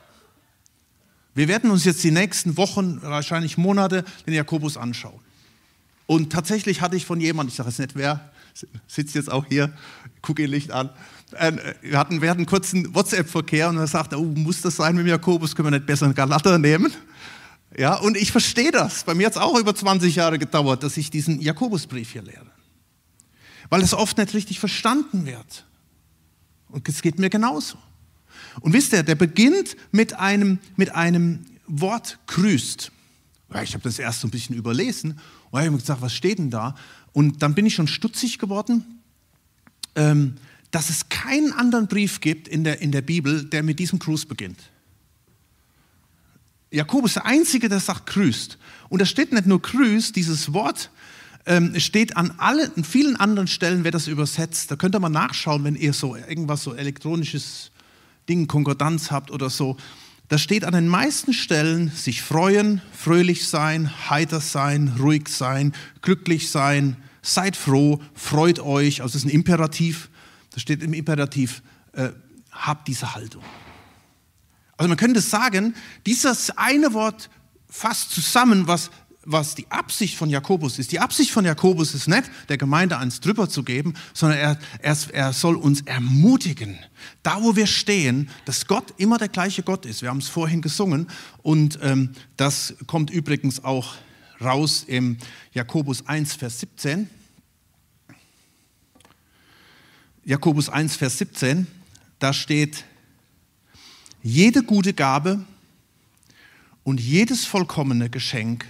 Wir 1.35 1.47
werden 1.47 1.71
uns 1.71 1.85
jetzt 1.85 2.03
die 2.03 2.11
nächsten 2.11 2.57
Wochen, 2.57 3.01
wahrscheinlich 3.01 3.57
Monate, 3.57 4.03
den 4.27 4.33
Jakobus 4.33 4.75
anschauen. 4.75 5.21
Und 6.05 6.33
tatsächlich 6.33 6.81
hatte 6.81 6.97
ich 6.97 7.05
von 7.05 7.21
jemandem, 7.21 7.51
ich 7.51 7.55
sage 7.55 7.69
jetzt 7.69 7.79
nicht 7.79 7.95
wer, 7.95 8.29
sitzt 8.87 9.15
jetzt 9.15 9.31
auch 9.31 9.45
hier, 9.45 9.71
gucke 10.21 10.43
ihn 10.43 10.49
Licht 10.49 10.71
an. 10.71 10.89
Äh, 11.31 11.53
wir 11.81 11.97
hatten, 11.97 12.21
wir 12.21 12.29
hatten 12.29 12.45
kurz 12.45 12.73
einen 12.73 12.93
WhatsApp-Verkehr 12.93 13.69
und 13.69 13.77
er 13.77 13.87
sagte, 13.87 14.19
oh, 14.19 14.25
muss 14.25 14.59
das 14.59 14.75
sein 14.75 14.97
mit 14.97 15.05
dem 15.05 15.11
Jakobus, 15.11 15.55
können 15.55 15.67
wir 15.67 15.79
nicht 15.79 15.85
besser 15.85 16.07
einen 16.07 16.15
Galater 16.15 16.59
nehmen? 16.59 16.91
Ja, 17.77 17.95
und 17.95 18.17
ich 18.17 18.33
verstehe 18.33 18.71
das. 18.71 19.05
Bei 19.05 19.13
mir 19.13 19.27
hat 19.27 19.37
es 19.37 19.41
auch 19.41 19.57
über 19.57 19.73
20 19.73 20.13
Jahre 20.13 20.37
gedauert, 20.37 20.83
dass 20.83 20.97
ich 20.97 21.09
diesen 21.09 21.39
Jakobusbrief 21.39 22.11
hier 22.11 22.23
lehre 22.23 22.58
weil 23.69 23.81
es 23.81 23.93
oft 23.93 24.17
nicht 24.17 24.33
richtig 24.33 24.59
verstanden 24.59 25.25
wird. 25.25 25.65
Und 26.69 26.87
es 26.87 27.01
geht 27.01 27.19
mir 27.19 27.29
genauso. 27.29 27.77
Und 28.61 28.73
wisst 28.73 28.93
ihr, 28.93 29.03
der 29.03 29.15
beginnt 29.15 29.75
mit 29.91 30.13
einem, 30.13 30.59
mit 30.75 30.91
einem 30.95 31.45
Wort 31.67 32.19
grüßt. 32.27 32.91
Ich 33.63 33.73
habe 33.73 33.83
das 33.83 33.99
erst 33.99 34.21
so 34.21 34.27
ein 34.27 34.31
bisschen 34.31 34.55
überlesen 34.55 35.19
und 35.49 35.59
habe 35.59 35.71
mir 35.71 35.77
gesagt, 35.77 36.01
was 36.01 36.13
steht 36.13 36.39
denn 36.39 36.51
da? 36.51 36.75
Und 37.13 37.41
dann 37.41 37.55
bin 37.55 37.65
ich 37.65 37.75
schon 37.75 37.87
stutzig 37.87 38.37
geworden, 38.37 39.01
ähm, 39.95 40.35
dass 40.71 40.89
es 40.89 41.09
keinen 41.09 41.51
anderen 41.53 41.87
Brief 41.87 42.21
gibt 42.21 42.47
in 42.47 42.63
der, 42.63 42.81
in 42.81 42.91
der 42.91 43.01
Bibel, 43.01 43.45
der 43.45 43.63
mit 43.63 43.79
diesem 43.79 43.97
Gruß 43.97 44.25
beginnt. 44.25 44.59
Jakobus 46.71 47.11
ist 47.11 47.15
der 47.15 47.25
Einzige, 47.25 47.69
der 47.69 47.79
sagt 47.79 48.05
grüßt. 48.05 48.59
Und 48.89 49.01
da 49.01 49.05
steht 49.05 49.31
nicht 49.31 49.47
nur 49.47 49.59
grüßt, 49.59 50.15
dieses 50.15 50.53
Wort 50.53 50.91
ähm, 51.45 51.79
steht 51.79 52.17
an, 52.17 52.33
alle, 52.37 52.71
vielen 52.83 53.15
anderen 53.15 53.47
Stellen, 53.47 53.83
wird 53.83 53.95
das 53.95 54.07
übersetzt. 54.07 54.71
Da 54.71 54.75
könnt 54.75 54.95
ihr 54.95 54.99
mal 54.99 55.09
nachschauen, 55.09 55.63
wenn 55.63 55.75
ihr 55.75 55.93
so 55.93 56.15
irgendwas 56.15 56.63
so 56.63 56.73
elektronisches 56.73 57.71
Ding, 58.27 58.47
Konkordanz 58.47 59.11
habt 59.11 59.31
oder 59.31 59.49
so. 59.49 59.77
Da 60.27 60.37
steht 60.37 60.63
an 60.63 60.73
den 60.73 60.87
meisten 60.87 61.33
Stellen 61.33 61.89
sich 61.89 62.21
freuen, 62.21 62.81
fröhlich 62.93 63.47
sein, 63.47 63.91
heiter 64.09 64.41
sein, 64.41 64.93
ruhig 64.99 65.27
sein, 65.27 65.73
glücklich 66.03 66.51
sein, 66.51 66.97
seid 67.23 67.55
froh, 67.55 67.99
freut 68.13 68.59
euch. 68.59 69.01
Also 69.01 69.13
das 69.13 69.23
ist 69.23 69.31
ein 69.31 69.33
Imperativ. 69.33 70.09
Da 70.51 70.59
steht 70.59 70.83
im 70.83 70.93
Imperativ, 70.93 71.63
äh, 71.93 72.09
habt 72.51 72.87
diese 72.87 73.15
Haltung. 73.15 73.43
Also 74.77 74.87
man 74.87 74.97
könnte 74.97 75.19
sagen, 75.19 75.73
dieses 76.05 76.51
eine 76.51 76.93
Wort 76.93 77.29
fasst 77.67 78.11
zusammen, 78.11 78.67
was 78.67 78.91
was 79.25 79.53
die 79.55 79.69
Absicht 79.69 80.15
von 80.15 80.29
Jakobus 80.29 80.79
ist. 80.79 80.91
Die 80.91 80.99
Absicht 80.99 81.31
von 81.31 81.43
Jakobus 81.45 81.93
ist 81.93 82.07
nicht, 82.07 82.29
der 82.47 82.57
Gemeinde 82.57 82.97
eins 82.97 83.19
drüber 83.19 83.49
zu 83.49 83.63
geben, 83.63 83.93
sondern 84.13 84.39
er, 84.39 84.59
er, 84.79 84.97
er 85.11 85.33
soll 85.33 85.55
uns 85.55 85.81
ermutigen, 85.81 86.79
da 87.21 87.43
wo 87.43 87.55
wir 87.55 87.67
stehen, 87.67 88.29
dass 88.45 88.65
Gott 88.65 88.93
immer 88.97 89.17
der 89.17 89.27
gleiche 89.27 89.61
Gott 89.61 89.85
ist. 89.85 90.01
Wir 90.01 90.09
haben 90.09 90.19
es 90.19 90.29
vorhin 90.29 90.61
gesungen 90.61 91.07
und 91.41 91.79
ähm, 91.81 92.11
das 92.37 92.75
kommt 92.87 93.09
übrigens 93.09 93.63
auch 93.63 93.95
raus 94.41 94.85
im 94.87 95.17
Jakobus 95.51 96.07
1, 96.07 96.35
Vers 96.35 96.61
17. 96.61 97.09
Jakobus 100.23 100.69
1, 100.69 100.95
Vers 100.95 101.17
17, 101.17 101.67
da 102.19 102.33
steht, 102.33 102.85
jede 104.21 104.63
gute 104.63 104.93
Gabe 104.93 105.43
und 106.83 106.99
jedes 106.99 107.45
vollkommene 107.45 108.09
Geschenk 108.09 108.65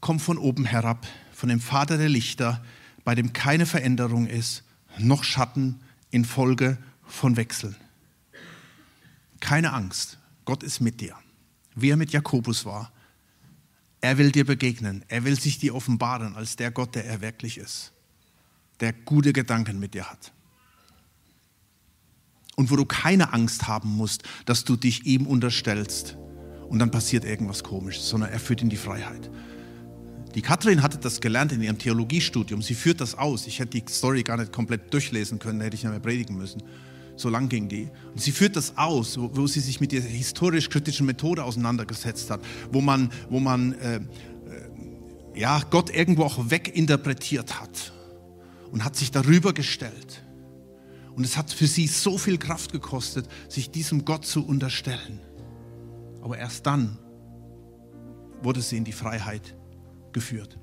kommt 0.00 0.22
von 0.22 0.38
oben 0.38 0.64
herab, 0.64 1.06
von 1.32 1.48
dem 1.48 1.60
Vater 1.60 1.98
der 1.98 2.08
Lichter, 2.08 2.64
bei 3.04 3.14
dem 3.14 3.32
keine 3.32 3.66
Veränderung 3.66 4.26
ist, 4.26 4.64
noch 4.98 5.24
Schatten 5.24 5.80
infolge 6.10 6.78
von 7.06 7.36
Wechseln. 7.36 7.76
Keine 9.40 9.72
Angst, 9.72 10.18
Gott 10.44 10.62
ist 10.62 10.80
mit 10.80 11.00
dir, 11.00 11.14
wie 11.74 11.90
er 11.90 11.96
mit 11.96 12.12
Jakobus 12.12 12.64
war. 12.64 12.92
Er 14.00 14.18
will 14.18 14.32
dir 14.32 14.44
begegnen, 14.44 15.04
er 15.08 15.24
will 15.24 15.38
sich 15.38 15.58
dir 15.58 15.74
offenbaren 15.74 16.36
als 16.36 16.56
der 16.56 16.70
Gott, 16.70 16.94
der 16.94 17.04
er 17.04 17.20
wirklich 17.20 17.58
ist. 17.58 17.92
der 18.80 18.92
gute 18.92 19.32
Gedanken 19.32 19.78
mit 19.78 19.94
dir 19.94 20.10
hat. 20.10 20.32
Und 22.56 22.70
wo 22.70 22.76
du 22.76 22.84
keine 22.84 23.32
Angst 23.32 23.68
haben 23.68 23.90
musst, 23.90 24.22
dass 24.46 24.64
du 24.64 24.76
dich 24.76 25.04
ihm 25.04 25.26
unterstellst 25.26 26.16
und 26.68 26.78
dann 26.78 26.90
passiert 26.90 27.24
irgendwas 27.24 27.62
Komisches, 27.62 28.08
sondern 28.08 28.30
er 28.30 28.40
führt 28.40 28.62
in 28.62 28.70
die 28.70 28.76
Freiheit. 28.76 29.30
Die 30.36 30.42
Katrin 30.42 30.82
hatte 30.82 30.98
das 30.98 31.22
gelernt 31.22 31.52
in 31.52 31.62
ihrem 31.62 31.78
Theologiestudium. 31.78 32.60
Sie 32.60 32.74
führt 32.74 33.00
das 33.00 33.14
aus. 33.14 33.46
Ich 33.46 33.58
hätte 33.58 33.80
die 33.80 33.84
Story 33.90 34.22
gar 34.22 34.36
nicht 34.36 34.52
komplett 34.52 34.92
durchlesen 34.92 35.38
können, 35.38 35.62
hätte 35.62 35.76
ich 35.76 35.82
nicht 35.82 35.90
mehr 35.90 35.98
predigen 35.98 36.36
müssen. 36.36 36.62
So 37.16 37.30
lang 37.30 37.48
ging 37.48 37.68
die. 37.68 37.88
Und 38.12 38.20
sie 38.20 38.32
führt 38.32 38.54
das 38.54 38.76
aus, 38.76 39.18
wo, 39.18 39.30
wo 39.32 39.46
sie 39.46 39.60
sich 39.60 39.80
mit 39.80 39.92
dieser 39.92 40.08
historisch-kritischen 40.08 41.06
Methode 41.06 41.42
auseinandergesetzt 41.42 42.28
hat, 42.28 42.42
wo 42.70 42.82
man, 42.82 43.10
wo 43.30 43.40
man 43.40 43.72
äh, 43.80 43.96
äh, 43.96 44.00
ja, 45.34 45.62
Gott 45.70 45.88
irgendwo 45.88 46.24
auch 46.24 46.50
weginterpretiert 46.50 47.58
hat 47.58 47.94
und 48.70 48.84
hat 48.84 48.94
sich 48.94 49.10
darüber 49.10 49.54
gestellt. 49.54 50.22
Und 51.14 51.24
es 51.24 51.38
hat 51.38 51.50
für 51.50 51.66
sie 51.66 51.86
so 51.86 52.18
viel 52.18 52.36
Kraft 52.36 52.72
gekostet, 52.72 53.26
sich 53.48 53.70
diesem 53.70 54.04
Gott 54.04 54.26
zu 54.26 54.46
unterstellen. 54.46 55.18
Aber 56.20 56.36
erst 56.36 56.66
dann 56.66 56.98
wurde 58.42 58.60
sie 58.60 58.76
in 58.76 58.84
die 58.84 58.92
Freiheit 58.92 59.55
geführt. 60.16 60.58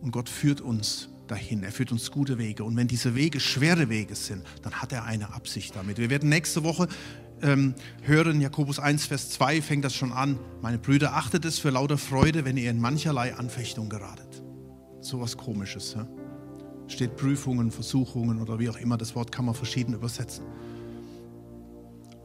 Und 0.00 0.10
Gott 0.10 0.30
führt 0.30 0.62
uns 0.62 1.10
dahin. 1.26 1.62
Er 1.62 1.70
führt 1.70 1.92
uns 1.92 2.10
gute 2.10 2.38
Wege. 2.38 2.64
Und 2.64 2.76
wenn 2.76 2.88
diese 2.88 3.14
Wege 3.14 3.40
schwere 3.40 3.90
Wege 3.90 4.14
sind, 4.14 4.42
dann 4.62 4.72
hat 4.72 4.90
er 4.90 5.04
eine 5.04 5.34
Absicht 5.34 5.76
damit. 5.76 5.98
Wir 5.98 6.08
werden 6.08 6.30
nächste 6.30 6.64
Woche 6.64 6.88
ähm, 7.42 7.74
hören, 8.00 8.40
Jakobus 8.40 8.78
1, 8.78 9.04
Vers 9.04 9.28
2 9.32 9.60
fängt 9.60 9.84
das 9.84 9.94
schon 9.94 10.12
an. 10.12 10.38
Meine 10.62 10.78
Brüder, 10.78 11.12
achtet 11.14 11.44
es 11.44 11.58
für 11.58 11.68
lauter 11.68 11.98
Freude, 11.98 12.46
wenn 12.46 12.56
ihr 12.56 12.70
in 12.70 12.80
mancherlei 12.80 13.34
Anfechtung 13.34 13.90
geratet. 13.90 14.42
So 15.02 15.20
was 15.20 15.36
Komisches. 15.36 15.92
Ja? 15.94 16.08
Steht 16.86 17.16
Prüfungen, 17.16 17.70
Versuchungen 17.70 18.40
oder 18.40 18.58
wie 18.58 18.70
auch 18.70 18.78
immer. 18.78 18.96
Das 18.96 19.14
Wort 19.14 19.30
kann 19.30 19.44
man 19.44 19.54
verschieden 19.54 19.92
übersetzen. 19.92 20.46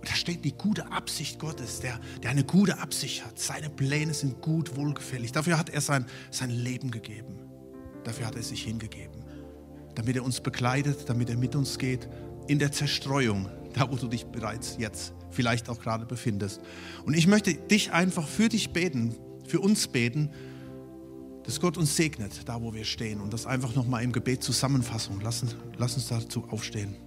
Und 0.04 0.10
da 0.10 0.16
steht 0.16 0.44
die 0.44 0.52
gute 0.52 0.92
Absicht 0.92 1.40
Gottes, 1.40 1.80
der, 1.80 1.98
der 2.22 2.32
eine 2.32 2.44
gute 2.44 2.80
Absicht 2.80 3.24
hat. 3.26 3.40
Seine 3.40 3.70
Pläne 3.70 4.14
sind 4.14 4.42
gut, 4.42 4.76
wohlgefällig. 4.76 5.32
Dafür 5.32 5.58
hat 5.58 5.70
er 5.70 5.80
sein, 5.80 6.06
sein 6.30 6.50
Leben 6.50 6.92
gegeben. 6.92 7.40
Dafür 8.04 8.28
hat 8.28 8.36
er 8.36 8.44
sich 8.44 8.64
hingegeben. 8.64 9.24
Damit 9.96 10.18
er 10.18 10.26
uns 10.26 10.42
begleitet, 10.42 11.08
damit 11.08 11.30
er 11.30 11.38
mit 11.38 11.56
uns 11.56 11.78
geht 11.78 12.10
in 12.50 12.60
der 12.60 12.74
Zerstreuung, 12.74 13.48
da 13.76 13.90
wo 13.90 13.96
du 13.96 14.10
dich 14.10 14.26
bereits 14.26 14.76
jetzt 14.78 15.14
vielleicht 15.32 15.70
auch 15.70 15.80
gerade 15.80 16.06
befindest. 16.06 16.60
Und 17.06 17.14
ich 17.14 17.26
möchte 17.26 17.54
dich 17.54 17.94
einfach 17.94 18.28
für 18.28 18.50
dich 18.50 18.72
beten, 18.72 19.16
für 19.48 19.62
uns 19.62 19.88
beten, 19.88 20.32
dass 21.46 21.62
Gott 21.62 21.78
uns 21.78 21.96
segnet, 21.96 22.42
da 22.50 22.62
wo 22.62 22.74
wir 22.74 22.84
stehen. 22.84 23.22
Und 23.22 23.32
das 23.32 23.46
einfach 23.46 23.74
nochmal 23.74 24.04
im 24.04 24.12
Gebet 24.12 24.44
Zusammenfassung. 24.44 25.22
Lass 25.22 25.46
lass 25.78 25.96
uns 25.96 26.10
dazu 26.10 26.44
aufstehen. 26.50 26.98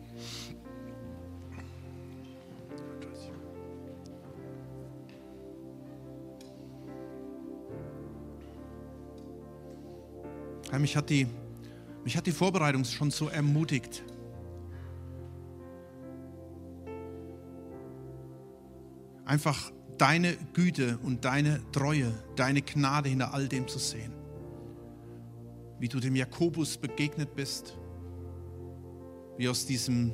Herr, 10.77 10.81
mich 10.83 10.95
hat, 10.95 11.09
die, 11.09 11.27
mich 12.05 12.19
hat 12.19 12.27
die 12.27 12.33
Vorbereitung 12.33 12.85
schon 12.85 13.11
so 13.11 13.29
ermutigt. 13.29 14.05
Einfach 19.25 19.73
deine 19.97 20.37
Güte 20.53 20.99
und 21.03 21.25
deine 21.25 21.63
Treue, 21.73 22.13
deine 22.37 22.61
Gnade 22.61 23.09
hinter 23.09 23.33
all 23.33 23.49
dem 23.49 23.67
zu 23.67 23.79
sehen. 23.79 24.13
Wie 25.79 25.89
du 25.89 25.99
dem 25.99 26.15
Jakobus 26.15 26.77
begegnet 26.77 27.35
bist, 27.35 27.79
wie 29.39 29.49
aus 29.49 29.65
diesem, 29.65 30.13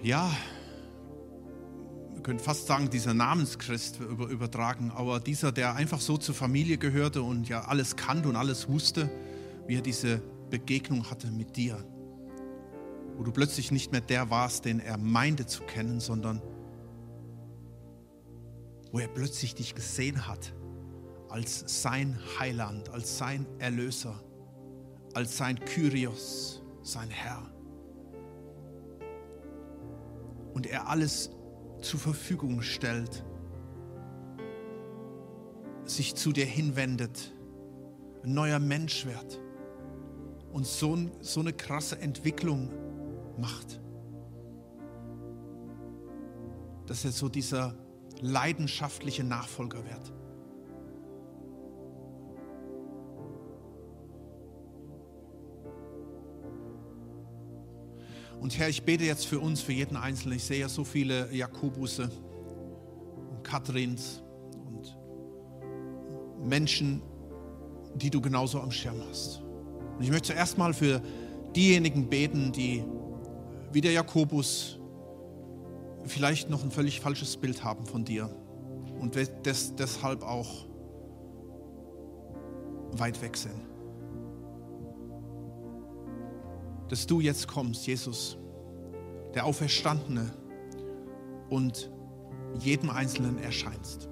ja, 0.00 0.30
könnte 2.26 2.42
fast 2.42 2.66
sagen, 2.66 2.90
dieser 2.90 3.14
Namenschrist 3.14 4.00
übertragen, 4.00 4.90
aber 4.90 5.20
dieser, 5.20 5.52
der 5.52 5.76
einfach 5.76 6.00
so 6.00 6.16
zur 6.16 6.34
Familie 6.34 6.76
gehörte 6.76 7.22
und 7.22 7.48
ja 7.48 7.66
alles 7.66 7.94
kannte 7.94 8.28
und 8.28 8.34
alles 8.34 8.68
wusste, 8.68 9.08
wie 9.68 9.76
er 9.76 9.80
diese 9.80 10.20
Begegnung 10.50 11.08
hatte 11.08 11.30
mit 11.30 11.54
dir. 11.54 11.76
Wo 13.16 13.22
du 13.22 13.30
plötzlich 13.30 13.70
nicht 13.70 13.92
mehr 13.92 14.00
der 14.00 14.28
warst, 14.28 14.64
den 14.64 14.80
er 14.80 14.98
meinte 14.98 15.46
zu 15.46 15.62
kennen, 15.62 16.00
sondern 16.00 16.42
wo 18.90 18.98
er 18.98 19.06
plötzlich 19.06 19.54
dich 19.54 19.76
gesehen 19.76 20.26
hat 20.26 20.52
als 21.28 21.62
sein 21.80 22.18
Heiland, 22.40 22.88
als 22.88 23.18
sein 23.18 23.46
Erlöser, 23.60 24.20
als 25.14 25.36
sein 25.36 25.60
Kyrios, 25.60 26.60
sein 26.82 27.08
Herr. 27.08 27.48
Und 30.54 30.66
er 30.66 30.88
alles 30.88 31.30
zur 31.80 32.00
Verfügung 32.00 32.62
stellt, 32.62 33.24
sich 35.84 36.14
zu 36.14 36.32
dir 36.32 36.46
hinwendet, 36.46 37.32
ein 38.24 38.34
neuer 38.34 38.58
Mensch 38.58 39.06
wird 39.06 39.40
und 40.52 40.66
so, 40.66 40.96
so 41.20 41.40
eine 41.40 41.52
krasse 41.52 42.00
Entwicklung 42.00 42.70
macht. 43.38 43.80
Dass 46.86 47.04
er 47.04 47.12
so 47.12 47.28
dieser 47.28 47.74
leidenschaftliche 48.20 49.24
Nachfolger 49.24 49.84
wird. 49.84 50.12
Und 58.46 58.56
Herr, 58.60 58.68
ich 58.68 58.84
bete 58.84 59.02
jetzt 59.02 59.26
für 59.26 59.40
uns, 59.40 59.60
für 59.60 59.72
jeden 59.72 59.96
Einzelnen. 59.96 60.36
Ich 60.36 60.44
sehe 60.44 60.60
ja 60.60 60.68
so 60.68 60.84
viele 60.84 61.34
Jakobusse 61.34 62.08
und 63.28 63.42
Katrins 63.42 64.22
und 64.68 64.96
Menschen, 66.48 67.02
die 67.96 68.08
du 68.08 68.20
genauso 68.20 68.60
am 68.60 68.70
Schirm 68.70 69.02
hast. 69.10 69.42
Und 69.96 70.04
ich 70.04 70.10
möchte 70.10 70.28
zuerst 70.28 70.58
mal 70.58 70.72
für 70.72 71.02
diejenigen 71.56 72.08
beten, 72.08 72.52
die 72.52 72.84
wie 73.72 73.80
der 73.80 73.90
Jakobus 73.90 74.78
vielleicht 76.04 76.48
noch 76.48 76.62
ein 76.62 76.70
völlig 76.70 77.00
falsches 77.00 77.36
Bild 77.36 77.64
haben 77.64 77.84
von 77.84 78.04
dir 78.04 78.30
und 79.00 79.16
des, 79.16 79.74
deshalb 79.74 80.22
auch 80.22 80.66
weit 82.92 83.20
weg 83.22 83.36
sind. 83.36 83.60
Dass 86.88 87.06
du 87.06 87.20
jetzt 87.20 87.48
kommst, 87.48 87.86
Jesus, 87.86 88.36
der 89.34 89.44
Auferstandene, 89.44 90.32
und 91.48 91.90
jedem 92.58 92.90
Einzelnen 92.90 93.38
erscheinst. 93.38 94.08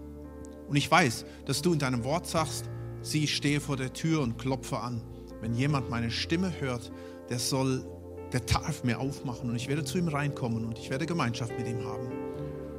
Und 0.69 0.77
ich 0.77 0.91
weiß, 0.91 1.25
dass 1.47 1.63
du 1.63 1.73
in 1.73 1.79
deinem 1.79 2.05
Wort 2.05 2.27
sagst, 2.27 2.69
sieh, 3.03 3.25
ich 3.25 3.35
stehe 3.35 3.61
vor 3.61 3.77
der 3.77 3.93
Tür 3.93 4.23
und 4.23 4.39
klopfe 4.39 4.79
an. 4.79 5.03
Wenn 5.41 5.55
jemand 5.55 5.91
meine 5.91 6.11
Stimme 6.11 6.53
hört, 6.61 6.91
der 7.29 7.39
soll, 7.39 7.85
der 8.33 8.41
darf 8.41 8.85
mir 8.85 8.99
aufmachen 8.99 9.51
und 9.51 9.57
ich 9.57 9.69
werde 9.69 9.85
zu 9.85 9.99
ihm 9.99 10.09
reinkommen 10.09 10.65
und 10.65 10.79
ich 10.79 10.91
werde 10.91 11.07
Gemeinschaft 11.07 11.57
mit 11.57 11.67
ihm 11.69 11.85
haben. 11.85 12.09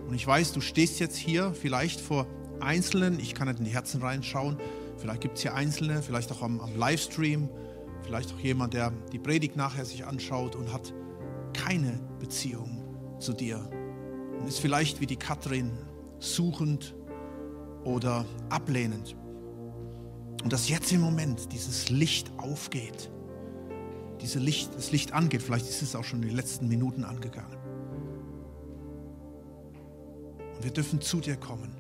Und 0.07 0.13
ich 0.13 0.25
weiß, 0.25 0.53
du 0.53 0.61
stehst 0.61 0.99
jetzt 0.99 1.17
hier 1.17 1.53
vielleicht 1.53 1.99
vor 1.99 2.27
Einzelnen, 2.59 3.19
ich 3.19 3.35
kann 3.35 3.47
nicht 3.47 3.59
in 3.59 3.65
die 3.65 3.71
Herzen 3.71 4.01
reinschauen, 4.01 4.57
vielleicht 4.97 5.21
gibt 5.21 5.35
es 5.35 5.41
hier 5.41 5.53
Einzelne, 5.53 6.01
vielleicht 6.01 6.31
auch 6.31 6.41
am, 6.41 6.59
am 6.59 6.75
Livestream, 6.75 7.49
Vielleicht 8.03 8.33
auch 8.33 8.39
jemand, 8.39 8.73
der 8.73 8.91
die 9.11 9.19
Predigt 9.19 9.55
nachher 9.55 9.85
sich 9.85 10.05
anschaut 10.05 10.55
und 10.55 10.71
hat 10.71 10.93
keine 11.53 11.99
Beziehung 12.19 12.83
zu 13.19 13.33
dir 13.33 13.67
und 14.39 14.47
ist 14.47 14.59
vielleicht 14.59 15.01
wie 15.01 15.07
die 15.07 15.15
Katrin 15.15 15.71
suchend 16.19 16.95
oder 17.83 18.25
ablehnend. 18.49 19.15
Und 20.43 20.53
dass 20.53 20.69
jetzt 20.69 20.91
im 20.91 21.01
Moment 21.01 21.51
dieses 21.53 21.89
Licht 21.89 22.31
aufgeht, 22.37 23.09
diese 24.21 24.39
Licht, 24.39 24.75
das 24.75 24.91
Licht 24.91 25.13
angeht, 25.13 25.41
vielleicht 25.41 25.67
ist 25.67 25.81
es 25.81 25.95
auch 25.95 26.03
schon 26.03 26.21
in 26.21 26.29
den 26.29 26.35
letzten 26.35 26.67
Minuten 26.67 27.03
angegangen. 27.03 27.57
Und 30.55 30.63
wir 30.63 30.71
dürfen 30.71 31.01
zu 31.01 31.19
dir 31.19 31.35
kommen, 31.35 31.75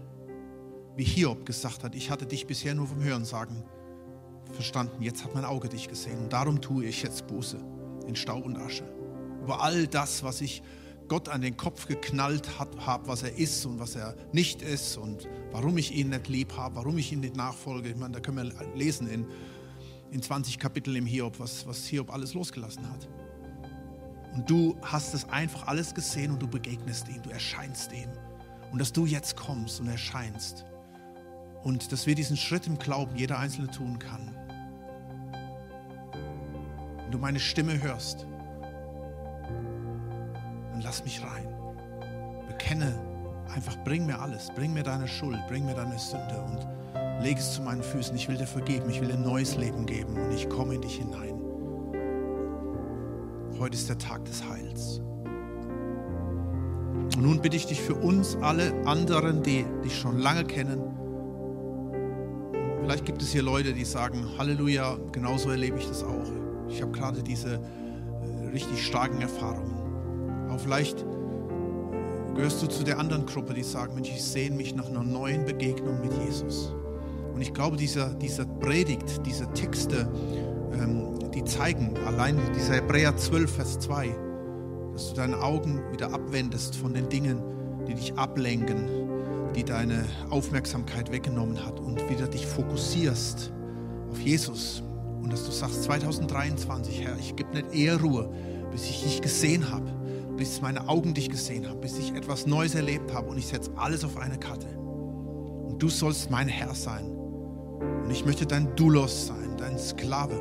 wie 0.95 1.03
Hiob 1.03 1.45
gesagt 1.45 1.83
hat, 1.83 1.95
ich 1.95 2.09
hatte 2.09 2.25
dich 2.25 2.47
bisher 2.47 2.73
nur 2.73 2.87
vom 2.87 3.03
Hören 3.03 3.25
sagen 3.25 3.63
verstanden, 4.53 5.01
jetzt 5.01 5.23
hat 5.23 5.33
mein 5.33 5.45
Auge 5.45 5.69
dich 5.69 5.87
gesehen 5.87 6.19
und 6.19 6.33
darum 6.33 6.61
tue 6.61 6.85
ich 6.85 7.03
jetzt 7.03 7.27
Buße 7.27 7.57
in 8.07 8.15
Staub 8.15 8.45
und 8.45 8.57
Asche. 8.57 8.85
Über 9.43 9.61
all 9.61 9.87
das, 9.87 10.23
was 10.23 10.41
ich 10.41 10.61
Gott 11.07 11.29
an 11.29 11.41
den 11.41 11.55
Kopf 11.55 11.87
geknallt 11.87 12.59
habe, 12.59 13.07
was 13.07 13.23
er 13.23 13.37
ist 13.37 13.65
und 13.65 13.79
was 13.79 13.95
er 13.95 14.15
nicht 14.31 14.61
ist 14.61 14.97
und 14.97 15.29
warum 15.51 15.77
ich 15.77 15.93
ihn 15.93 16.09
nicht 16.09 16.27
lieb 16.27 16.57
habe, 16.57 16.75
warum 16.75 16.97
ich 16.97 17.11
ihn 17.11 17.19
nicht 17.19 17.35
nachfolge. 17.35 17.89
Ich 17.89 17.95
meine, 17.95 18.13
da 18.13 18.19
können 18.19 18.37
wir 18.37 18.75
lesen 18.75 19.07
in, 19.07 19.27
in 20.11 20.21
20 20.21 20.57
Kapiteln 20.57 20.95
im 20.95 21.05
Hiob, 21.05 21.39
was, 21.39 21.67
was 21.67 21.85
Hiob 21.85 22.11
alles 22.11 22.33
losgelassen 22.33 22.89
hat. 22.89 23.07
Und 24.33 24.49
du 24.49 24.75
hast 24.81 25.13
es 25.13 25.29
einfach 25.29 25.67
alles 25.67 25.93
gesehen 25.93 26.31
und 26.31 26.41
du 26.41 26.47
begegnest 26.47 27.07
ihm, 27.07 27.21
du 27.21 27.29
erscheinst 27.29 27.91
ihm. 27.93 28.09
Und 28.71 28.79
dass 28.79 28.91
du 28.91 29.05
jetzt 29.05 29.37
kommst 29.37 29.79
und 29.79 29.87
erscheinst 29.87 30.65
Und 31.65 31.91
dass 31.91 32.05
wir 32.05 32.13
diesen 32.13 32.37
Schritt 32.37 32.67
im 32.67 32.77
Glauben 32.77 33.15
jeder 33.15 33.39
Einzelne 33.39 33.69
tun 33.71 33.97
kann. 33.97 34.35
Wenn 37.01 37.11
du 37.11 37.17
meine 37.17 37.39
Stimme 37.39 37.81
hörst, 37.81 38.27
dann 40.71 40.81
lass 40.81 41.03
mich 41.03 41.23
rein. 41.23 41.47
Bekenne 42.47 42.93
einfach, 43.51 43.75
bring 43.83 44.05
mir 44.05 44.21
alles, 44.21 44.51
bring 44.55 44.73
mir 44.73 44.83
deine 44.83 45.07
Schuld, 45.07 45.39
bring 45.47 45.65
mir 45.65 45.73
deine 45.73 45.97
Sünde 45.97 46.39
und 46.45 47.23
leg 47.23 47.39
es 47.39 47.53
zu 47.53 47.63
meinen 47.63 47.81
Füßen. 47.81 48.15
Ich 48.15 48.27
will 48.27 48.37
dir 48.37 48.45
vergeben, 48.45 48.87
ich 48.91 49.01
will 49.01 49.07
dir 49.07 49.15
ein 49.15 49.23
neues 49.23 49.55
Leben 49.55 49.87
geben 49.87 50.15
und 50.17 50.31
ich 50.33 50.47
komme 50.47 50.75
in 50.75 50.81
dich 50.81 50.97
hinein. 50.97 51.41
Heute 53.57 53.73
ist 53.75 53.89
der 53.89 53.97
Tag 53.97 54.23
des 54.25 54.47
Heils. 54.47 55.01
Und 57.15 57.23
nun 57.23 57.41
bitte 57.41 57.57
ich 57.57 57.65
dich 57.65 57.81
für 57.81 57.95
uns 57.95 58.35
alle 58.35 58.71
anderen, 58.85 59.41
die 59.41 59.65
dich 59.83 59.97
schon 59.97 60.19
lange 60.19 60.43
kennen. 60.43 61.04
Vielleicht 62.85 63.05
gibt 63.05 63.23
es 63.23 63.31
hier 63.31 63.41
Leute, 63.41 63.73
die 63.73 63.83
sagen, 63.83 64.27
Halleluja, 64.37 64.99
genauso 65.11 65.49
erlebe 65.49 65.79
ich 65.79 65.87
das 65.87 66.03
auch. 66.03 66.27
Ich 66.69 66.83
habe 66.83 66.91
gerade 66.91 67.23
diese 67.23 67.55
äh, 67.55 68.49
richtig 68.53 68.85
starken 68.85 69.19
Erfahrungen. 69.23 70.47
Aber 70.47 70.59
vielleicht 70.59 71.03
gehörst 72.35 72.61
du 72.61 72.67
zu 72.67 72.83
der 72.83 72.99
anderen 72.99 73.25
Gruppe, 73.25 73.55
die 73.55 73.63
sagen, 73.63 73.95
Mensch, 73.95 74.11
ich 74.11 74.23
sehne 74.23 74.55
mich 74.55 74.75
nach 74.75 74.87
einer 74.87 75.01
neuen 75.01 75.45
Begegnung 75.45 75.99
mit 75.99 76.13
Jesus. 76.27 76.75
Und 77.33 77.41
ich 77.41 77.55
glaube, 77.55 77.75
dieser, 77.75 78.13
dieser 78.13 78.45
Predigt, 78.45 79.25
diese 79.25 79.51
Texte, 79.53 80.07
ähm, 80.79 81.17
die 81.33 81.43
zeigen, 81.43 81.97
allein 82.05 82.39
dieser 82.55 82.75
Hebräer 82.75 83.17
12, 83.17 83.51
Vers 83.51 83.79
2, 83.79 84.15
dass 84.93 85.09
du 85.09 85.15
deine 85.15 85.41
Augen 85.41 85.81
wieder 85.91 86.13
abwendest 86.13 86.75
von 86.75 86.93
den 86.93 87.09
Dingen, 87.09 87.41
die 87.87 87.95
dich 87.95 88.13
ablenken, 88.13 89.04
die 89.55 89.63
deine 89.63 90.05
Aufmerksamkeit 90.29 91.11
weggenommen 91.11 91.65
hat 91.65 91.79
und 91.79 92.09
wieder 92.09 92.27
dich 92.27 92.45
fokussierst 92.45 93.53
auf 94.11 94.19
Jesus 94.19 94.83
und 95.21 95.31
dass 95.31 95.45
du 95.45 95.51
sagst 95.51 95.83
2023, 95.83 97.01
Herr, 97.01 97.17
ich 97.17 97.35
gebe 97.35 97.51
nicht 97.51 97.73
eher 97.73 97.99
Ruhe, 97.99 98.29
bis 98.71 98.83
ich 98.83 99.03
dich 99.03 99.21
gesehen 99.21 99.71
habe, 99.71 99.91
bis 100.37 100.61
meine 100.61 100.89
Augen 100.89 101.13
dich 101.13 101.29
gesehen 101.29 101.67
haben, 101.67 101.79
bis 101.79 101.97
ich 101.97 102.13
etwas 102.13 102.45
Neues 102.45 102.75
erlebt 102.75 103.13
habe 103.13 103.29
und 103.29 103.37
ich 103.37 103.47
setze 103.47 103.71
alles 103.77 104.03
auf 104.03 104.17
eine 104.17 104.37
Karte. 104.37 104.67
Und 104.67 105.81
du 105.81 105.89
sollst 105.89 106.29
mein 106.29 106.47
Herr 106.47 106.75
sein. 106.75 107.05
Und 107.05 108.11
ich 108.11 108.25
möchte 108.25 108.45
dein 108.45 108.75
Dulos 108.75 109.27
sein, 109.27 109.55
dein 109.57 109.79
Sklave. 109.79 110.39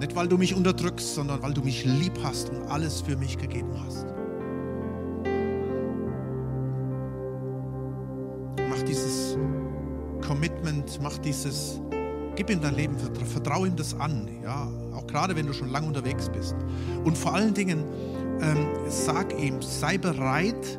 Nicht, 0.00 0.16
weil 0.16 0.26
du 0.26 0.36
mich 0.36 0.54
unterdrückst, 0.54 1.14
sondern 1.14 1.42
weil 1.42 1.54
du 1.54 1.62
mich 1.62 1.84
lieb 1.84 2.18
hast 2.22 2.50
und 2.50 2.62
alles 2.64 3.02
für 3.02 3.16
mich 3.16 3.38
gegeben 3.38 3.72
hast. 3.84 4.06
Commitment, 10.44 11.00
mach 11.02 11.16
dieses, 11.16 11.80
gib 12.36 12.50
ihm 12.50 12.60
dein 12.60 12.74
Leben, 12.74 12.98
vertraue 12.98 13.66
ihm 13.66 13.76
das 13.76 13.98
an, 13.98 14.28
ja, 14.42 14.68
auch 14.94 15.06
gerade 15.06 15.34
wenn 15.34 15.46
du 15.46 15.54
schon 15.54 15.70
lange 15.70 15.86
unterwegs 15.86 16.28
bist. 16.28 16.54
Und 17.02 17.16
vor 17.16 17.34
allen 17.34 17.54
Dingen, 17.54 17.82
ähm, 18.42 18.68
sag 18.88 19.32
ihm, 19.40 19.62
sei 19.62 19.96
bereit, 19.96 20.78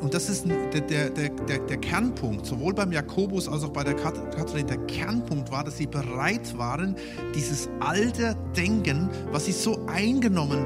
und 0.00 0.14
das 0.14 0.30
ist 0.30 0.46
der, 0.46 0.80
der, 0.80 1.10
der, 1.10 1.28
der, 1.58 1.76
Kernpunkt, 1.76 2.46
sowohl 2.46 2.72
beim 2.72 2.92
Jakobus 2.92 3.46
als 3.46 3.62
auch 3.64 3.70
bei 3.70 3.84
der 3.84 3.94
Kathrin. 3.94 4.66
Der 4.66 4.78
Kernpunkt 4.86 5.50
war, 5.50 5.64
dass 5.64 5.76
sie 5.76 5.86
bereit 5.86 6.56
waren, 6.56 6.96
dieses 7.34 7.68
alte 7.80 8.34
Denken, 8.56 9.10
was 9.32 9.44
sie 9.44 9.52
so 9.52 9.84
eingenommen 9.86 10.64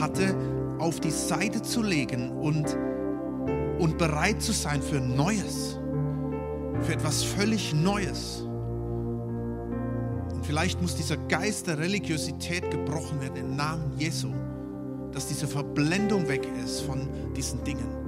hatte, 0.00 0.36
auf 0.78 1.00
die 1.00 1.10
Seite 1.10 1.62
zu 1.62 1.82
legen 1.82 2.30
und, 2.30 2.76
und 3.80 3.98
bereit 3.98 4.40
zu 4.40 4.52
sein 4.52 4.80
für 4.80 5.00
Neues, 5.00 5.80
für 6.84 6.94
etwas 6.94 7.22
völlig 7.22 7.74
Neues. 7.74 8.42
Und 10.32 10.44
vielleicht 10.44 10.80
muss 10.82 10.96
dieser 10.96 11.16
Geist 11.16 11.66
der 11.66 11.78
Religiosität 11.78 12.70
gebrochen 12.70 13.20
werden 13.20 13.36
im 13.36 13.56
Namen 13.56 13.92
Jesu, 13.98 14.32
dass 15.12 15.26
diese 15.26 15.46
Verblendung 15.46 16.28
weg 16.28 16.46
ist 16.64 16.80
von 16.80 17.08
diesen 17.34 17.62
Dingen 17.64 18.02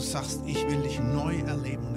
sagst, 0.00 0.40
ich 0.46 0.66
will 0.68 0.80
dich 0.82 0.98
neu 1.00 1.36
erleben 1.46 1.89